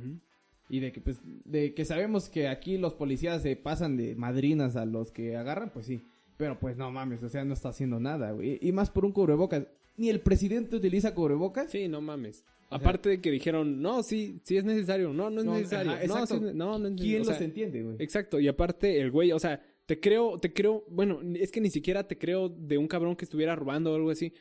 Y 0.69 0.81
de 0.81 0.93
que 0.93 1.01
pues, 1.01 1.21
de 1.45 1.75
que 1.75 1.85
sabemos 1.85 2.29
que 2.29 2.49
aquí 2.49 2.79
los 2.79 2.95
policías 2.95 3.43
se 3.43 3.57
pasan 3.57 3.97
de 3.97 4.15
madrinas 4.15 4.77
a 4.77 4.87
los 4.87 5.11
que 5.11 5.37
agarran, 5.37 5.71
pues 5.71 5.87
sí. 5.87 6.01
Pero 6.37 6.59
pues 6.59 6.77
no 6.77 6.91
mames, 6.91 7.23
o 7.23 7.29
sea, 7.29 7.45
no 7.45 7.55
está 7.55 7.69
haciendo 7.71 8.01
nada, 8.01 8.33
güey. 8.33 8.59
Y 8.61 8.73
más 8.73 8.91
por 8.91 9.05
un 9.05 9.13
cubrebocas. 9.13 9.67
Ni 9.97 10.09
el 10.09 10.21
presidente 10.21 10.77
utiliza 10.77 11.15
cubrebocas. 11.15 11.71
Sí, 11.71 11.87
no 11.89 12.01
mames. 12.01 12.45
O 12.71 12.77
Aparte 12.77 13.09
de 13.09 13.21
que 13.21 13.31
dijeron, 13.31 13.83
no, 13.83 14.03
sí, 14.03 14.41
sí 14.43 14.57
es 14.57 14.65
necesario, 14.65 15.13
no, 15.13 15.31
no 15.31 15.41
es 15.41 15.47
No, 15.47 15.55
necesario, 15.55 15.93
ajá, 15.93 16.07
no, 16.07 16.15
exacto. 16.15 16.39
sí 16.39 16.55
no, 16.55 16.79
no 16.79 16.89
es 16.89 16.95
¿Quién 16.95 17.23
o 17.23 17.25
los 17.27 17.41
entiende, 17.41 17.83
güey? 17.83 17.97
Exacto, 18.01 18.41
y 18.41 18.49
aparte 18.49 19.01
el 19.01 19.11
güey, 19.11 19.33
o 19.33 19.39
sea, 19.39 19.63
te 19.87 20.01
creo, 20.01 20.39
te 20.39 20.53
creo, 20.53 20.85
bueno, 20.89 21.21
es 21.35 21.51
que 21.53 21.61
ni 21.61 21.71
siquiera 21.71 22.07
te 22.09 22.17
creo 22.19 22.49
de 22.49 22.79
un 22.79 22.89
cabrón 22.89 23.17
que 23.17 23.25
estuviera 23.25 23.55
robando 23.55 23.93
o 23.93 23.97
algo 23.97 24.11
así. 24.11 24.33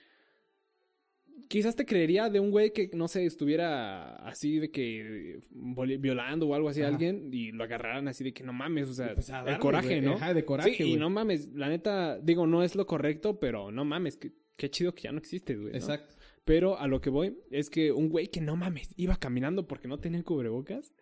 Quizás 1.49 1.75
te 1.75 1.86
creería 1.86 2.29
de 2.29 2.39
un 2.39 2.51
güey 2.51 2.71
que, 2.71 2.89
no 2.93 3.08
sé, 3.08 3.25
estuviera 3.25 4.15
así 4.27 4.60
de 4.60 4.71
que 4.71 5.39
voli- 5.51 5.99
violando 5.99 6.47
o 6.47 6.56
algo 6.56 6.69
así 6.69 6.82
a 6.82 6.88
alguien 6.88 7.29
y 7.34 7.51
lo 7.51 7.63
agarraran 7.63 8.08
así 8.08 8.23
de 8.23 8.34
que 8.34 8.43
no 8.43 8.53
mames, 8.53 8.88
o 8.88 8.93
sea, 8.93 9.13
pues, 9.13 9.29
el 9.29 9.58
coraje. 9.60 10.01
¿no? 10.01 10.13
Ajá, 10.13 10.34
de 10.34 10.45
coraje, 10.45 10.73
Sí, 10.75 10.84
y 10.84 10.95
no 10.95 11.10
mames, 11.10 11.51
la 11.53 11.69
neta, 11.69 12.17
digo, 12.19 12.47
no 12.47 12.63
es 12.63 12.75
lo 12.75 12.86
correcto, 12.88 13.39
pero 13.39 13.71
no 13.71 13.84
mames, 13.84 14.17
qué 14.56 14.69
chido 14.69 14.95
que 14.95 15.03
ya 15.03 15.12
no 15.12 15.17
existe, 15.19 15.56
güey. 15.56 15.71
¿no? 15.73 15.77
Exacto. 15.77 16.15
Pero 16.45 16.77
a 16.79 16.88
lo 16.88 17.01
que 17.01 17.10
voy 17.10 17.38
es 17.51 17.69
que 17.69 17.91
un 17.91 18.10
güey 18.10 18.27
que 18.29 18.41
no 18.41 18.56
mames, 18.56 18.93
iba 18.95 19.15
caminando 19.17 19.67
porque 19.67 19.88
no 19.88 19.99
tenía 19.99 20.23
cubrebocas. 20.23 20.93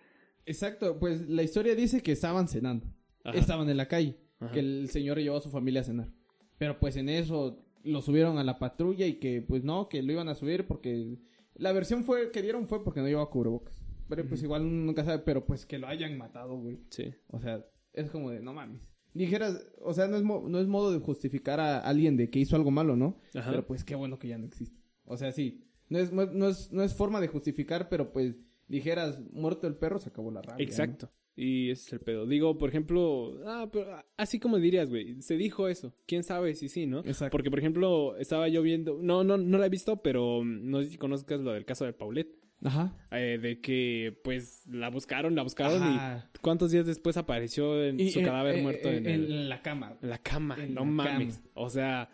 Exacto, 0.46 0.98
pues 1.00 1.22
la 1.30 1.44
historia 1.44 1.76
dice 1.76 2.02
que 2.02 2.12
estaban 2.12 2.48
cenando. 2.48 2.88
Ajá. 3.24 3.38
Estaban 3.38 3.70
en 3.70 3.78
la 3.78 3.88
calle. 3.88 4.18
Ajá. 4.42 4.52
Que 4.52 4.60
el 4.60 4.90
señor 4.90 5.18
llevó 5.20 5.38
a 5.38 5.42
su 5.42 5.50
familia 5.50 5.82
a 5.82 5.86
cenar. 5.86 6.10
Pero 6.58 6.78
pues 6.80 6.98
en 6.98 7.08
eso 7.10 7.66
lo 7.84 8.02
subieron 8.02 8.38
a 8.38 8.44
la 8.44 8.60
patrulla 8.60 9.06
y 9.08 9.16
que 9.16 9.42
pues 9.42 9.64
no, 9.64 9.88
que 9.90 10.04
lo 10.04 10.12
iban 10.12 10.28
a 10.30 10.36
subir 10.36 10.68
porque 10.68 11.18
la 11.56 11.72
versión 11.72 12.04
fue 12.04 12.32
que 12.32 12.42
dieron 12.42 12.68
fue 12.68 12.84
porque 12.84 13.00
no 13.00 13.08
llevaba 13.08 13.30
cubrebocas. 13.30 13.84
Pero 14.10 14.28
pues 14.28 14.44
igual 14.44 14.64
uno 14.64 14.86
nunca 14.86 15.06
sabe, 15.06 15.20
pero 15.20 15.46
pues 15.46 15.66
que 15.66 15.78
lo 15.80 15.88
hayan 15.88 16.18
matado, 16.18 16.58
güey. 16.58 16.80
Sí. 16.90 17.14
O 17.30 17.40
sea, 17.40 17.66
es 17.94 18.12
como 18.12 18.30
de 18.30 18.42
no 18.42 18.54
mames. 18.54 18.82
Dijeras, 19.14 19.66
o 19.82 19.94
sea, 19.94 20.08
no 20.08 20.18
es, 20.18 20.24
mo- 20.24 20.46
no 20.48 20.60
es 20.60 20.68
modo 20.68 20.92
de 20.92 21.00
justificar 21.00 21.60
a 21.60 21.80
alguien 21.80 22.18
de 22.18 22.30
que 22.30 22.40
hizo 22.40 22.56
algo 22.56 22.72
malo, 22.72 22.96
¿no? 22.96 23.20
Ajá. 23.34 23.50
Pero 23.52 23.66
pues 23.66 23.84
qué 23.84 23.96
bueno 23.96 24.20
que 24.20 24.28
ya 24.28 24.38
no 24.38 24.46
existe. 24.46 24.80
O 25.06 25.18
sea, 25.18 25.32
sí. 25.32 25.66
No 25.90 26.00
es, 26.00 26.12
no 26.14 26.48
es, 26.48 26.72
no 26.72 26.84
es 26.84 26.94
forma 26.94 27.20
de 27.20 27.28
justificar, 27.28 27.90
pero 27.90 28.14
pues 28.14 28.36
dijeras, 28.68 29.20
muerto 29.34 29.68
el 29.68 29.76
perro, 29.76 30.00
se 30.00 30.10
acabó 30.10 30.32
la 30.32 30.42
rabia. 30.42 30.64
¿no? 30.66 31.10
Y 31.44 31.72
ese 31.72 31.88
es 31.88 31.94
el 31.94 32.00
pedo. 32.02 32.28
Digo, 32.28 32.56
por 32.60 32.70
ejemplo, 32.70 33.40
ah, 33.48 33.68
pero 33.72 33.88
así 34.16 34.40
como 34.40 34.58
dirías, 34.60 34.90
güey, 34.90 35.22
se 35.24 35.38
dijo 35.38 35.68
eso. 35.68 35.92
¿Quién 36.06 36.22
sabe 36.24 36.54
si 36.54 36.70
sí, 36.70 36.86
no? 36.86 37.00
Exacto. 37.00 37.32
Porque, 37.32 37.50
por 37.50 37.58
ejemplo, 37.58 38.16
estaba 38.18 38.48
yo 38.48 38.62
viendo, 38.62 39.00
no, 39.02 39.24
no, 39.24 39.38
no 39.38 39.58
la 39.58 39.66
he 39.66 39.70
visto, 39.70 40.04
pero 40.04 40.44
mm, 40.44 40.70
no 40.70 40.84
sé 40.84 40.90
si 40.90 40.98
conozcas 40.98 41.40
lo 41.42 41.52
del 41.54 41.66
caso 41.66 41.86
de 41.86 41.94
Paulette. 41.94 42.36
Ajá. 42.64 42.94
eh, 43.12 43.40
de 43.42 43.60
que, 43.60 44.16
pues, 44.24 44.68
la 44.68 44.90
buscaron, 44.92 45.34
la 45.34 45.42
buscaron 45.42 45.82
Ajá. 45.82 46.30
y 46.36 46.38
cuántos 46.42 46.70
días 46.70 46.86
después 46.86 47.18
apareció 47.18 47.84
en 47.84 47.98
su 48.12 48.20
eh, 48.20 48.24
cadáver 48.24 48.58
eh, 48.58 48.62
muerto 48.62 48.90
en, 48.90 49.08
el- 49.08 49.32
en 49.32 49.50
la 49.50 49.64
cama. 49.64 49.98
en 50.00 50.10
la 50.12 50.20
cama. 50.20 50.58
no 50.70 50.82
la 50.82 50.86
mames. 50.86 51.38
cama. 51.40 51.50
O 51.56 51.70
sea, 51.72 52.10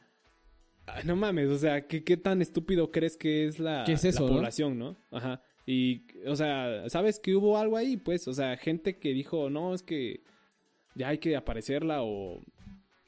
ah, 0.85 1.01
no 1.03 1.17
mames. 1.17 1.49
O 1.49 1.57
sea, 1.57 1.85
¿qué, 1.85 2.01
qué 2.05 2.15
tan 2.15 2.41
estúpido 2.41 2.91
crees 2.91 3.17
que 3.17 3.45
es 3.45 3.59
la, 3.59 3.83
¿Qué 3.85 3.91
es 3.91 4.05
eso, 4.05 4.23
la 4.23 4.29
no? 4.29 4.35
población, 4.37 4.79
no? 4.79 4.97
Ajá. 5.11 5.41
Y, 5.65 6.06
o 6.25 6.35
sea, 6.35 6.89
¿sabes 6.89 7.19
que 7.19 7.35
hubo 7.35 7.57
algo 7.57 7.77
ahí? 7.77 7.97
Pues, 7.97 8.27
o 8.27 8.33
sea, 8.33 8.57
gente 8.57 8.97
que 8.97 9.13
dijo, 9.13 9.49
no, 9.49 9.73
es 9.73 9.83
que 9.83 10.21
ya 10.95 11.09
hay 11.09 11.17
que 11.19 11.35
aparecerla 11.35 12.03
o 12.03 12.41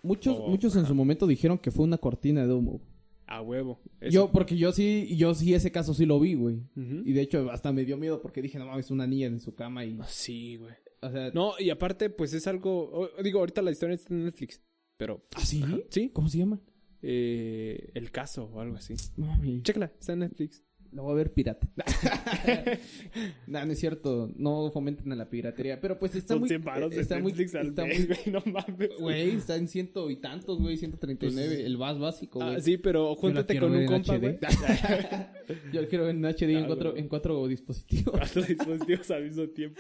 Muchos, 0.02 0.40
muchos 0.48 0.76
en 0.78 0.86
su 0.86 0.96
momento 0.96 1.28
dijeron 1.28 1.58
que 1.58 1.72
fue 1.72 1.84
una 1.84 1.98
cortina 1.98 2.48
de 2.48 2.54
humo. 2.54 2.80
a 3.28 3.42
huevo. 3.42 3.82
Eso. 4.00 4.12
Yo, 4.14 4.32
porque 4.32 4.56
yo 4.56 4.72
sí, 4.72 5.16
yo 5.18 5.34
sí 5.34 5.54
ese 5.54 5.72
caso 5.72 5.94
sí 5.94 6.06
lo 6.06 6.20
vi, 6.20 6.36
güey. 6.36 6.62
Y 6.76 7.12
de 7.12 7.22
hecho 7.22 7.52
hasta 7.52 7.72
me 7.74 7.84
dio 7.84 7.98
miedo 7.98 8.22
porque 8.22 8.42
dije, 8.42 8.58
no 8.60 8.66
mames, 8.66 8.92
una 8.92 9.06
niña 9.06 9.28
en 9.28 9.40
su 9.42 9.54
cama 9.56 9.84
y... 9.84 9.98
Ah, 10.00 10.06
Sí, 10.08 10.56
güey. 10.56 10.74
O 11.02 11.12
sea... 11.12 11.32
No, 11.34 11.54
y 11.60 11.70
aparte, 11.70 12.10
pues 12.10 12.34
es 12.34 12.48
algo. 12.48 13.10
Digo, 13.24 13.40
ahorita 13.40 13.62
la 13.62 13.72
historia 13.72 13.96
está 13.96 14.14
en 14.14 14.26
Netflix. 14.26 14.62
Pero. 14.98 15.22
¿Ah, 15.36 15.46
sí? 15.46 15.62
Ajá. 15.64 15.78
Sí. 15.90 16.10
¿Cómo 16.14 16.28
se 16.30 16.38
llama? 16.40 16.60
eh, 17.02 17.92
el 17.94 18.12
caso 18.12 18.50
o 18.54 18.60
algo 18.60 18.76
así. 18.76 18.96
Mames. 19.16 19.64
Chécala, 19.64 19.92
está 20.00 20.14
en 20.14 20.20
Netflix. 20.20 20.64
Lo 20.92 21.04
voy 21.04 21.12
a 21.12 21.16
ver 21.18 21.34
pirata. 21.34 21.68
no, 23.48 23.66
no 23.66 23.72
es 23.72 23.80
cierto. 23.80 24.32
No 24.36 24.72
fomenten 24.72 25.12
a 25.12 25.16
la 25.16 25.30
piratería. 25.30 25.80
Pero 25.80 26.00
pues 26.00 26.16
está 26.16 26.34
Son 26.34 26.40
muy... 26.40 26.50
100 26.50 26.64
varos 26.64 26.90
de 26.92 27.02
está 27.02 27.20
muy, 27.20 27.32
al 27.32 27.40
está 27.40 27.86
mes, 27.86 28.08
muy- 28.08 28.08
güey, 28.08 28.20
no 28.34 28.44
mames. 28.52 28.90
Güey, 29.00 29.30
está 29.36 29.56
en 29.56 29.68
ciento 29.68 30.10
y 30.10 30.16
tantos, 30.18 30.60
güey. 30.60 30.78
139. 30.78 31.66
el 31.66 31.78
más 31.78 32.00
básico, 32.00 32.40
güey. 32.40 32.56
Ah, 32.56 32.60
sí, 32.60 32.78
pero 32.78 33.14
júntate 33.16 33.60
con 33.60 33.72
un 33.72 33.82
en 33.82 33.86
compa, 33.88 34.18
güey. 34.18 34.38
Yo 35.74 35.82
lo 35.82 35.88
quiero 35.88 36.06
ver 36.06 36.16
en 36.16 36.26
HD 36.26 36.42
en, 36.52 36.64
Ah, 36.64 36.68
cuatro, 36.68 36.92
güey. 36.92 37.02
en 37.04 37.08
cuatro 37.10 37.48
dispositivos. 37.48 38.14
Cuatro 38.18 38.42
dispositivos 38.44 39.12
al 39.12 39.24
mismo 39.26 39.48
tiempo. 39.50 39.80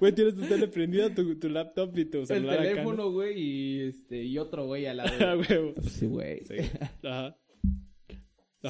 Güey, 0.00 0.12
tienes 0.14 0.34
tu 0.36 0.42
tele 0.42 0.68
prendida, 0.68 1.14
tu, 1.14 1.34
tu 1.38 1.48
laptop 1.48 1.96
y 1.98 2.04
tu 2.06 2.18
El 2.20 2.26
celular 2.26 2.58
¿no? 2.60 2.62
teléfono, 2.66 3.10
güey, 3.12 3.38
y 3.40 3.80
este, 3.88 4.22
y 4.24 4.38
otro 4.38 4.66
güey 4.66 4.86
al 4.86 5.00
Ah, 5.00 5.06
lado. 5.06 5.40
huevo. 5.40 5.74
Sí, 5.88 6.06
güey. 6.06 6.40
Sí. 6.44 6.54
Ajá. 7.02 7.36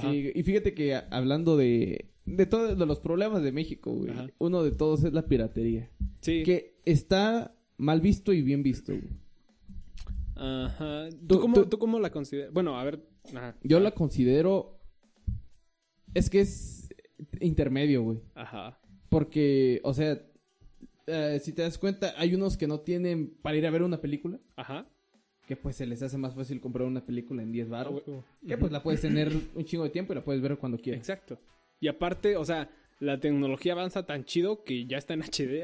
Sí, 0.00 0.32
y 0.34 0.42
fíjate 0.42 0.74
que 0.74 0.94
hablando 1.10 1.56
de, 1.56 2.10
de 2.24 2.46
todos 2.46 2.76
los 2.78 3.00
problemas 3.00 3.42
de 3.42 3.52
México, 3.52 3.92
güey, 3.92 4.10
Ajá. 4.10 4.26
uno 4.38 4.62
de 4.62 4.70
todos 4.72 5.04
es 5.04 5.12
la 5.12 5.26
piratería. 5.26 5.90
Sí. 6.20 6.42
Que 6.42 6.76
está 6.84 7.54
mal 7.78 8.00
visto 8.00 8.32
y 8.32 8.42
bien 8.42 8.62
visto, 8.62 8.92
güey. 8.92 9.08
Ajá. 10.34 11.08
¿Tú, 11.10 11.26
Tú- 11.36 11.40
cómo, 11.40 11.54
tú- 11.54 11.66
¿Tú 11.66 11.78
cómo 11.78 11.98
la 11.98 12.10
consideras? 12.10 12.52
Bueno, 12.52 12.78
a 12.78 12.84
ver. 12.84 13.06
Ajá. 13.34 13.56
Yo 13.62 13.80
la 13.80 13.92
considero... 13.92 14.78
Es 16.14 16.30
que 16.30 16.40
es 16.40 16.88
intermedio, 17.40 18.02
güey. 18.02 18.18
Ajá. 18.34 18.78
Porque, 19.08 19.80
o 19.84 19.92
sea, 19.94 20.20
eh, 21.06 21.40
si 21.42 21.52
te 21.52 21.62
das 21.62 21.78
cuenta, 21.78 22.14
hay 22.16 22.34
unos 22.34 22.56
que 22.56 22.66
no 22.66 22.80
tienen 22.80 23.34
para 23.42 23.56
ir 23.56 23.66
a 23.66 23.70
ver 23.70 23.82
una 23.82 24.00
película. 24.00 24.38
Ajá. 24.56 24.88
Que 25.46 25.56
pues 25.56 25.76
se 25.76 25.86
les 25.86 26.02
hace 26.02 26.18
más 26.18 26.34
fácil 26.34 26.60
comprar 26.60 26.86
una 26.86 27.04
película 27.04 27.42
en 27.42 27.52
10 27.52 27.68
Ah, 27.68 27.70
baros. 27.70 28.02
huevo. 28.06 28.24
Que 28.46 28.58
pues 28.58 28.72
la 28.72 28.82
puedes 28.82 29.00
tener 29.00 29.32
un 29.54 29.64
chingo 29.64 29.84
de 29.84 29.90
tiempo 29.90 30.12
y 30.12 30.16
la 30.16 30.24
puedes 30.24 30.42
ver 30.42 30.56
cuando 30.58 30.78
quieras. 30.78 31.00
Exacto. 31.00 31.38
Y 31.80 31.88
aparte, 31.88 32.36
o 32.36 32.44
sea, 32.44 32.70
la 32.98 33.20
tecnología 33.20 33.72
avanza 33.74 34.04
tan 34.06 34.24
chido 34.24 34.64
que 34.64 34.86
ya 34.86 34.98
está 34.98 35.14
en 35.14 35.22
HD. 35.22 35.62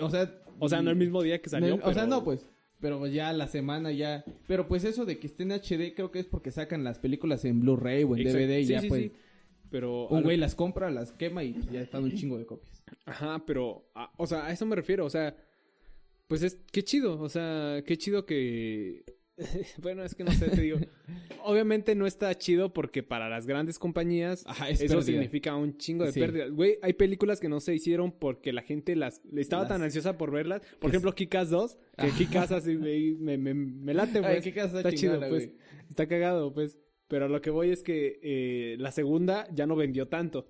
o 0.00 0.10
sea, 0.10 0.42
O 0.58 0.68
sea, 0.68 0.82
no 0.82 0.90
el 0.90 0.96
mismo 0.96 1.22
día 1.22 1.38
que 1.40 1.46
no 1.46 1.50
salió. 1.50 1.74
el- 1.74 1.80
O 1.82 1.92
sea, 1.92 2.04
pero- 2.04 2.06
no, 2.06 2.24
pues. 2.24 2.46
Pero 2.80 3.06
ya 3.06 3.32
la 3.34 3.46
semana 3.46 3.92
ya. 3.92 4.24
Pero 4.46 4.66
pues 4.66 4.84
eso 4.84 5.04
de 5.04 5.18
que 5.18 5.26
esté 5.26 5.42
en 5.42 5.52
HD 5.52 5.92
creo 5.94 6.10
que 6.10 6.18
es 6.18 6.26
porque 6.26 6.50
sacan 6.50 6.82
las 6.82 6.98
películas 6.98 7.44
en 7.44 7.60
Blu-ray 7.60 8.04
o 8.04 8.14
en 8.16 8.22
Exacto. 8.22 8.38
DVD 8.38 8.60
y 8.60 8.64
Sí, 8.64 8.72
ya 8.72 8.80
sí, 8.80 8.88
pues. 8.88 9.02
sí. 9.02 9.12
Pero. 9.70 10.08
Un 10.08 10.18
lo- 10.18 10.24
güey 10.24 10.36
las 10.38 10.54
compra, 10.54 10.90
las 10.90 11.12
quema 11.12 11.44
y 11.44 11.54
ya 11.70 11.80
están 11.82 12.04
un 12.04 12.12
chingo 12.14 12.38
de 12.38 12.46
copias. 12.46 12.82
Ajá, 13.04 13.42
pero. 13.46 13.84
a- 13.94 14.10
o 14.16 14.26
sea, 14.26 14.46
a 14.46 14.52
eso 14.52 14.64
me 14.66 14.76
refiero. 14.76 15.04
O 15.04 15.10
sea. 15.10 15.36
Pues 16.30 16.42
es. 16.44 16.56
Qué 16.72 16.82
chido. 16.84 17.20
O 17.20 17.28
sea, 17.28 17.82
qué 17.84 17.98
chido 17.98 18.24
que. 18.24 19.02
bueno, 19.82 20.04
es 20.04 20.14
que 20.14 20.22
no 20.22 20.30
sé, 20.30 20.48
te 20.48 20.60
digo. 20.62 20.78
Obviamente 21.44 21.94
no 21.96 22.06
está 22.06 22.32
chido 22.38 22.72
porque 22.72 23.02
para 23.02 23.28
las 23.28 23.46
grandes 23.46 23.78
compañías. 23.80 24.44
Ajá, 24.46 24.68
es 24.70 24.80
eso 24.80 24.94
pérdida. 24.98 25.06
significa 25.12 25.56
un 25.56 25.76
chingo 25.76 26.04
de 26.04 26.12
Sí. 26.12 26.20
pérdidas. 26.20 26.52
Güey, 26.52 26.78
hay 26.82 26.92
películas 26.92 27.40
que 27.40 27.48
no 27.48 27.58
se 27.58 27.74
hicieron 27.74 28.12
porque 28.12 28.52
la 28.52 28.62
gente 28.62 28.94
las 28.94 29.20
estaba 29.36 29.62
Las- 29.64 29.68
tan 29.70 29.82
ansiosa 29.82 30.16
por 30.16 30.30
verlas. 30.30 30.60
Por 30.78 30.90
Que 30.90 30.96
ejemplo, 30.96 31.14
Kikas 31.16 31.50
2. 31.50 31.76
Que. 31.98 32.10
Kikas 32.10 32.52
así 32.52 32.76
me, 32.76 33.12
me, 33.18 33.36
me, 33.36 33.52
me 33.54 33.92
late, 33.92 34.20
pues. 34.22 34.46
Ay, 34.46 34.52
está 34.54 34.92
chido, 34.92 35.18
pues. 35.28 35.50
Está 35.88 36.06
cagado, 36.06 36.54
pues. 36.54 36.78
Pero 37.08 37.26
lo 37.28 37.40
que 37.40 37.50
voy 37.50 37.70
es 37.70 37.82
que 37.82 38.20
eh, 38.22 38.76
la 38.78 38.92
segunda 38.92 39.48
ya 39.52 39.66
no 39.66 39.74
vendió 39.74 40.06
tanto. 40.06 40.46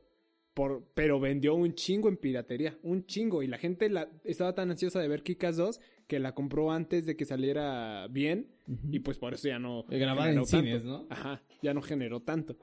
Por, 0.55 0.85
pero 0.95 1.21
vendió 1.21 1.55
un 1.55 1.75
chingo 1.75 2.09
en 2.09 2.17
piratería. 2.17 2.77
Un 2.83 3.07
chingo. 3.07 3.43
Y 3.43 3.47
la 3.47 3.59
gente 3.59 3.89
la, 3.89 4.11
estaba 4.25 4.55
tan 4.55 4.71
ansiosa 4.71 5.01
de 5.01 5.09
ver 5.09 5.23
Kikas 5.23 5.57
2 5.57 5.81
que 6.07 6.19
la 6.19 6.35
compró 6.35 6.73
antes 6.73 7.07
de 7.07 7.17
que 7.17 7.25
saliera 7.25 8.09
bien. 8.09 8.49
Y 8.91 9.01
pues 9.01 9.19
por 9.19 9.35
eso 9.35 9.49
ya 9.49 9.59
no. 9.59 9.85
Grabada 9.89 10.29
generó 10.29 10.43
en 10.43 10.51
tanto. 10.51 10.67
cines, 10.67 10.85
¿no? 10.85 11.07
Ajá. 11.09 11.43
Ya 11.63 11.75
no 11.75 11.83
generó 11.83 12.21
tanto. 12.21 12.57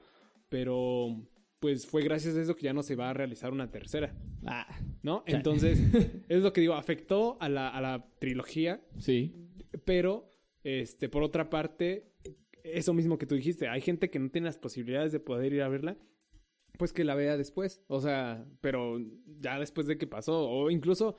Pero. 0.48 1.16
Pues 1.60 1.86
fue 1.86 2.02
gracias 2.02 2.36
a 2.36 2.40
eso 2.40 2.54
que 2.54 2.62
ya 2.62 2.72
no 2.72 2.84
se 2.84 2.94
va 2.94 3.10
a 3.10 3.14
realizar 3.14 3.52
una 3.52 3.68
tercera. 3.68 4.14
Ah, 4.46 4.78
¿No? 5.02 5.24
Entonces, 5.26 5.80
es 6.28 6.42
lo 6.42 6.52
que 6.52 6.60
digo, 6.60 6.74
afectó 6.74 7.36
a 7.40 7.48
la, 7.48 7.68
a 7.68 7.80
la 7.80 8.06
trilogía 8.20 8.80
sí. 8.98 9.34
pero, 9.84 10.32
este, 10.62 11.08
por 11.08 11.24
otra 11.24 11.50
parte, 11.50 12.12
eso 12.62 12.94
mismo 12.94 13.18
que 13.18 13.26
tú 13.26 13.34
dijiste, 13.34 13.68
hay 13.68 13.80
gente 13.80 14.10
que 14.10 14.18
no 14.18 14.30
tiene 14.30 14.46
las 14.46 14.58
posibilidades 14.58 15.12
de 15.12 15.20
poder 15.20 15.52
ir 15.52 15.62
a 15.62 15.68
verla, 15.68 15.96
pues 16.78 16.94
que 16.94 17.04
la 17.04 17.14
vea 17.14 17.36
después. 17.36 17.82
O 17.88 18.00
sea, 18.00 18.46
pero 18.62 18.98
ya 19.40 19.58
después 19.58 19.86
de 19.86 19.98
que 19.98 20.06
pasó, 20.06 20.48
o 20.48 20.70
incluso 20.70 21.16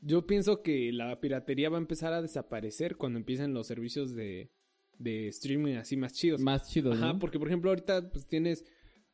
yo 0.00 0.26
pienso 0.26 0.62
que 0.62 0.90
la 0.92 1.20
piratería 1.20 1.68
va 1.70 1.76
a 1.76 1.80
empezar 1.80 2.12
a 2.12 2.22
desaparecer 2.22 2.96
cuando 2.96 3.18
empiecen 3.18 3.54
los 3.54 3.66
servicios 3.66 4.14
de, 4.14 4.50
de 4.98 5.28
streaming 5.28 5.74
así 5.74 5.96
más 5.96 6.14
chidos. 6.14 6.40
Más 6.40 6.68
chido, 6.68 6.92
Ajá, 6.92 7.12
¿no? 7.12 7.18
porque 7.18 7.38
por 7.38 7.48
ejemplo 7.48 7.70
ahorita 7.70 8.10
pues 8.10 8.26
tienes... 8.26 8.64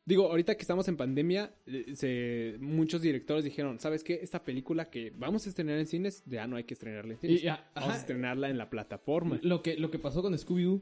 Digo, 0.03 0.29
ahorita 0.29 0.55
que 0.55 0.61
estamos 0.61 0.87
en 0.87 0.97
pandemia, 0.97 1.53
eh, 1.67 1.93
se, 1.93 2.57
muchos 2.59 3.03
directores 3.03 3.43
dijeron, 3.45 3.79
¿sabes 3.79 4.03
qué? 4.03 4.19
Esta 4.23 4.43
película 4.43 4.89
que 4.89 5.11
vamos 5.15 5.45
a 5.45 5.49
estrenar 5.49 5.77
en 5.77 5.85
cines, 5.85 6.23
ya 6.25 6.47
no 6.47 6.55
hay 6.55 6.63
que 6.63 6.73
estrenarla 6.73 7.13
en 7.13 7.19
cines. 7.19 7.43
Y 7.43 7.47
Vamos 7.47 7.93
a 7.93 7.97
estrenarla 7.97 8.49
en 8.49 8.57
la 8.57 8.71
plataforma. 8.71 9.39
Lo 9.43 9.61
que, 9.61 9.77
lo 9.77 9.91
que 9.91 9.99
pasó 9.99 10.23
con 10.23 10.33
Scooby-Doo. 10.33 10.81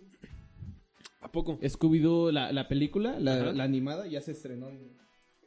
¿A 1.21 1.31
poco? 1.31 1.59
Scooby-Doo, 1.61 2.31
la, 2.31 2.51
la 2.51 2.67
película, 2.67 3.19
la, 3.19 3.63
animada, 3.63 4.07
ya 4.07 4.21
se 4.21 4.31
estrenó 4.31 4.69
en, 4.69 4.97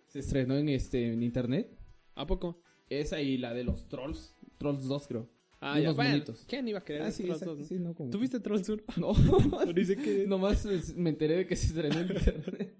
se 0.07 0.19
estrenó 0.19 0.57
en, 0.57 0.69
este, 0.69 1.13
en 1.13 1.23
internet. 1.23 1.79
¿A 2.15 2.27
poco? 2.27 2.63
Esa 2.91 3.21
y 3.23 3.39
la 3.39 3.55
de 3.55 3.65
los 3.65 3.89
Trolls. 3.89 4.37
Trolls 4.59 4.85
2, 4.85 5.09
creo. 5.09 5.31
Ah, 5.61 5.73
Unos 5.73 5.83
ya. 5.85 5.93
Bueno. 5.93 6.25
¿Quién 6.47 6.69
iba 6.69 6.81
a 6.81 6.85
querer 6.85 7.03
Ah, 7.03 7.11
sí, 7.11 7.23
Trolls 7.23 7.43
exacto, 7.43 7.57
2, 7.57 7.61
no? 7.61 7.67
sí, 7.67 7.79
no, 7.79 7.95
como... 7.95 8.11
¿Tuviste 8.11 8.41
Trolls 8.41 8.69
1? 8.69 8.83
No. 8.99 9.73
Dice 9.75 9.97
que... 9.97 10.27
Nomás 10.29 10.63
pues, 10.63 10.95
me 10.95 11.11
enteré 11.11 11.37
de 11.37 11.47
que 11.47 11.57
se 11.57 11.69
estrenó 11.69 12.01
en 12.01 12.09
internet. 12.09 12.77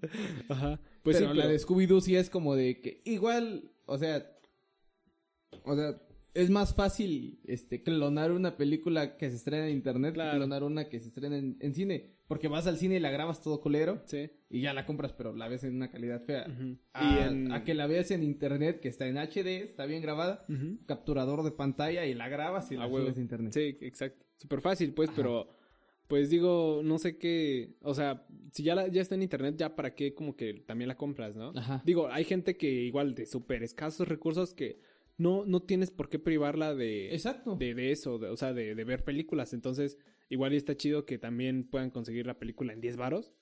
Ajá. 0.49 0.79
Pues 1.01 1.17
pero 1.17 1.31
sí, 1.31 1.37
la 1.37 1.47
de 1.47 1.57
Scooby-Doo 1.57 2.01
sí 2.01 2.15
es 2.15 2.29
como 2.29 2.55
de 2.55 2.79
que 2.79 3.01
igual, 3.05 3.71
o 3.85 3.97
sea, 3.97 4.29
o 5.63 5.75
sea, 5.75 5.99
es 6.33 6.49
más 6.49 6.73
fácil 6.73 7.39
este 7.45 7.83
clonar 7.83 8.31
una 8.31 8.57
película 8.57 9.17
que 9.17 9.29
se 9.29 9.35
estrena 9.35 9.67
en 9.67 9.75
internet 9.75 10.13
Claro. 10.13 10.31
que 10.31 10.37
clonar 10.37 10.63
una 10.63 10.89
que 10.89 10.99
se 10.99 11.07
estrena 11.09 11.37
en, 11.37 11.57
en 11.59 11.73
cine, 11.73 12.11
porque 12.27 12.47
vas 12.47 12.65
al 12.67 12.77
cine 12.77 12.95
y 12.95 12.99
la 12.99 13.11
grabas 13.11 13.41
todo 13.41 13.61
culero 13.61 14.01
Sí. 14.05 14.29
y 14.49 14.61
ya 14.61 14.73
la 14.73 14.85
compras, 14.85 15.13
pero 15.13 15.33
la 15.35 15.47
ves 15.47 15.63
en 15.63 15.75
una 15.75 15.91
calidad 15.91 16.21
fea. 16.23 16.45
A, 16.93 17.03
Y 17.03 17.23
en... 17.27 17.51
a 17.51 17.63
que 17.63 17.73
la 17.73 17.87
veas 17.87 18.09
en 18.11 18.23
internet 18.23 18.79
que 18.79 18.87
está 18.89 19.07
en 19.07 19.17
HD, 19.17 19.61
está 19.63 19.85
bien 19.85 20.01
grabada, 20.01 20.45
capturador 20.85 21.43
de 21.43 21.51
pantalla 21.51 22.05
y 22.05 22.13
la 22.13 22.29
grabas 22.29 22.71
y 22.71 22.77
la 22.77 22.87
subes 22.87 23.17
a 23.17 23.21
internet. 23.21 23.53
Sí, 23.53 23.77
exacto. 23.81 24.25
Súper 24.37 24.61
fácil, 24.61 24.93
pues, 24.93 25.09
Ajá. 25.09 25.15
pero... 25.17 25.49
Pues 26.05 26.29
digo, 26.29 26.81
no 26.83 26.99
sé 26.99 27.17
qué... 27.17 27.77
O 27.81 27.93
sea, 27.95 28.27
si 28.51 28.61
ya, 28.61 28.75
la- 28.75 28.87
ya 28.89 29.01
está 29.01 29.15
en 29.15 29.23
internet, 29.23 29.55
ya 29.57 29.73
para 29.75 29.95
qué 29.95 30.13
como 30.13 30.35
que 30.35 30.53
también 30.67 30.89
la 30.89 30.97
compras, 30.97 31.33
¿no? 31.33 31.53
Ajá. 31.55 31.81
Digo, 31.85 32.09
hay 32.11 32.25
gente 32.25 32.57
que 32.57 32.69
igual 32.69 33.15
de 33.15 33.25
súper 33.25 33.63
escasos 33.63 34.07
recursos 34.07 34.53
que 34.53 34.79
no, 35.17 35.45
no 35.45 35.61
tienes 35.61 35.91
por 35.91 36.09
qué 36.09 36.19
privarla 36.19 36.73
de... 36.75 37.13
Exacto. 37.13 37.55
de, 37.55 37.73
de 37.75 37.91
eso, 37.91 38.17
de- 38.19 38.29
o 38.29 38.37
sea, 38.37 38.53
de, 38.53 38.75
de 38.75 38.83
ver 38.83 39.03
películas. 39.03 39.53
Entonces, 39.53 39.97
igual 40.29 40.53
y 40.53 40.57
está 40.57 40.75
chido 40.75 41.05
que 41.05 41.17
también 41.17 41.69
puedan 41.69 41.91
conseguir 41.91 42.25
la 42.25 42.39
película 42.39 42.73
en 42.73 42.81
10 42.81 42.97
varos. 42.97 43.33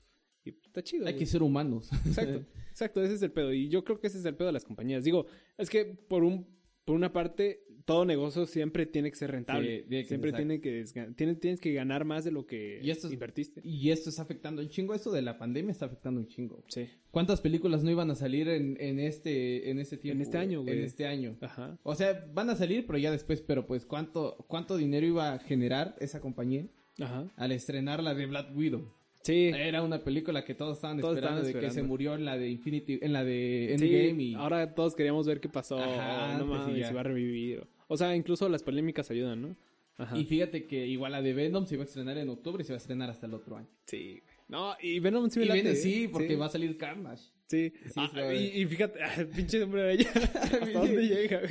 Y 0.43 0.49
está 0.49 0.83
chido. 0.83 1.05
Hay 1.05 1.13
güey. 1.13 1.19
que 1.19 1.25
ser 1.27 1.43
humanos. 1.43 1.89
Exacto, 2.05 2.45
exacto, 2.69 3.03
ese 3.03 3.13
es 3.13 3.21
el 3.21 3.31
pedo. 3.31 3.53
Y 3.53 3.69
yo 3.69 3.83
creo 3.83 3.99
que 3.99 4.07
ese 4.07 4.17
es 4.17 4.25
el 4.25 4.35
pedo 4.35 4.47
de 4.47 4.53
las 4.53 4.65
compañías. 4.65 5.03
Digo, 5.03 5.27
es 5.57 5.69
que 5.69 5.85
por 5.85 6.23
un, 6.23 6.47
por 6.85 6.95
una 6.95 7.13
parte, 7.13 7.63
todo 7.85 8.05
negocio 8.05 8.45
siempre 8.45 8.85
tiene 8.85 9.09
que 9.09 9.17
ser 9.17 9.31
rentable. 9.31 9.81
Sí, 9.81 9.85
tiene 9.89 10.03
que- 10.03 10.07
siempre 10.07 10.33
tiene 10.33 10.61
que 10.61 10.83
desga- 10.83 11.15
tiene- 11.15 11.35
tienes 11.35 11.59
que 11.59 11.73
ganar 11.73 12.05
más 12.05 12.23
de 12.23 12.31
lo 12.31 12.45
que 12.45 12.79
Y 12.81 12.91
esto 12.91 13.07
es- 13.07 13.13
invertiste. 13.13 13.61
Y 13.63 13.89
esto 13.89 14.09
está 14.09 14.21
afectando 14.21 14.61
un 14.61 14.69
chingo. 14.69 14.93
Esto 14.93 15.11
de 15.11 15.21
la 15.21 15.37
pandemia 15.37 15.71
está 15.71 15.87
afectando 15.87 16.19
un 16.19 16.27
chingo. 16.27 16.63
Sí. 16.67 16.87
¿Cuántas 17.09 17.41
películas 17.41 17.83
no 17.83 17.89
iban 17.91 18.09
a 18.11 18.15
salir 18.15 18.47
en, 18.49 18.77
en 18.79 18.99
este 18.99 19.69
en 19.71 19.79
este 19.79 19.97
tiempo? 19.97 20.17
En 20.17 20.21
este 20.21 20.37
año, 20.37 20.61
güey. 20.61 20.77
En 20.77 20.83
este 20.83 21.05
año. 21.07 21.37
Ajá. 21.41 21.77
O 21.83 21.95
sea, 21.95 22.25
van 22.33 22.49
a 22.49 22.55
salir, 22.55 22.85
pero 22.85 22.97
ya 22.99 23.11
después, 23.11 23.41
pero 23.41 23.65
pues 23.67 23.85
cuánto 23.85 24.45
cuánto 24.47 24.77
dinero 24.77 25.05
iba 25.07 25.33
a 25.33 25.39
generar 25.39 25.95
esa 25.99 26.21
compañía 26.21 26.67
Ajá. 26.99 27.31
al 27.35 27.51
estrenar 27.51 28.01
la 28.03 28.13
de 28.13 28.27
Black 28.27 28.55
Widow. 28.55 28.93
Sí. 29.23 29.51
Era 29.53 29.83
una 29.83 30.03
película 30.03 30.43
que 30.43 30.55
todos 30.55 30.77
estaban 30.77 30.99
Todos 30.99 31.15
esperando 31.15 31.41
estaban 31.41 31.61
de 31.61 31.67
que 31.67 31.73
se 31.73 31.83
murió 31.83 32.15
en 32.15 32.25
la 32.25 32.37
de 32.37 32.49
Infinity, 32.49 32.99
en 33.01 33.13
la 33.13 33.23
de 33.23 33.75
Sí, 33.77 33.85
Endgame 33.85 34.23
y 34.23 34.33
ahora 34.35 34.73
todos 34.73 34.95
queríamos 34.95 35.27
ver 35.27 35.39
qué 35.39 35.49
pasó. 35.49 35.77
Ajá, 35.79 36.37
no 36.39 36.45
mames, 36.45 36.77
ya. 36.77 36.87
si 36.87 36.93
va 36.93 37.01
a 37.01 37.03
revivir. 37.03 37.67
O 37.87 37.97
sea, 37.97 38.15
incluso 38.15 38.49
las 38.49 38.63
polémicas 38.63 39.11
ayudan, 39.11 39.41
¿no? 39.41 39.55
Ajá. 39.97 40.17
y 40.17 40.23
fíjate 40.25 40.65
que 40.65 40.87
igual 40.87 41.11
la 41.11 41.21
de 41.21 41.33
Venom 41.33 41.67
se 41.67 41.75
iba 41.75 41.83
a 41.83 41.85
estrenar 41.85 42.17
en 42.17 42.27
octubre 42.29 42.63
y 42.63 42.65
se 42.65 42.73
va 42.73 42.77
a 42.77 42.81
estrenar 42.81 43.09
hasta 43.11 43.27
el 43.27 43.35
otro 43.35 43.57
año. 43.57 43.67
Sí, 43.85 44.21
güey. 44.23 44.35
No, 44.47 44.75
y 44.81 44.99
Venom 44.99 45.29
sí 45.29 45.39
me 45.39 45.45
Y 45.45 45.47
late, 45.49 45.61
viene, 45.61 45.77
¿eh? 45.77 45.81
sí, 45.81 46.07
porque 46.11 46.35
va 46.35 46.47
a 46.47 46.49
salir 46.49 46.75
Carnage. 46.77 47.23
Sí. 47.47 47.71
Sí, 47.85 47.91
Ah, 47.97 48.33
y, 48.33 48.61
y 48.61 48.65
fíjate, 48.65 48.99
pinche 49.35 49.61
hombre 49.61 49.83
de 49.83 49.93
ella. 49.93 50.09
¿Hasta 50.33 50.59
dónde 50.79 51.07
llega? 51.07 51.41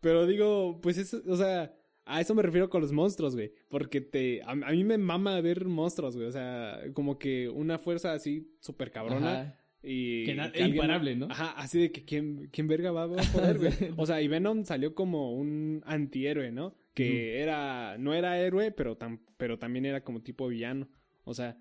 Pero 0.00 0.26
digo, 0.26 0.78
pues 0.80 0.98
eso, 0.98 1.20
o 1.26 1.36
sea, 1.36 1.74
a 2.08 2.20
eso 2.20 2.34
me 2.34 2.42
refiero 2.42 2.68
con 2.70 2.80
los 2.80 2.92
monstruos, 2.92 3.34
güey. 3.34 3.52
Porque 3.68 4.00
te, 4.00 4.42
a, 4.42 4.50
a 4.50 4.54
mí 4.72 4.82
me 4.84 4.98
mama 4.98 5.40
ver 5.40 5.64
monstruos, 5.66 6.16
güey. 6.16 6.26
O 6.28 6.32
sea, 6.32 6.80
como 6.94 7.18
que 7.18 7.48
una 7.48 7.78
fuerza 7.78 8.12
así 8.12 8.50
súper 8.60 8.90
cabrona. 8.90 9.40
Ajá. 9.40 9.54
Y 9.82 10.24
Que 10.26 10.34
que 10.34 10.40
alguien- 10.40 10.68
imparable, 10.74 11.14
¿no? 11.16 11.26
Ajá, 11.30 11.52
así 11.52 11.78
de 11.80 11.92
que 11.92 12.04
quién, 12.04 12.48
quién 12.52 12.66
verga 12.66 12.90
va, 12.90 13.04
a 13.04 13.08
poder, 13.32 13.58
güey. 13.58 13.72
O 13.96 14.06
sea, 14.06 14.20
y 14.20 14.26
Venom 14.28 14.64
salió 14.64 14.94
como 14.94 15.32
un 15.34 15.82
antihéroe, 15.86 16.50
¿no? 16.50 16.74
Que 16.94 17.40
era, 17.40 17.96
no 17.98 18.12
era 18.12 18.40
héroe, 18.40 18.72
pero, 18.72 18.98
tam- 18.98 19.20
pero 19.36 19.58
también 19.60 19.86
era 19.86 20.02
como 20.02 20.20
tipo 20.20 20.48
villano. 20.48 20.88
O 21.22 21.32
sea, 21.32 21.56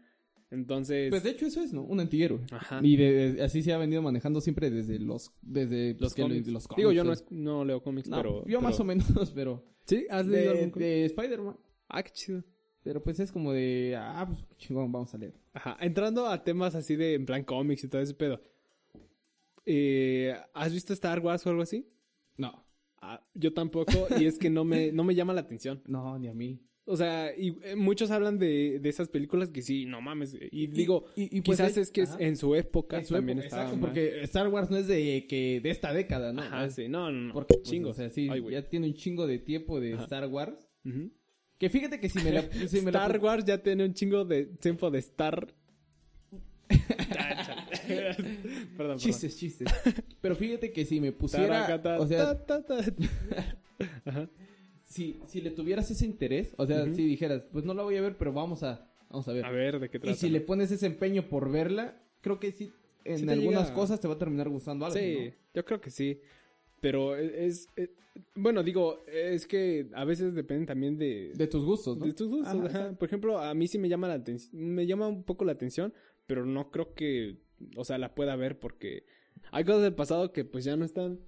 entonces... 0.50 1.10
Pues 1.10 1.24
de 1.24 1.32
hecho 1.32 1.46
eso 1.46 1.62
es, 1.62 1.74
¿no? 1.74 1.84
Un 1.84 2.00
antihéroe. 2.00 2.40
Ajá. 2.52 2.80
Y 2.82 2.96
de- 2.96 3.34
de- 3.34 3.44
así 3.44 3.62
se 3.62 3.74
ha 3.74 3.78
venido 3.78 4.02
manejando 4.02 4.42
siempre 4.42 4.72
desde 4.72 4.98
los 5.00 5.32
desde 5.42 5.96
los 6.00 6.18
lo- 6.18 6.24
cómics. 6.26 6.48
los 6.48 6.68
Digo, 6.76 6.92
yo 6.92 7.04
no, 7.04 7.10
cómics. 7.12 7.22
es- 7.22 7.32
no 7.32 7.66
leo 7.66 7.84
cómics, 7.84 8.10
No, 8.10 8.18
pero... 8.18 8.46
yo 8.48 8.62
más 8.62 8.80
o 8.80 8.84
menos, 8.84 9.06
pero 9.36 9.64
¿Sí? 9.88 10.06
¿Has 10.10 10.28
leído 10.28 10.52
de, 10.52 10.58
algún 10.58 10.72
cómic? 10.72 10.88
de 10.88 11.06
Spider-Man. 11.06 11.58
Ah, 11.88 12.04
qué 12.04 12.12
chido. 12.12 12.44
Pero 12.84 13.04
pues 13.04 13.20
es 13.20 13.32
como 13.32 13.52
de, 13.52 13.96
ah, 13.98 14.26
pues 14.28 14.40
chingón, 14.58 14.92
vamos 14.92 15.14
a 15.14 15.18
leer. 15.18 15.34
Ajá. 15.54 15.78
Entrando 15.80 16.28
a 16.28 16.44
temas 16.44 16.76
así 16.76 16.96
de, 16.96 17.16
en 17.16 17.26
plan 17.26 17.44
cómics 17.44 17.84
y 17.84 17.88
todo 17.88 18.02
ese 18.02 18.14
pedo. 18.14 18.42
Eh, 19.66 20.36
¿Has 20.54 20.72
visto 20.72 20.94
Star 20.94 21.20
Wars 21.20 21.46
o 21.46 21.50
algo 21.50 21.62
así? 21.62 21.90
No, 22.38 22.68
Ah, 23.02 23.24
yo 23.34 23.54
tampoco, 23.54 24.08
y 24.20 24.26
es 24.26 24.40
que 24.40 24.50
no 24.50 24.66
me, 24.66 24.92
no 24.92 25.04
me 25.04 25.16
llama 25.16 25.34
la 25.34 25.42
atención. 25.42 25.82
no, 25.88 26.18
ni 26.18 26.28
a 26.28 26.34
mí. 26.34 26.60
O 26.90 26.96
sea, 26.96 27.34
y 27.38 27.58
eh, 27.64 27.76
muchos 27.76 28.12
hablan 28.12 28.40
de, 28.40 28.80
de 28.80 28.90
esas 28.90 29.10
películas 29.10 29.50
que 29.50 29.62
sí, 29.62 29.86
no 29.86 30.00
mames. 30.00 30.38
Y 30.52 30.68
digo, 30.68 31.06
y, 31.18 31.24
y, 31.38 31.42
pues, 31.42 31.58
quizás 31.58 31.76
eh, 31.78 31.82
es 31.82 31.92
que 31.92 32.04
es- 32.04 32.16
en 32.18 32.38
su 32.38 32.56
época 32.56 33.00
En 33.00 33.06
su 33.06 33.14
también 33.14 33.40
época, 33.40 33.58
exacto, 33.58 33.80
porque 33.82 34.22
Star 34.22 34.48
Wars 34.48 34.72
no 34.72 34.78
es 34.78 34.88
de 34.88 35.28
que 35.28 35.60
de 35.62 35.70
esta 35.70 35.92
década, 35.94 36.32
¿no? 36.32 36.42
Ajá, 36.44 36.70
sí. 36.70 36.88
No, 36.88 37.12
no, 37.12 37.20
no. 37.28 37.34
Porque 37.34 37.56
pues, 37.56 37.70
Chingos. 37.70 37.92
o 37.92 37.94
sea, 37.94 38.10
sí, 38.10 38.30
Ay, 38.32 38.42
ya 38.52 38.62
tiene 38.62 38.88
un 38.88 38.94
chingo 38.94 39.28
de 39.28 39.38
tiempo 39.40 39.82
de 39.82 39.96
Ajá. 39.96 40.04
Star 40.04 40.28
Wars. 40.28 40.66
Que 41.58 41.70
fíjate 41.70 42.00
que 42.00 42.08
si 42.08 42.20
me 42.20 42.32
la 42.32 42.42
si 42.70 42.80
me 42.82 42.92
la 42.92 43.00
Star 43.06 43.20
Wars 43.20 43.44
ya 43.44 43.62
tiene 43.62 43.84
un 43.84 43.94
chingo 43.94 44.24
de 44.24 44.46
tiempo 44.46 44.90
de 44.90 45.00
Star... 45.00 45.54
perdón, 47.88 48.28
perdón. 48.78 48.98
chistes, 48.98 49.38
chistes. 49.38 49.68
Pero 50.22 50.36
fíjate 50.36 50.72
que 50.72 50.86
si 50.86 51.00
me 51.00 51.12
pusiera, 51.12 51.48
Taracata, 51.68 52.00
o 52.00 52.08
sea, 52.08 52.46
ta, 52.46 52.64
ta, 52.64 52.84
ta. 52.84 52.94
Ajá. 54.06 54.30
Si, 54.88 55.20
si 55.28 55.42
le 55.42 55.52
tuvieras 55.52 55.90
ese 55.92 56.06
interés, 56.06 56.54
o 56.58 56.66
sea, 56.66 56.86
si 56.94 57.06
dijeras, 57.06 57.44
pues 57.52 57.66
no 57.66 57.74
la 57.74 57.84
voy 57.84 57.96
a 57.98 58.02
ver, 58.02 58.18
pero 58.18 58.32
vamos 58.34 58.64
a, 58.64 58.90
vamos 59.10 59.28
a 59.28 59.34
ver. 59.34 59.46
A 59.46 59.52
ver, 59.52 59.80
¿de 59.80 59.90
qué 59.90 59.98
y 59.98 60.00
trata? 60.02 60.18
si 60.18 60.30
le 60.30 60.42
pones 60.42 60.72
ese 60.72 60.86
empeño 60.86 61.28
por 61.30 61.52
verla, 61.52 62.02
creo 62.22 62.40
que 62.40 62.52
sí, 62.52 62.72
en 63.04 63.20
Sí 63.20 63.30
algunas 63.30 63.64
llega. 63.66 63.76
cosas 63.76 64.00
te 64.00 64.08
va 64.08 64.16
a 64.16 64.18
terminar 64.18 64.50
gustando 64.50 64.86
algo. 64.86 64.98
Sí, 64.98 65.18
¿no? 65.28 65.34
yo 65.54 65.66
creo 65.66 65.80
que 65.82 65.92
sí. 65.92 66.20
Pero 66.80 67.16
es, 67.16 67.68
es- 67.76 67.90
Bueno, 68.36 68.64
digo, 68.64 69.04
es 69.08 69.46
que 69.48 69.90
a 69.94 70.04
veces 70.06 70.34
depende 70.34 70.66
también 70.66 70.98
de... 70.98 71.32
De 71.36 71.48
tus 71.48 71.64
gustos, 71.66 71.98
¿no? 71.98 72.06
de 72.06 72.14
tus 72.14 72.28
gustos, 72.28 72.48
Ajá, 72.48 72.58
ajá. 72.66 72.68
exacto. 72.68 73.00
Por 73.00 73.08
ejemplo, 73.08 73.38
a 73.40 73.54
mí 73.54 73.68
sí 73.68 73.78
me 73.78 73.90
llama 73.90 74.08
la 74.08 74.16
atención... 74.16 74.52
Me 74.74 74.86
llama 74.88 75.08
un 75.08 75.24
poco 75.24 75.44
la 75.46 75.52
atención, 75.54 75.94
pero 76.28 76.46
no 76.46 76.70
creo 76.72 76.94
que... 76.94 77.38
O 77.76 77.84
sea, 77.84 77.98
la 77.98 78.14
pueda 78.16 78.36
ver 78.36 78.58
porque... 78.60 79.06
Hay 79.52 79.64
cosas 79.66 79.84
del 79.84 79.94
pasado 79.96 80.32
que 80.34 80.46
pues 80.46 80.64
ya 80.66 80.76
no 80.78 80.86
están... 80.86 81.20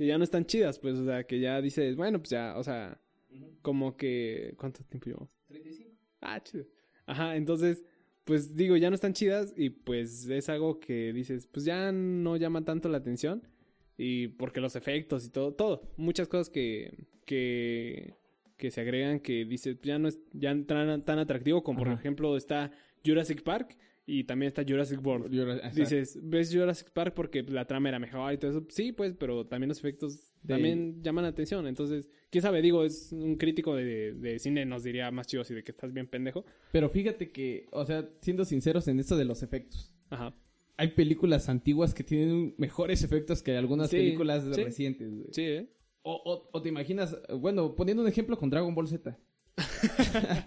Que 0.00 0.06
ya 0.06 0.16
no 0.16 0.24
están 0.24 0.46
chidas, 0.46 0.78
pues, 0.78 0.94
o 0.94 1.04
sea, 1.04 1.24
que 1.24 1.40
ya 1.40 1.60
dices, 1.60 1.94
bueno, 1.94 2.20
pues 2.20 2.30
ya, 2.30 2.54
o 2.56 2.64
sea... 2.64 2.98
Como 3.60 3.98
que... 3.98 4.54
¿Cuánto 4.56 4.82
tiempo 4.84 5.04
llevamos? 5.04 5.28
35. 5.48 5.90
Ah, 6.22 6.42
chido. 6.42 6.64
Ajá, 7.04 7.36
entonces, 7.36 7.84
pues 8.24 8.56
digo, 8.56 8.78
ya 8.78 8.88
no 8.88 8.94
están 8.94 9.12
chidas 9.12 9.52
y 9.58 9.68
pues 9.68 10.26
es 10.26 10.48
algo 10.48 10.80
que 10.80 11.12
dices, 11.12 11.46
pues 11.46 11.66
ya 11.66 11.92
no 11.92 12.38
llama 12.38 12.64
tanto 12.64 12.88
la 12.88 12.96
atención 12.96 13.46
y 13.98 14.28
porque 14.28 14.62
los 14.62 14.74
efectos 14.74 15.26
y 15.26 15.28
todo, 15.28 15.52
todo, 15.52 15.82
muchas 15.98 16.28
cosas 16.28 16.48
que, 16.48 17.06
que, 17.26 18.14
que 18.56 18.70
se 18.70 18.80
agregan 18.80 19.20
que 19.20 19.44
dices, 19.44 19.76
ya 19.82 19.98
no 19.98 20.08
es 20.08 20.18
ya 20.32 20.56
tan, 20.64 21.04
tan 21.04 21.18
atractivo 21.18 21.62
como 21.62 21.80
por 21.80 21.88
ejemplo 21.88 22.38
está 22.38 22.72
Jurassic 23.04 23.42
Park 23.42 23.76
y 24.06 24.24
también 24.24 24.48
está 24.48 24.64
Jurassic 24.66 25.04
World. 25.04 25.30
Dices, 25.74 26.18
¿ves 26.22 26.52
Jurassic 26.52 26.90
Park 26.90 27.14
porque 27.14 27.42
la 27.44 27.66
trama 27.66 27.88
era 27.90 27.98
mejor 27.98 28.32
y 28.32 28.38
todo 28.38 28.50
eso? 28.50 28.66
Sí, 28.68 28.92
pues, 28.92 29.14
pero 29.18 29.46
también 29.46 29.68
los 29.68 29.78
efectos 29.78 30.32
De- 30.42 30.54
también 30.54 31.02
llaman 31.02 31.22
la 31.24 31.28
atención. 31.30 31.66
Entonces, 31.66 32.10
quién 32.30 32.42
sabe, 32.42 32.60
digo, 32.62 32.84
es 32.84 33.12
un 33.12 33.36
crítico 33.36 33.74
de, 33.76 34.14
de 34.14 34.38
cine, 34.38 34.64
nos 34.66 34.82
diría 34.82 35.10
más 35.10 35.26
chido 35.26 35.42
así 35.42 35.54
de 35.54 35.62
que 35.62 35.70
estás 35.72 35.92
bien 35.92 36.06
pendejo. 36.08 36.44
Pero 36.72 36.88
fíjate 36.88 37.30
que, 37.30 37.68
o 37.72 37.84
sea, 37.84 38.08
siendo 38.20 38.44
sinceros 38.44 38.88
en 38.88 38.98
esto 39.00 39.16
de 39.16 39.24
los 39.24 39.42
efectos, 39.44 39.94
Ajá. 40.10 40.34
hay 40.76 40.88
películas 40.88 41.48
antiguas 41.48 41.94
que 41.94 42.02
tienen 42.02 42.54
mejores 42.58 43.04
efectos 43.04 43.42
que 43.42 43.56
algunas 43.56 43.90
Sí, 43.90 43.96
películas 43.98 44.44
sí. 44.52 44.64
recientes, 44.64 45.10
güey. 45.14 45.28
Sí, 45.32 45.42
¿eh? 45.42 45.72
O, 46.02 46.14
o- 46.14 46.48
o 46.52 46.62
te 46.62 46.70
imaginas, 46.70 47.16
bueno, 47.38 47.76
poniendo 47.76 48.02
un 48.02 48.08
ejemplo 48.08 48.36
con 48.38 48.48
Dragon 48.50 48.74
Ball 48.74 48.88
Z. 48.88 49.16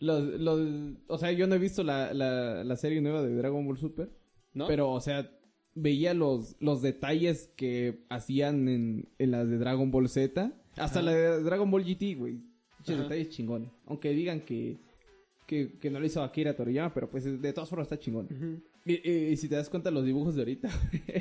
Los, 0.00 0.22
los, 0.40 0.68
o 1.06 1.18
sea, 1.18 1.32
yo 1.32 1.46
no 1.46 1.54
he 1.54 1.58
visto 1.58 1.82
la, 1.82 2.12
la, 2.14 2.64
la 2.64 2.76
serie 2.76 3.00
nueva 3.00 3.22
de 3.22 3.34
Dragon 3.34 3.64
Ball 3.66 3.78
Super, 3.78 4.10
¿No? 4.54 4.66
pero, 4.66 4.90
o 4.90 5.00
sea, 5.00 5.30
veía 5.74 6.14
los, 6.14 6.56
los 6.60 6.82
detalles 6.82 7.50
que 7.56 8.04
hacían 8.08 8.68
en, 8.68 9.08
en 9.18 9.30
las 9.30 9.48
de 9.48 9.58
Dragon 9.58 9.90
Ball 9.90 10.08
Z. 10.08 10.52
Hasta 10.76 11.00
Ajá. 11.00 11.02
la 11.02 11.12
de 11.12 11.42
Dragon 11.42 11.70
Ball 11.70 11.84
GT, 11.84 12.14
güey. 12.16 12.40
Detalles 12.86 13.30
chingones. 13.30 13.70
Aunque 13.86 14.10
digan 14.10 14.40
que, 14.40 14.78
que, 15.46 15.78
que 15.78 15.90
no 15.90 16.00
lo 16.00 16.06
hizo 16.06 16.22
Akira 16.22 16.56
Toriyama, 16.56 16.94
pero 16.94 17.10
pues 17.10 17.24
de 17.40 17.52
todas 17.52 17.68
formas 17.68 17.86
está 17.86 17.98
chingón. 17.98 18.26
Ujú. 18.30 18.62
Y, 18.86 19.10
y- 19.10 19.26
y 19.32 19.36
si 19.36 19.48
te 19.48 19.56
das 19.56 19.68
cuenta 19.68 19.90
los 19.90 20.04
dibujos 20.06 20.34
de 20.34 20.40
ahorita, 20.42 20.70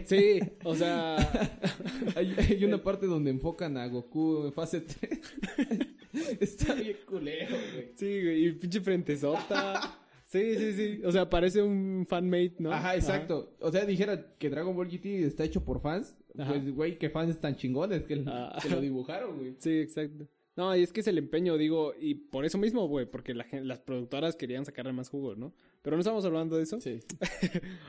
Sí, 0.06 0.40
o 0.64 0.74
sea, 0.76 1.18
hay, 2.16 2.34
hay 2.38 2.64
una 2.64 2.82
parte 2.82 3.06
donde 3.08 3.32
enfocan 3.32 3.76
a 3.78 3.88
Goku 3.88 4.46
en 4.46 4.54
fase 4.54 4.82
3. 4.82 5.20
está 6.40 6.74
bien 6.74 6.98
culero, 7.08 7.56
güey. 7.74 7.92
sí, 7.96 8.22
güey, 8.24 8.46
y 8.48 8.52
pinche 8.54 8.82
frentezota. 8.82 10.00
Sí, 10.30 10.56
sí, 10.58 10.74
sí. 10.74 11.02
O 11.06 11.12
sea, 11.14 11.30
parece 11.30 11.62
un 11.62 12.06
fanmate, 12.06 12.56
¿no? 12.60 12.70
Ajá, 12.74 12.98
exacto. 12.98 13.56
O 13.62 13.72
sea, 13.72 13.86
dijera 13.86 14.36
que 14.38 14.50
Dragon 14.50 14.76
Ball 14.76 14.90
GT 14.90 15.24
está 15.26 15.46
hecho 15.46 15.64
por 15.64 15.80
fans. 15.80 16.18
Ajá. 16.38 16.52
Pues, 16.52 16.70
güey, 16.76 16.98
que 16.98 17.10
fans 17.10 17.40
tan 17.40 17.56
chingones 17.56 18.04
que, 18.04 18.26
Ah. 18.28 18.60
que 18.62 18.68
lo 18.68 18.82
dibujaron, 18.82 19.38
güey. 19.38 19.56
Sí, 19.60 19.80
exacto. 19.80 20.28
No, 20.58 20.76
y 20.76 20.84
es 20.84 20.92
que 20.92 21.00
es 21.00 21.08
el 21.08 21.18
empeño, 21.18 21.56
digo, 21.56 21.94
y 21.98 22.16
por 22.16 22.44
eso 22.44 22.58
mismo, 22.58 22.90
güey, 22.90 23.06
porque 23.06 23.34
la 23.34 23.46
las 23.62 23.80
productoras 23.80 24.36
querían 24.36 24.66
sacarle 24.66 24.92
más 24.92 25.08
jugo, 25.08 25.34
¿no? 25.38 25.54
Pero 25.82 25.96
no 25.96 26.02
estamos 26.02 26.26
hablando 26.26 26.58
de 26.58 26.64
eso. 26.64 26.82
Sí. 26.82 27.00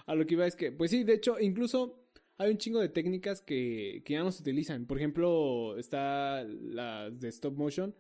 A 0.07 0.14
lo 0.14 0.24
que 0.24 0.35
iba 0.35 0.47
es 0.47 0.55
que, 0.55 0.70
pues 0.70 0.93
sí, 0.93 1.03
de 1.03 1.14
hecho, 1.14 1.41
incluso 1.41 2.05
hay 2.37 2.53
un 2.53 2.59
chingo 2.59 2.79
de 2.79 2.89
técnicas 2.89 3.41
que, 3.43 4.03
que 4.05 4.12
ya 4.12 4.22
no 4.22 4.31
se 4.31 4.43
utilizan. 4.43 4.87
Por 4.87 4.99
ejemplo, 4.99 5.76
está 5.76 6.45
las 6.45 7.18
de 7.18 7.29
stop 7.31 7.57
motion, 7.57 7.93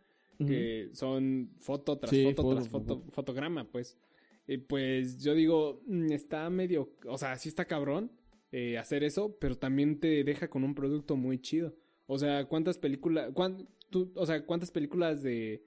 que 0.46 0.90
son 0.92 1.50
foto 1.58 1.98
tras 1.98 2.10
Sí, 2.10 2.24
foto 2.24 2.42
foto, 2.42 2.54
tras 2.54 2.68
foto, 2.68 2.96
foto. 3.00 3.10
fotograma, 3.12 3.64
pues. 3.70 3.98
Y 4.46 4.58
pues 4.58 5.22
yo 5.22 5.34
digo, 5.34 5.82
mm, 5.86 6.12
está 6.12 6.48
medio, 6.48 6.90
o 7.06 7.18
sea, 7.18 7.36
sí 7.36 7.48
está 7.48 7.64
cabrón 7.66 8.10
eh, 8.52 8.78
hacer 8.78 9.04
eso, 9.04 9.36
pero 9.40 9.56
también 9.58 10.00
te 10.00 10.24
deja 10.24 10.48
con 10.48 10.64
un 10.64 10.74
producto 10.74 11.16
muy 11.16 11.38
chido. 11.38 11.74
O 12.06 12.16
sea, 12.18 12.46
¿cuántas 12.46 12.78
películas, 12.78 13.30
cuán- 13.34 13.68
tú- 13.90 14.10
o 14.14 14.24
sea, 14.24 14.46
cuántas 14.46 14.70
películas 14.70 15.22
de, 15.22 15.64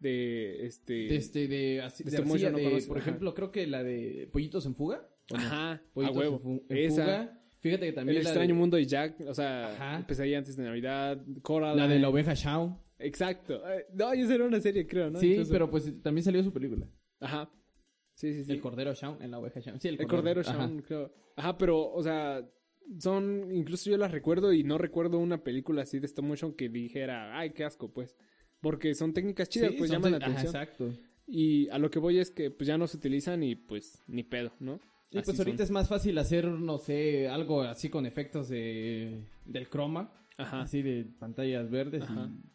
de, 0.00 0.66
este... 0.66 0.92
De, 0.94 1.16
este, 1.16 1.46
de, 1.48 1.80
así, 1.82 2.02
De 2.02 2.10
de 2.10 2.22
motion 2.22 2.52
no 2.52 2.58
de, 2.58 2.82
por 2.88 2.98
ajá. 2.98 3.08
ejemplo, 3.10 3.34
creo 3.34 3.52
que 3.52 3.66
la 3.68 3.84
de 3.84 4.28
Pollitos 4.32 4.66
en 4.66 4.74
Fuga. 4.74 5.08
¿o 5.30 5.36
no? 5.36 5.42
Ajá, 5.42 5.72
a 5.74 5.82
Pollitos 5.94 6.16
huevo. 6.16 6.34
en, 6.36 6.40
fu- 6.40 6.64
en 6.68 6.76
Esa. 6.78 7.02
Fuga. 7.04 7.40
Fíjate 7.60 7.86
que 7.86 7.92
también 7.92 8.18
El 8.18 8.24
extraño 8.26 8.48
de, 8.48 8.58
mundo 8.58 8.76
de 8.76 8.84
Jack, 8.84 9.20
o 9.26 9.32
sea, 9.32 9.68
Ajá. 9.72 10.06
Pesadilla 10.06 10.38
antes 10.38 10.56
de 10.56 10.64
Navidad, 10.64 11.24
Coraline. 11.40 11.80
la 11.86 11.88
de 11.94 11.98
la 12.00 12.08
oveja 12.10 12.34
Shaun. 12.34 12.76
Exacto. 12.98 13.60
Eh, 13.68 13.86
No, 13.94 14.12
esa 14.12 14.34
era 14.34 14.44
una 14.44 14.60
serie, 14.60 14.86
creo, 14.86 15.10
¿no? 15.10 15.18
sí, 15.18 15.32
Incluso- 15.32 15.52
pero 15.52 15.70
pues 15.70 16.02
también 16.02 16.24
salió 16.24 16.42
su 16.42 16.52
película. 16.52 16.88
Ajá. 17.20 17.50
Sí, 18.14 18.32
sí, 18.32 18.44
sí. 18.44 18.52
El 18.52 18.60
cordero 18.60 18.94
Shaun 18.94 19.20
en 19.22 19.30
la 19.32 19.38
oveja 19.38 19.60
Shaun. 19.60 19.80
Sí, 19.80 19.88
el 19.88 20.00
El 20.00 20.06
cordero, 20.06 20.40
Ajá. 20.42 20.52
Shaun, 20.52 20.82
creo. 20.82 21.12
Ajá, 21.36 21.58
pero, 21.58 21.90
o 21.90 22.02
sea, 22.02 22.48
son, 22.98 23.50
incluso 23.52 23.90
yo 23.90 23.96
las 23.96 24.12
recuerdo 24.12 24.52
y 24.52 24.62
no 24.62 24.78
recuerdo 24.78 25.18
una 25.18 25.42
película 25.42 25.82
así 25.82 25.98
de 25.98 26.06
stop 26.06 26.24
motion 26.24 26.54
que 26.54 26.68
dijera, 26.68 27.36
ay, 27.38 27.50
qué 27.50 27.64
asco, 27.64 27.92
pues. 27.92 28.16
Porque 28.60 28.94
son 28.94 29.12
técnicas 29.12 29.48
chidas, 29.48 29.72
Sí, 29.72 29.76
pues 29.78 29.90
llaman 29.90 30.12
la 30.12 30.18
te- 30.18 30.24
ajá, 30.26 30.34
atención. 30.40 30.62
exacto. 30.62 30.92
y 31.26 31.68
a 31.70 31.78
lo 31.78 31.90
que 31.90 31.98
voy 31.98 32.18
es 32.18 32.30
que, 32.30 32.50
pues 32.50 32.66
ya 32.68 32.76
no 32.78 32.86
se 32.86 32.98
utilizan 32.98 33.42
y, 33.42 33.56
pues, 33.56 34.02
ni 34.06 34.22
pedo, 34.24 34.52
¿no? 34.60 34.78
Y 35.10 35.16
Así 35.18 35.24
pues 35.26 35.38
ahorita 35.38 35.58
son. 35.58 35.64
es 35.64 35.70
más 35.70 35.88
fácil 35.88 36.18
hacer, 36.18 36.44
no 36.46 36.76
sé, 36.78 37.28
algo 37.28 37.62
así 37.62 37.88
con 37.88 38.04
efectos 38.04 38.48
de, 38.50 39.24
del 39.46 39.68
croma. 39.70 40.12
Ajá. 40.36 40.60
Así 40.62 40.82
de 40.82 41.04
pantallas 41.18 41.70
verdes. 41.70 42.02
Ajá. 42.02 42.30
Y... 42.30 42.53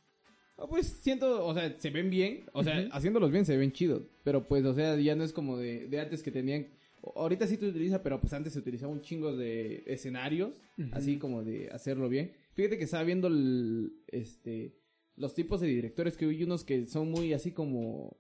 Ah, 0.62 0.66
Pues 0.68 0.88
siento, 0.88 1.46
o 1.46 1.54
sea, 1.54 1.74
se 1.80 1.90
ven 1.90 2.10
bien. 2.10 2.46
O 2.54 2.64
sea, 2.64 2.88
haciéndolos 2.92 3.32
bien 3.32 3.46
se 3.46 3.56
ven 3.58 3.72
chidos. 3.72 4.04
Pero 4.24 4.48
pues, 4.48 4.66
o 4.66 4.74
sea, 4.74 4.96
ya 5.00 5.16
no 5.16 5.24
es 5.24 5.32
como 5.34 5.58
de, 5.58 5.88
de 5.88 6.00
antes 6.00 6.22
que 6.22 6.32
tenían. 6.32 6.68
Ahorita 7.16 7.48
sí 7.48 7.56
se 7.56 7.66
utiliza, 7.68 8.04
pero 8.04 8.20
pues 8.20 8.34
antes 8.34 8.52
se 8.54 8.60
utilizaba 8.60 8.92
un 8.92 9.02
chingo 9.02 9.36
de 9.36 9.84
escenarios. 9.88 10.62
Así 10.92 11.18
como 11.18 11.44
de 11.44 11.70
hacerlo 11.72 12.10
bien. 12.10 12.34
Fíjate 12.54 12.78
que 12.78 12.84
estaba 12.84 13.04
viendo 13.04 13.28
el, 13.28 13.94
este, 14.08 14.76
los 15.16 15.34
tipos 15.34 15.62
de 15.62 15.68
directores 15.68 16.18
que 16.18 16.26
hay 16.26 16.44
unos 16.44 16.64
que 16.66 16.86
son 16.88 17.10
muy 17.10 17.32
así 17.34 17.52
como 17.52 18.18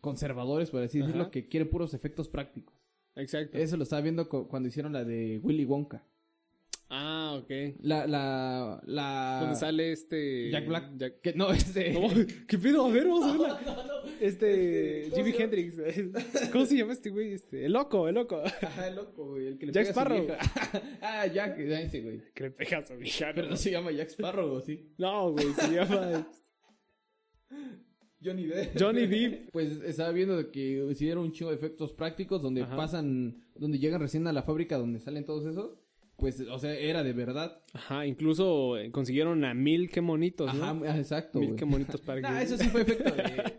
conservadores, 0.00 0.70
por 0.70 0.82
así 0.82 0.98
Ajá. 0.98 1.06
decirlo, 1.06 1.30
que 1.30 1.48
quieren 1.48 1.70
puros 1.70 1.94
efectos 1.94 2.28
prácticos. 2.28 2.74
Exacto. 3.16 3.56
Eso 3.56 3.76
lo 3.76 3.84
estaba 3.84 4.02
viendo 4.02 4.28
cu- 4.28 4.48
cuando 4.48 4.68
hicieron 4.68 4.92
la 4.92 5.04
de 5.04 5.40
Willy 5.42 5.64
Wonka. 5.64 6.04
Ah, 6.96 7.40
ok. 7.42 7.50
La, 7.80 8.06
la, 8.06 8.80
la... 8.86 9.38
Donde 9.40 9.56
sale 9.56 9.90
este... 9.90 10.48
Jack 10.52 10.66
Black. 10.68 10.92
Jack- 10.96 11.34
no, 11.34 11.50
este... 11.52 11.92
No, 11.92 12.08
¿Qué 12.46 12.56
pedo? 12.56 12.86
A 12.86 12.88
ver, 12.90 13.08
vamos 13.08 13.24
a 13.24 13.32
verla. 13.32 13.60
Este, 14.20 15.00
Este, 15.06 15.10
¿cómo 15.10 15.24
Jimi 15.24 15.36
se? 15.36 15.42
Hendrix. 15.42 15.74
¿Cómo 16.52 16.66
se 16.66 16.76
llama 16.76 16.92
este 16.92 17.10
güey? 17.10 17.32
Este, 17.32 17.64
el 17.66 17.72
loco, 17.72 18.06
el 18.08 18.14
loco. 18.14 18.40
Ajá, 18.62 18.86
el 18.86 18.94
loco, 18.94 19.26
güey. 19.30 19.48
El 19.48 19.58
que 19.58 19.66
le 19.66 19.72
Jack 19.72 19.88
pega 19.88 19.90
a 19.90 19.94
su 19.94 20.00
Sparrow. 20.00 20.26
vieja. 20.26 20.98
ah, 21.02 21.26
Jack, 21.26 21.58
ya 21.58 21.80
ese, 21.80 22.00
güey. 22.00 22.22
Que 22.32 22.44
le 22.44 22.50
pega 22.52 22.78
a 22.78 22.82
su 22.82 22.96
vieja. 22.96 23.32
Pero 23.34 23.48
no 23.50 23.56
se 23.56 23.72
llama 23.72 23.90
Jack 23.90 24.10
Sparrow, 24.10 24.52
¿o 24.52 24.60
¿sí? 24.60 24.94
No, 24.98 25.32
güey, 25.32 25.52
se 25.52 25.74
llama 25.74 26.28
Johnny 28.22 28.46
Depp. 28.46 28.80
Johnny 28.80 29.06
Depp. 29.06 29.50
Pues 29.52 29.82
estaba 29.82 30.12
viendo 30.12 30.50
que 30.50 30.86
hicieron 30.90 31.24
un 31.24 31.32
chingo 31.32 31.50
de 31.50 31.56
efectos 31.56 31.92
prácticos 31.92 32.40
donde 32.40 32.62
Ajá. 32.62 32.76
pasan, 32.76 33.44
donde 33.56 33.78
llegan 33.78 34.00
recién 34.00 34.26
a 34.26 34.32
la 34.32 34.42
fábrica 34.42 34.78
donde 34.78 35.00
salen 35.00 35.24
todos 35.24 35.44
esos. 35.44 35.76
Pues, 36.16 36.40
o 36.40 36.58
sea, 36.58 36.74
era 36.74 37.02
de 37.02 37.12
verdad. 37.12 37.60
Ajá, 37.72 38.06
incluso 38.06 38.78
eh, 38.78 38.90
consiguieron 38.90 39.44
a 39.44 39.52
mil 39.54 39.90
qué 39.90 40.00
monitos, 40.00 40.54
¿no? 40.54 40.64
Ajá, 40.64 40.80
ah, 40.86 40.98
exacto, 40.98 41.40
mil 41.40 41.56
qué 41.56 41.64
monitos 41.64 42.00
para 42.00 42.16
que... 42.22 42.28
Nah, 42.28 42.40
eso 42.40 42.56
sí 42.56 42.68
fue 42.68 42.82
efecto 42.82 43.10
de... 43.10 43.54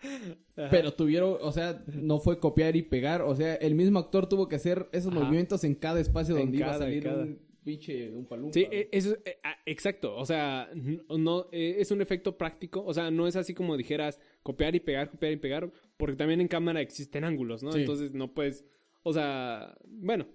Pero 0.70 0.94
tuvieron, 0.94 1.36
o 1.40 1.52
sea, 1.52 1.82
no 1.92 2.18
fue 2.18 2.38
copiar 2.38 2.76
y 2.76 2.82
pegar. 2.82 3.22
O 3.22 3.34
sea, 3.34 3.54
el 3.56 3.74
mismo 3.74 3.98
actor 3.98 4.28
tuvo 4.28 4.48
que 4.48 4.56
hacer 4.56 4.88
esos 4.92 5.12
Ajá. 5.12 5.20
movimientos 5.20 5.64
en 5.64 5.74
cada 5.74 6.00
espacio 6.00 6.36
En 6.36 6.44
donde 6.44 6.58
iba 6.58 6.66
a 6.66 6.70
cada, 6.72 6.84
salir 6.84 7.02
cada. 7.02 7.22
un 7.24 7.38
pinche, 7.62 8.10
un 8.10 8.26
palumpa. 8.26 8.54
Sí, 8.54 8.66
eh, 8.70 8.88
eso, 8.92 9.16
eh, 9.24 9.38
ah, 9.42 9.56
exacto. 9.66 10.16
O 10.16 10.24
sea, 10.24 10.70
no, 11.08 11.48
eh, 11.52 11.76
es 11.78 11.90
un 11.90 12.00
efecto 12.00 12.38
práctico. 12.38 12.82
O 12.84 12.94
sea, 12.94 13.10
no 13.10 13.26
es 13.26 13.36
así 13.36 13.54
como 13.54 13.76
dijeras 13.76 14.20
copiar 14.42 14.74
y 14.74 14.80
pegar, 14.80 15.10
copiar 15.10 15.32
y 15.32 15.36
pegar. 15.36 15.70
Porque 15.96 16.16
también 16.16 16.40
en 16.40 16.48
cámara 16.48 16.80
existen 16.80 17.24
ángulos, 17.24 17.62
¿no? 17.62 17.72
Sí. 17.72 17.80
Entonces 17.80 18.14
no 18.14 18.32
puedes. 18.32 18.64
O 19.02 19.12
sea, 19.12 19.76
bueno, 19.86 20.26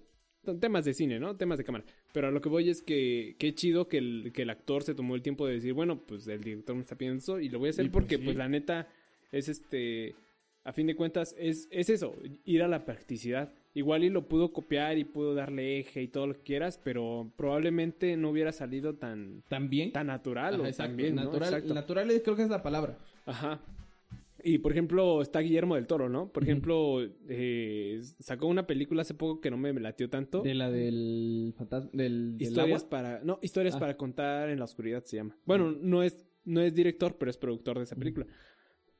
temas 0.60 0.84
de 0.84 0.94
cine, 0.94 1.18
¿no? 1.20 1.36
Temas 1.36 1.58
de 1.58 1.64
cámara. 1.64 1.84
Pero 2.12 2.28
a 2.28 2.30
lo 2.30 2.40
que 2.40 2.48
voy 2.48 2.68
es 2.68 2.82
que 2.82 3.36
qué 3.38 3.54
chido 3.54 3.88
que 3.88 3.98
el, 3.98 4.32
que 4.34 4.42
el 4.42 4.50
actor 4.50 4.82
se 4.82 4.94
tomó 4.94 5.14
el 5.14 5.22
tiempo 5.22 5.46
de 5.46 5.54
decir, 5.54 5.72
bueno, 5.72 6.00
pues 6.00 6.26
el 6.28 6.42
director 6.42 6.74
me 6.74 6.82
está 6.82 6.96
pidiendo 6.96 7.18
eso 7.18 7.40
y 7.40 7.48
lo 7.48 7.58
voy 7.58 7.68
a 7.68 7.70
hacer 7.70 7.84
Y 7.86 7.88
pues 7.88 8.02
porque, 8.02 8.16
sí. 8.18 8.22
pues 8.24 8.36
la 8.36 8.48
neta, 8.48 8.88
es 9.30 9.48
este. 9.48 10.14
A 10.64 10.72
fin 10.72 10.86
de 10.86 10.94
cuentas, 10.94 11.34
es, 11.38 11.66
es 11.72 11.90
eso, 11.90 12.14
ir 12.44 12.62
a 12.62 12.68
la 12.68 12.84
practicidad. 12.84 13.52
igual 13.74 14.04
y 14.04 14.10
lo 14.10 14.28
pudo 14.28 14.52
copiar 14.52 14.96
y 14.96 15.02
pudo 15.04 15.34
darle 15.34 15.80
eje 15.80 16.02
y 16.02 16.06
todo 16.08 16.28
lo 16.28 16.34
que 16.34 16.42
quieras, 16.42 16.78
pero 16.84 17.32
probablemente 17.36 18.16
no 18.16 18.30
hubiera 18.30 18.52
salido 18.52 18.94
tan, 18.94 19.42
También. 19.48 19.90
tan 19.90 20.06
natural 20.06 20.54
Ajá, 20.54 20.62
o 20.62 20.66
exacto. 20.66 20.90
tan 20.90 20.96
bien, 20.96 21.14
¿no? 21.16 21.24
natural, 21.24 21.74
natural 21.74 22.22
creo 22.22 22.36
que 22.36 22.42
es 22.42 22.48
la 22.50 22.62
palabra. 22.62 22.96
Ajá. 23.26 23.60
Y 24.44 24.58
por 24.58 24.72
ejemplo, 24.72 25.22
está 25.22 25.40
Guillermo 25.40 25.74
del 25.76 25.86
Toro, 25.86 26.08
¿no? 26.08 26.32
Por 26.32 26.42
ejemplo, 26.42 26.98
eh, 27.28 28.00
sacó 28.18 28.46
una 28.46 28.66
película 28.66 29.02
hace 29.02 29.14
poco 29.14 29.40
que 29.40 29.50
no 29.50 29.56
me 29.56 29.72
latió 29.74 30.08
tanto. 30.10 30.42
De 30.42 30.54
la 30.54 30.70
del 30.70 31.54
fantasma. 31.56 31.90
Del, 31.92 32.36
del 32.38 32.48
Historias 32.48 32.82
agua. 32.82 32.90
para. 32.90 33.20
No, 33.24 33.38
historias 33.42 33.76
Ah. 33.76 33.78
para 33.80 33.96
contar 33.96 34.50
en 34.50 34.58
la 34.58 34.64
oscuridad 34.64 35.04
se 35.04 35.16
llama. 35.16 35.36
Bueno, 35.44 35.72
no 35.72 36.02
es, 36.02 36.18
no 36.44 36.60
es 36.60 36.74
director, 36.74 37.16
pero 37.18 37.30
es 37.30 37.36
productor 37.36 37.78
de 37.78 37.84
esa 37.84 37.96
película. 37.96 38.26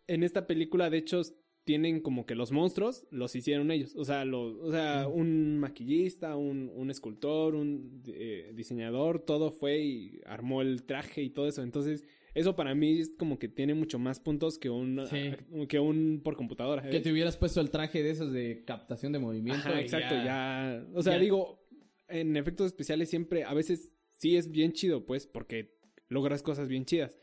En 0.07 0.23
esta 0.23 0.47
película, 0.47 0.91
de 0.91 0.99
hecho, 0.99 1.21
tienen 1.65 2.01
como 2.01 2.27
que 2.27 2.35
los 2.35 2.51
monstruos 2.51 3.07
los 3.11 3.37
hicieron 3.37 3.71
ellos. 3.71 3.95
O 3.97 4.05
sea, 4.05 4.25
lo, 4.25 4.43
o 4.61 4.71
sea 4.73 5.07
un 5.09 5.59
maquillista, 5.59 6.37
un, 6.37 6.71
un 6.75 6.91
escultor, 6.91 7.55
un 7.55 8.03
eh, 8.09 8.53
diseñador, 8.55 9.21
todo 9.21 9.53
fue 9.53 9.79
y 9.81 10.21
armó 10.27 10.61
el 10.63 10.83
traje 10.85 11.23
y 11.23 11.31
todo 11.31 11.47
eso. 11.47 11.63
Entonces, 11.63 12.05
eso 12.35 12.57
para 12.57 12.75
mí 12.75 13.01
es 13.01 13.11
como 13.19 13.39
que 13.39 13.49
tiene 13.49 13.75
mucho 13.75 13.99
más 13.99 14.21
puntos 14.21 14.59
que 14.59 14.71
un, 14.71 15.07
Sí. 15.07 15.33
que 15.69 15.79
un 15.79 16.21
por 16.25 16.37
computadora. 16.37 16.83
Que 16.89 17.01
te 17.01 17.13
hubieras 17.13 17.37
puesto 17.37 17.61
el 17.61 17.71
traje 17.71 18.03
de 18.03 18.11
esos 18.11 18.33
de 18.33 18.65
captación 18.67 19.13
de 19.13 19.19
movimiento. 19.19 19.69
Ajá, 19.69 19.81
exacto, 19.81 20.15
ya. 20.15 20.87
O 20.95 21.03
sea, 21.03 21.15
ya. 21.15 21.19
digo, 21.19 21.67
en 22.09 22.37
efectos 22.37 22.67
especiales 22.67 23.09
siempre, 23.11 23.45
a 23.45 23.55
veces 23.55 23.91
sí 24.17 24.37
es 24.37 24.51
bien 24.51 24.73
chido, 24.73 25.05
pues, 25.07 25.27
porque 25.27 25.77
logras 26.09 26.43
cosas 26.43 26.69
bien 26.69 26.85
chidas. 26.85 27.19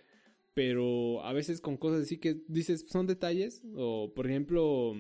Pero 0.54 1.24
a 1.24 1.32
veces 1.32 1.62
con 1.62 1.78
cosas 1.78 2.02
así 2.02 2.18
que 2.18 2.42
dices, 2.48 2.86
son 2.90 3.08
detalles. 3.08 3.64
O, 3.76 4.14
por 4.14 4.28
ejemplo, 4.28 4.94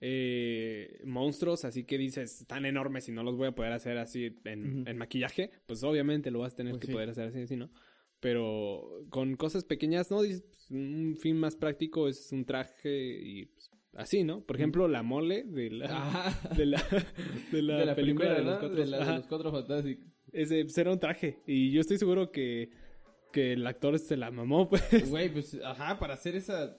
eh, 0.00 1.00
monstruos, 1.04 1.64
así 1.64 1.84
que 1.84 1.98
dices, 1.98 2.46
tan 2.46 2.64
enormes 2.64 3.08
y 3.08 3.12
no 3.12 3.22
los 3.24 3.36
voy 3.36 3.48
a 3.48 3.52
poder 3.54 3.72
hacer 3.72 3.98
así 3.98 4.36
en, 4.44 4.86
en 4.86 4.96
maquillaje. 4.96 5.50
Pues 5.66 5.82
obviamente 5.82 6.30
lo 6.30 6.40
vas 6.40 6.52
a 6.52 6.56
tener 6.56 6.72
Pues 6.72 6.80
que 6.82 6.86
sí. 6.86 6.92
poder 6.92 7.10
hacer 7.10 7.28
así, 7.28 7.40
así, 7.40 7.56
¿no? 7.56 7.70
Pero 8.20 9.04
con 9.10 9.36
cosas 9.36 9.64
pequeñas, 9.64 10.10
¿no? 10.10 10.18
Pues, 10.18 10.42
un 10.70 11.16
fin 11.20 11.36
más 11.38 11.56
práctico 11.56 12.08
es 12.08 12.30
un 12.32 12.44
traje 12.44 13.18
y 13.22 13.46
pues, 13.46 13.70
así, 13.94 14.24
¿no? 14.24 14.42
Por 14.42 14.56
ejemplo, 14.56 14.88
la 14.88 15.02
mole 15.02 15.44
de 15.44 15.70
la, 15.70 16.34
de 16.56 16.66
la, 16.66 16.82
de 17.52 17.62
la, 17.62 17.76
de 17.78 17.86
la 17.86 17.94
película 17.94 18.34
de 18.34 18.42
los 18.42 18.58
cuatro, 18.58 18.76
de, 18.76 18.86
la 18.86 18.96
de 18.98 19.02
ajá. 19.02 19.16
los 19.18 19.26
cuatro 19.26 19.52
fantásticos. 19.52 20.06
Ese 20.32 20.64
pues, 20.64 20.76
era 20.78 20.92
un 20.92 20.98
traje. 20.98 21.38
Y 21.46 21.70
yo 21.70 21.80
estoy 21.80 21.96
seguro 21.98 22.30
que, 22.32 22.70
que 23.32 23.52
el 23.52 23.66
actor 23.66 23.98
se 23.98 24.16
la 24.16 24.30
mamó, 24.30 24.68
pues. 24.70 25.08
Güey, 25.08 25.32
pues, 25.32 25.58
ajá, 25.64 25.98
para 25.98 26.14
hacer 26.14 26.34
esa. 26.36 26.76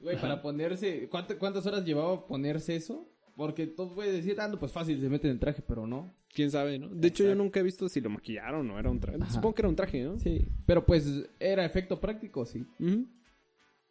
Güey, 0.00 0.16
Ajá. 0.16 0.22
para 0.28 0.42
ponerse. 0.42 1.08
¿cuánto- 1.10 1.38
¿Cuántas 1.38 1.66
horas 1.66 1.84
llevaba 1.84 2.26
ponerse 2.26 2.74
eso? 2.76 3.06
Porque 3.36 3.66
todos 3.66 3.92
pueden 3.94 4.14
decir, 4.16 4.36
ah, 4.40 4.48
no, 4.48 4.58
pues 4.58 4.72
fácil, 4.72 4.98
se 5.00 5.08
meten 5.08 5.30
en 5.30 5.34
el 5.36 5.40
traje, 5.40 5.62
pero 5.66 5.86
no. 5.86 6.14
Quién 6.32 6.50
sabe, 6.50 6.78
¿no? 6.78 6.88
De 6.88 7.08
hecho, 7.08 7.24
yo 7.24 7.34
nunca 7.34 7.60
he 7.60 7.62
visto 7.62 7.88
si 7.88 8.00
lo 8.00 8.08
maquillaron 8.10 8.70
o 8.70 8.78
era 8.78 8.90
un 8.90 9.00
traje. 9.00 9.18
Ajá. 9.20 9.32
Supongo 9.32 9.54
que 9.54 9.62
era 9.62 9.68
un 9.68 9.76
traje, 9.76 10.02
¿no? 10.04 10.18
Sí. 10.18 10.46
Pero 10.64 10.86
pues, 10.86 11.06
¿era 11.40 11.64
efecto 11.64 12.00
práctico? 12.00 12.44
Sí. 12.46 12.64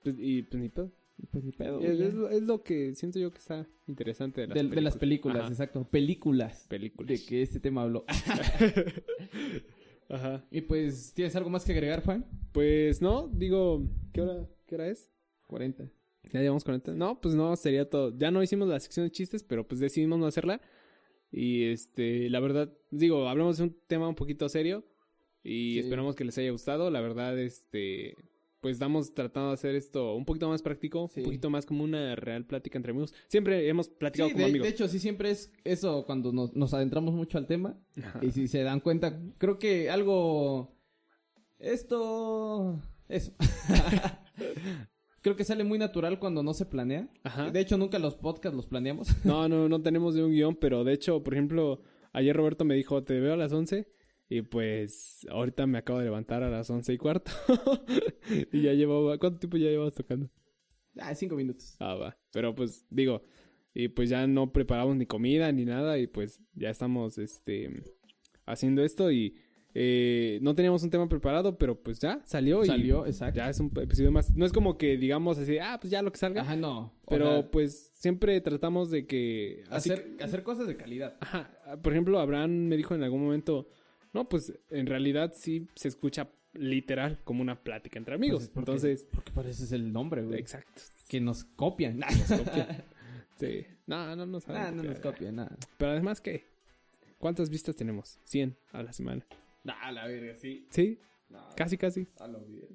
Pues, 0.04 0.16
y 0.18 0.44
pues 0.44 0.62
ni 0.64 0.70
pedo. 0.70 0.92
Y 1.22 1.26
Pues 1.26 1.44
ni 1.44 1.52
pedo. 1.52 1.82
Es, 1.82 2.00
es 2.00 2.14
lo- 2.14 2.30
es 2.30 2.44
lo 2.44 2.64
que 2.64 2.96
siento 2.96 3.20
yo 3.20 3.30
que 3.32 3.40
está 3.40 3.68
interesante 3.88 4.40
de 4.42 4.48
las 4.48 4.56
de, 4.56 4.60
películas. 4.62 4.76
de 4.76 4.82
las 4.82 4.98
películas, 4.98 5.50
exacto. 5.52 5.84
Películas. 5.92 6.66
películas. 6.70 7.10
De 7.10 7.26
que 7.26 7.42
este 7.42 7.60
tema 7.60 7.82
habló. 7.82 8.06
Ajá. 10.10 10.44
y 10.50 10.62
pues, 10.62 11.14
¿tienes 11.14 11.36
algo 11.36 11.50
más 11.50 11.64
que 11.66 11.72
agregar, 11.72 12.04
Juan? 12.04 12.26
Pues 12.52 13.02
no, 13.02 13.28
digo, 13.28 13.84
¿qué 14.12 14.22
hora, 14.22 14.48
qué 14.66 14.76
hora 14.76 14.88
es? 14.88 15.14
40. 15.48 15.90
Ya 16.32 16.42
llevamos 16.42 16.64
40. 16.64 16.94
No, 16.94 17.20
pues 17.22 17.36
no, 17.36 17.56
sería 17.56 17.90
todo. 17.90 18.16
Ya 18.18 18.32
no 18.32 18.42
hicimos 18.42 18.68
la 18.68 18.80
sección 18.80 19.06
de 19.06 19.12
chistes, 19.12 19.44
pero 19.44 19.68
pues 19.68 19.80
decidimos 19.80 20.18
no 20.20 20.26
hacerla. 20.26 20.62
Y 21.32 21.66
este, 21.66 22.30
la 22.30 22.40
verdad, 22.40 22.74
digo, 22.92 23.28
hablamos 23.30 23.58
de 23.58 23.64
un 23.66 23.78
tema 23.88 24.08
un 24.10 24.16
poquito 24.16 24.50
serio. 24.50 24.84
Y 25.44 25.74
Sí. 25.74 25.80
esperamos 25.80 26.16
que 26.16 26.26
les 26.26 26.38
haya 26.38 26.52
gustado. 26.52 26.90
La 26.92 27.02
verdad, 27.02 27.38
este, 27.40 28.16
pues 28.62 28.74
estamos 28.74 29.14
tratando 29.14 29.50
de 29.50 29.54
hacer 29.54 29.76
esto 29.76 30.16
un 30.16 30.26
poquito 30.26 30.50
más 30.50 30.62
práctico, 30.62 31.08
Sí. 31.08 31.22
un 31.22 31.26
poquito 31.28 31.50
más 31.50 31.66
como 31.66 31.84
una 31.84 32.16
real 32.16 32.46
plática 32.46 32.78
entre 32.78 32.92
amigos. 32.92 33.14
Siempre 33.28 33.68
hemos 33.70 33.88
platicado 33.88 34.30
Sí, 34.30 34.34
como 34.34 34.44
de, 34.46 34.50
amigos. 34.52 34.66
de 34.68 34.74
hecho, 34.74 34.88
sí, 34.90 35.00
siempre 35.00 35.32
es 35.32 35.52
eso 35.64 36.04
cuando 36.06 36.34
nos, 36.34 36.54
nos 36.56 36.74
adentramos 36.74 37.14
mucho 37.14 37.38
al 37.38 37.48
tema. 37.48 37.78
Ajá. 37.98 38.20
Y 38.22 38.32
si 38.32 38.48
se 38.50 38.64
dan 38.64 38.80
cuenta, 38.82 39.18
creo 39.38 39.58
que 39.60 39.90
algo. 39.90 40.76
Esto. 41.58 42.82
Eso. 43.08 43.34
creo 45.22 45.36
que 45.36 45.44
sale 45.44 45.64
muy 45.64 45.80
natural 45.80 46.20
cuando 46.20 46.44
no 46.44 46.54
se 46.54 46.66
planea. 46.66 47.10
Ajá. 47.24 47.52
De 47.52 47.60
hecho, 47.60 47.78
nunca 47.78 48.00
los 48.00 48.16
podcasts 48.16 48.56
los 48.56 48.68
planeamos. 48.68 49.10
No, 49.26 49.48
no, 49.48 49.70
no 49.70 49.82
tenemos 49.82 50.16
de 50.16 50.24
un 50.24 50.32
guion, 50.32 50.56
pero 50.56 50.84
de 50.84 50.94
hecho, 50.94 51.24
por 51.24 51.34
ejemplo, 51.34 51.82
ayer 52.14 52.36
Roberto 52.36 52.66
me 52.66 52.76
dijo, 52.76 53.04
te 53.04 53.20
veo 53.20 53.34
a 53.34 53.38
las 53.38 53.54
11. 53.54 53.88
Y 54.32 54.44
pues 54.44 55.26
ahorita 55.32 55.66
me 55.66 55.80
acabo 55.80 55.98
de 55.98 56.06
levantar 56.06 56.44
a 56.44 56.52
las 56.52 56.70
once 56.70 56.94
y 56.94 56.98
cuarto. 57.00 57.32
y 58.52 58.62
ya 58.62 58.74
llevaba, 58.74 59.18
¿cuánto 59.18 59.40
tiempo 59.40 59.58
ya 59.58 59.70
llevas 59.70 59.96
tocando? 59.96 60.30
ah, 61.00 61.16
cinco 61.16 61.36
minutos. 61.36 61.76
Ah, 61.80 61.96
va. 61.96 62.18
Pero 62.32 62.54
pues 62.54 62.86
digo, 62.92 63.24
y 63.74 63.88
pues 63.88 64.10
ya 64.10 64.28
no 64.28 64.52
preparamos 64.52 64.96
ni 64.98 65.06
comida 65.06 65.52
ni 65.52 65.66
nada 65.66 65.98
y 65.98 66.08
pues 66.08 66.42
ya 66.54 66.70
estamos 66.70 67.18
este 67.18 67.84
haciendo 68.46 68.84
esto 68.84 69.12
y 69.12 69.36
eh, 69.74 70.40
no 70.42 70.56
teníamos 70.56 70.84
un 70.84 70.90
tema 70.90 71.08
preparado, 71.08 71.58
pero 71.58 71.76
pues 71.82 72.00
ya 72.00 72.22
salió 72.26 72.64
y 72.64 72.68
Salió, 72.68 73.06
exacto. 73.06 73.38
ya 73.38 73.50
es 73.50 73.60
un 73.60 73.72
episodio 73.80 74.12
más. 74.12 74.36
No 74.36 74.46
es 74.46 74.52
como 74.52 74.78
que 74.78 74.98
digamos 74.98 75.38
así, 75.38 75.58
ah, 75.60 75.78
pues 75.80 75.92
ya 75.92 76.02
lo 76.02 76.12
que 76.12 76.18
salga. 76.18 76.42
Ajá, 76.42 76.56
no. 76.56 76.94
Pero 77.08 77.50
pues 77.52 77.92
siempre 77.96 78.40
tratamos 78.42 78.90
de 78.90 79.06
que 79.06 79.64
hacer, 79.70 80.16
hacer 80.22 80.44
cosas 80.44 80.68
de 80.68 80.76
calidad. 80.76 81.18
Ajá. 81.20 81.52
Por 81.82 81.94
ejemplo, 81.94 82.20
Abraham 82.20 82.68
me 82.68 82.78
dijo 82.78 82.96
en 82.96 83.04
algún 83.04 83.22
momento, 83.24 83.70
no, 84.14 84.28
pues 84.28 84.54
en 84.72 84.88
realidad 84.88 85.34
sí 85.36 85.68
se 85.76 85.88
escucha 85.88 86.30
literal 86.54 87.20
como 87.24 87.42
una 87.44 87.62
plática 87.64 88.00
entre 88.00 88.16
amigos. 88.16 88.40
Pues, 88.42 88.50
porque- 88.50 88.72
Entonces, 88.72 89.08
Porque 89.14 89.32
por 89.32 89.46
eso 89.46 89.64
es 89.64 89.72
el 89.72 89.94
nombre, 89.94 90.24
güey. 90.24 90.40
exacto. 90.40 90.82
Que 91.08 91.20
nos 91.22 91.44
copian. 91.44 92.00
Nos 92.30 92.42
copian. 92.42 92.84
Sí. 93.40 93.66
No, 93.88 94.18
no 94.18 94.26
nos 94.26 94.44
saben 94.44 94.62
Nah, 94.62 94.72
no 94.72 94.84
nos 94.84 95.00
copian, 95.00 95.38
nada. 95.38 95.56
Pero 95.78 95.92
además, 95.92 96.20
¿qué? 96.20 96.44
¿Cuántas 97.18 97.50
vistas 97.50 97.74
tenemos? 97.74 98.20
100 98.26 98.58
a 98.74 98.84
la 98.84 98.92
semana. 98.92 99.26
Nah, 99.70 99.92
la 99.92 100.08
verga, 100.08 100.36
sí. 100.36 100.68
Sí, 100.70 101.00
casi, 101.56 101.78
casi. 101.78 102.08
a 102.20 102.28
lo 102.28 102.40
bien. 102.46 102.68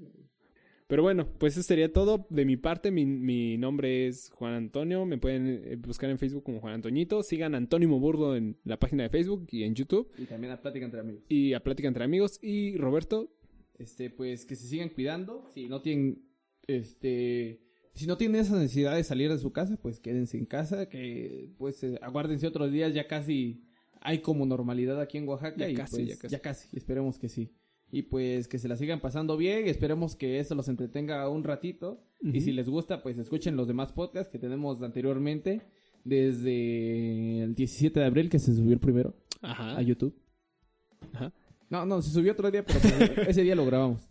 Pero 0.86 1.02
bueno, 1.02 1.26
pues 1.38 1.54
eso 1.54 1.62
sería 1.62 1.92
todo 1.92 2.26
de 2.28 2.44
mi 2.44 2.56
parte. 2.56 2.90
Mi, 2.90 3.06
mi 3.06 3.56
nombre 3.56 4.06
es 4.06 4.30
Juan 4.30 4.52
Antonio. 4.52 5.06
Me 5.06 5.16
pueden 5.16 5.62
eh, 5.64 5.76
buscar 5.76 6.10
en 6.10 6.18
Facebook 6.18 6.44
como 6.44 6.60
Juan 6.60 6.74
Antoñito. 6.74 7.22
Sigan 7.22 7.54
a 7.54 7.58
Antónimo 7.58 7.98
Burdo 7.98 8.36
en 8.36 8.58
la 8.64 8.78
página 8.78 9.02
de 9.04 9.08
Facebook 9.08 9.46
y 9.50 9.62
en 9.62 9.74
YouTube. 9.74 10.12
Y 10.18 10.26
también 10.26 10.52
a 10.52 10.60
plática 10.60 10.84
entre 10.84 11.00
amigos. 11.00 11.24
Y 11.28 11.54
a 11.54 11.60
Plática 11.60 11.88
entre 11.88 12.04
Amigos. 12.04 12.38
Y 12.42 12.76
Roberto, 12.76 13.34
Este, 13.78 14.10
pues 14.10 14.44
que 14.44 14.56
se 14.56 14.68
sigan 14.68 14.90
cuidando. 14.90 15.48
Si 15.54 15.68
no 15.68 15.80
tienen, 15.80 16.22
este, 16.66 17.62
si 17.94 18.06
no 18.06 18.18
tienen 18.18 18.42
esa 18.42 18.54
necesidad 18.56 18.94
de 18.94 19.04
salir 19.04 19.32
de 19.32 19.38
su 19.38 19.52
casa, 19.52 19.78
pues 19.80 20.00
quédense 20.00 20.36
en 20.36 20.44
casa. 20.44 20.88
Que, 20.90 21.50
pues, 21.56 21.82
eh, 21.82 21.98
aguárdense 22.02 22.46
otros 22.46 22.70
días. 22.70 22.92
Ya 22.92 23.08
casi 23.08 23.64
hay 24.04 24.18
como 24.18 24.46
normalidad 24.46 25.00
aquí 25.00 25.18
en 25.18 25.26
Oaxaca. 25.26 25.56
Ya 25.56 25.70
y, 25.70 25.74
casi, 25.74 25.96
pues, 25.96 26.08
ya 26.08 26.16
casi. 26.16 26.32
Ya 26.32 26.40
casi. 26.40 26.76
Esperemos 26.76 27.18
que 27.18 27.28
sí. 27.28 27.50
Y 27.90 28.02
pues 28.02 28.48
que 28.48 28.58
se 28.58 28.68
la 28.68 28.76
sigan 28.76 29.00
pasando 29.00 29.36
bien. 29.36 29.66
Esperemos 29.66 30.14
que 30.14 30.38
esto 30.38 30.54
los 30.54 30.68
entretenga 30.68 31.28
un 31.28 31.42
ratito. 31.42 32.04
Y 32.22 32.40
si 32.42 32.52
les 32.52 32.68
gusta, 32.68 33.02
pues 33.02 33.18
escuchen 33.18 33.56
los 33.56 33.66
demás 33.66 33.92
podcasts 33.92 34.30
que 34.30 34.38
tenemos 34.38 34.82
anteriormente. 34.82 35.62
Desde 36.04 37.42
el 37.42 37.54
17 37.54 37.98
de 37.98 38.06
abril, 38.06 38.28
que 38.28 38.38
se 38.38 38.54
subió 38.54 38.74
el 38.74 38.78
primero 38.78 39.16
Ajá. 39.40 39.78
a 39.78 39.82
YouTube. 39.82 40.14
Ajá. 41.12 41.32
No, 41.70 41.86
no, 41.86 42.02
se 42.02 42.10
subió 42.10 42.32
otro 42.32 42.50
día, 42.50 42.62
pero 42.64 42.80
pues, 42.80 42.92
ese 43.28 43.42
día 43.42 43.54
lo 43.54 43.64
grabamos. 43.64 44.06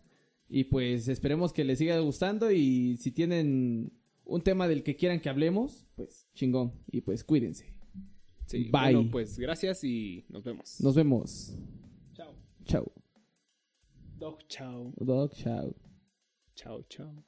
Y 0.49 0.65
pues 0.65 1.07
esperemos 1.07 1.53
que 1.53 1.63
les 1.63 1.77
siga 1.77 1.99
gustando 1.99 2.51
y 2.51 2.97
si 2.97 3.11
tienen 3.11 3.93
un 4.25 4.41
tema 4.41 4.67
del 4.67 4.81
que 4.81 4.95
quieran 4.95 5.19
que 5.19 5.29
hablemos, 5.29 5.85
pues 5.95 6.27
chingón. 6.33 6.73
Y 6.91 7.01
pues 7.01 7.23
cuídense. 7.23 7.73
Sí, 8.45 8.69
Bye. 8.69 8.93
Bueno, 8.93 9.09
pues 9.11 9.39
gracias 9.39 9.83
y 9.83 10.25
nos 10.29 10.43
vemos. 10.43 10.79
Nos 10.81 10.95
vemos. 10.95 11.57
Chao. 12.13 12.35
Chao. 12.65 12.91
Dog, 14.17 14.39
chao. 14.47 14.93
Dog, 14.97 15.33
chao. 15.33 15.75
Chao, 16.55 16.83
chao. 16.89 17.25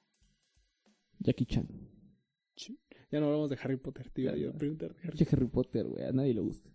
Jackie 1.20 1.46
Chan. 1.46 1.68
Ya 3.12 3.20
no 3.20 3.28
hablamos 3.28 3.50
de 3.50 3.58
Harry 3.62 3.78
Potter, 3.78 4.12
Ya 4.16 4.36
yo 4.36 4.54
preguntar 4.54 4.94
de 4.94 5.08
Harry 5.08 5.28
Harry 5.32 5.48
Potter, 5.48 5.88
güey. 5.88 6.04
A 6.04 6.12
nadie 6.12 6.34
le 6.34 6.42
gusta. 6.42 6.70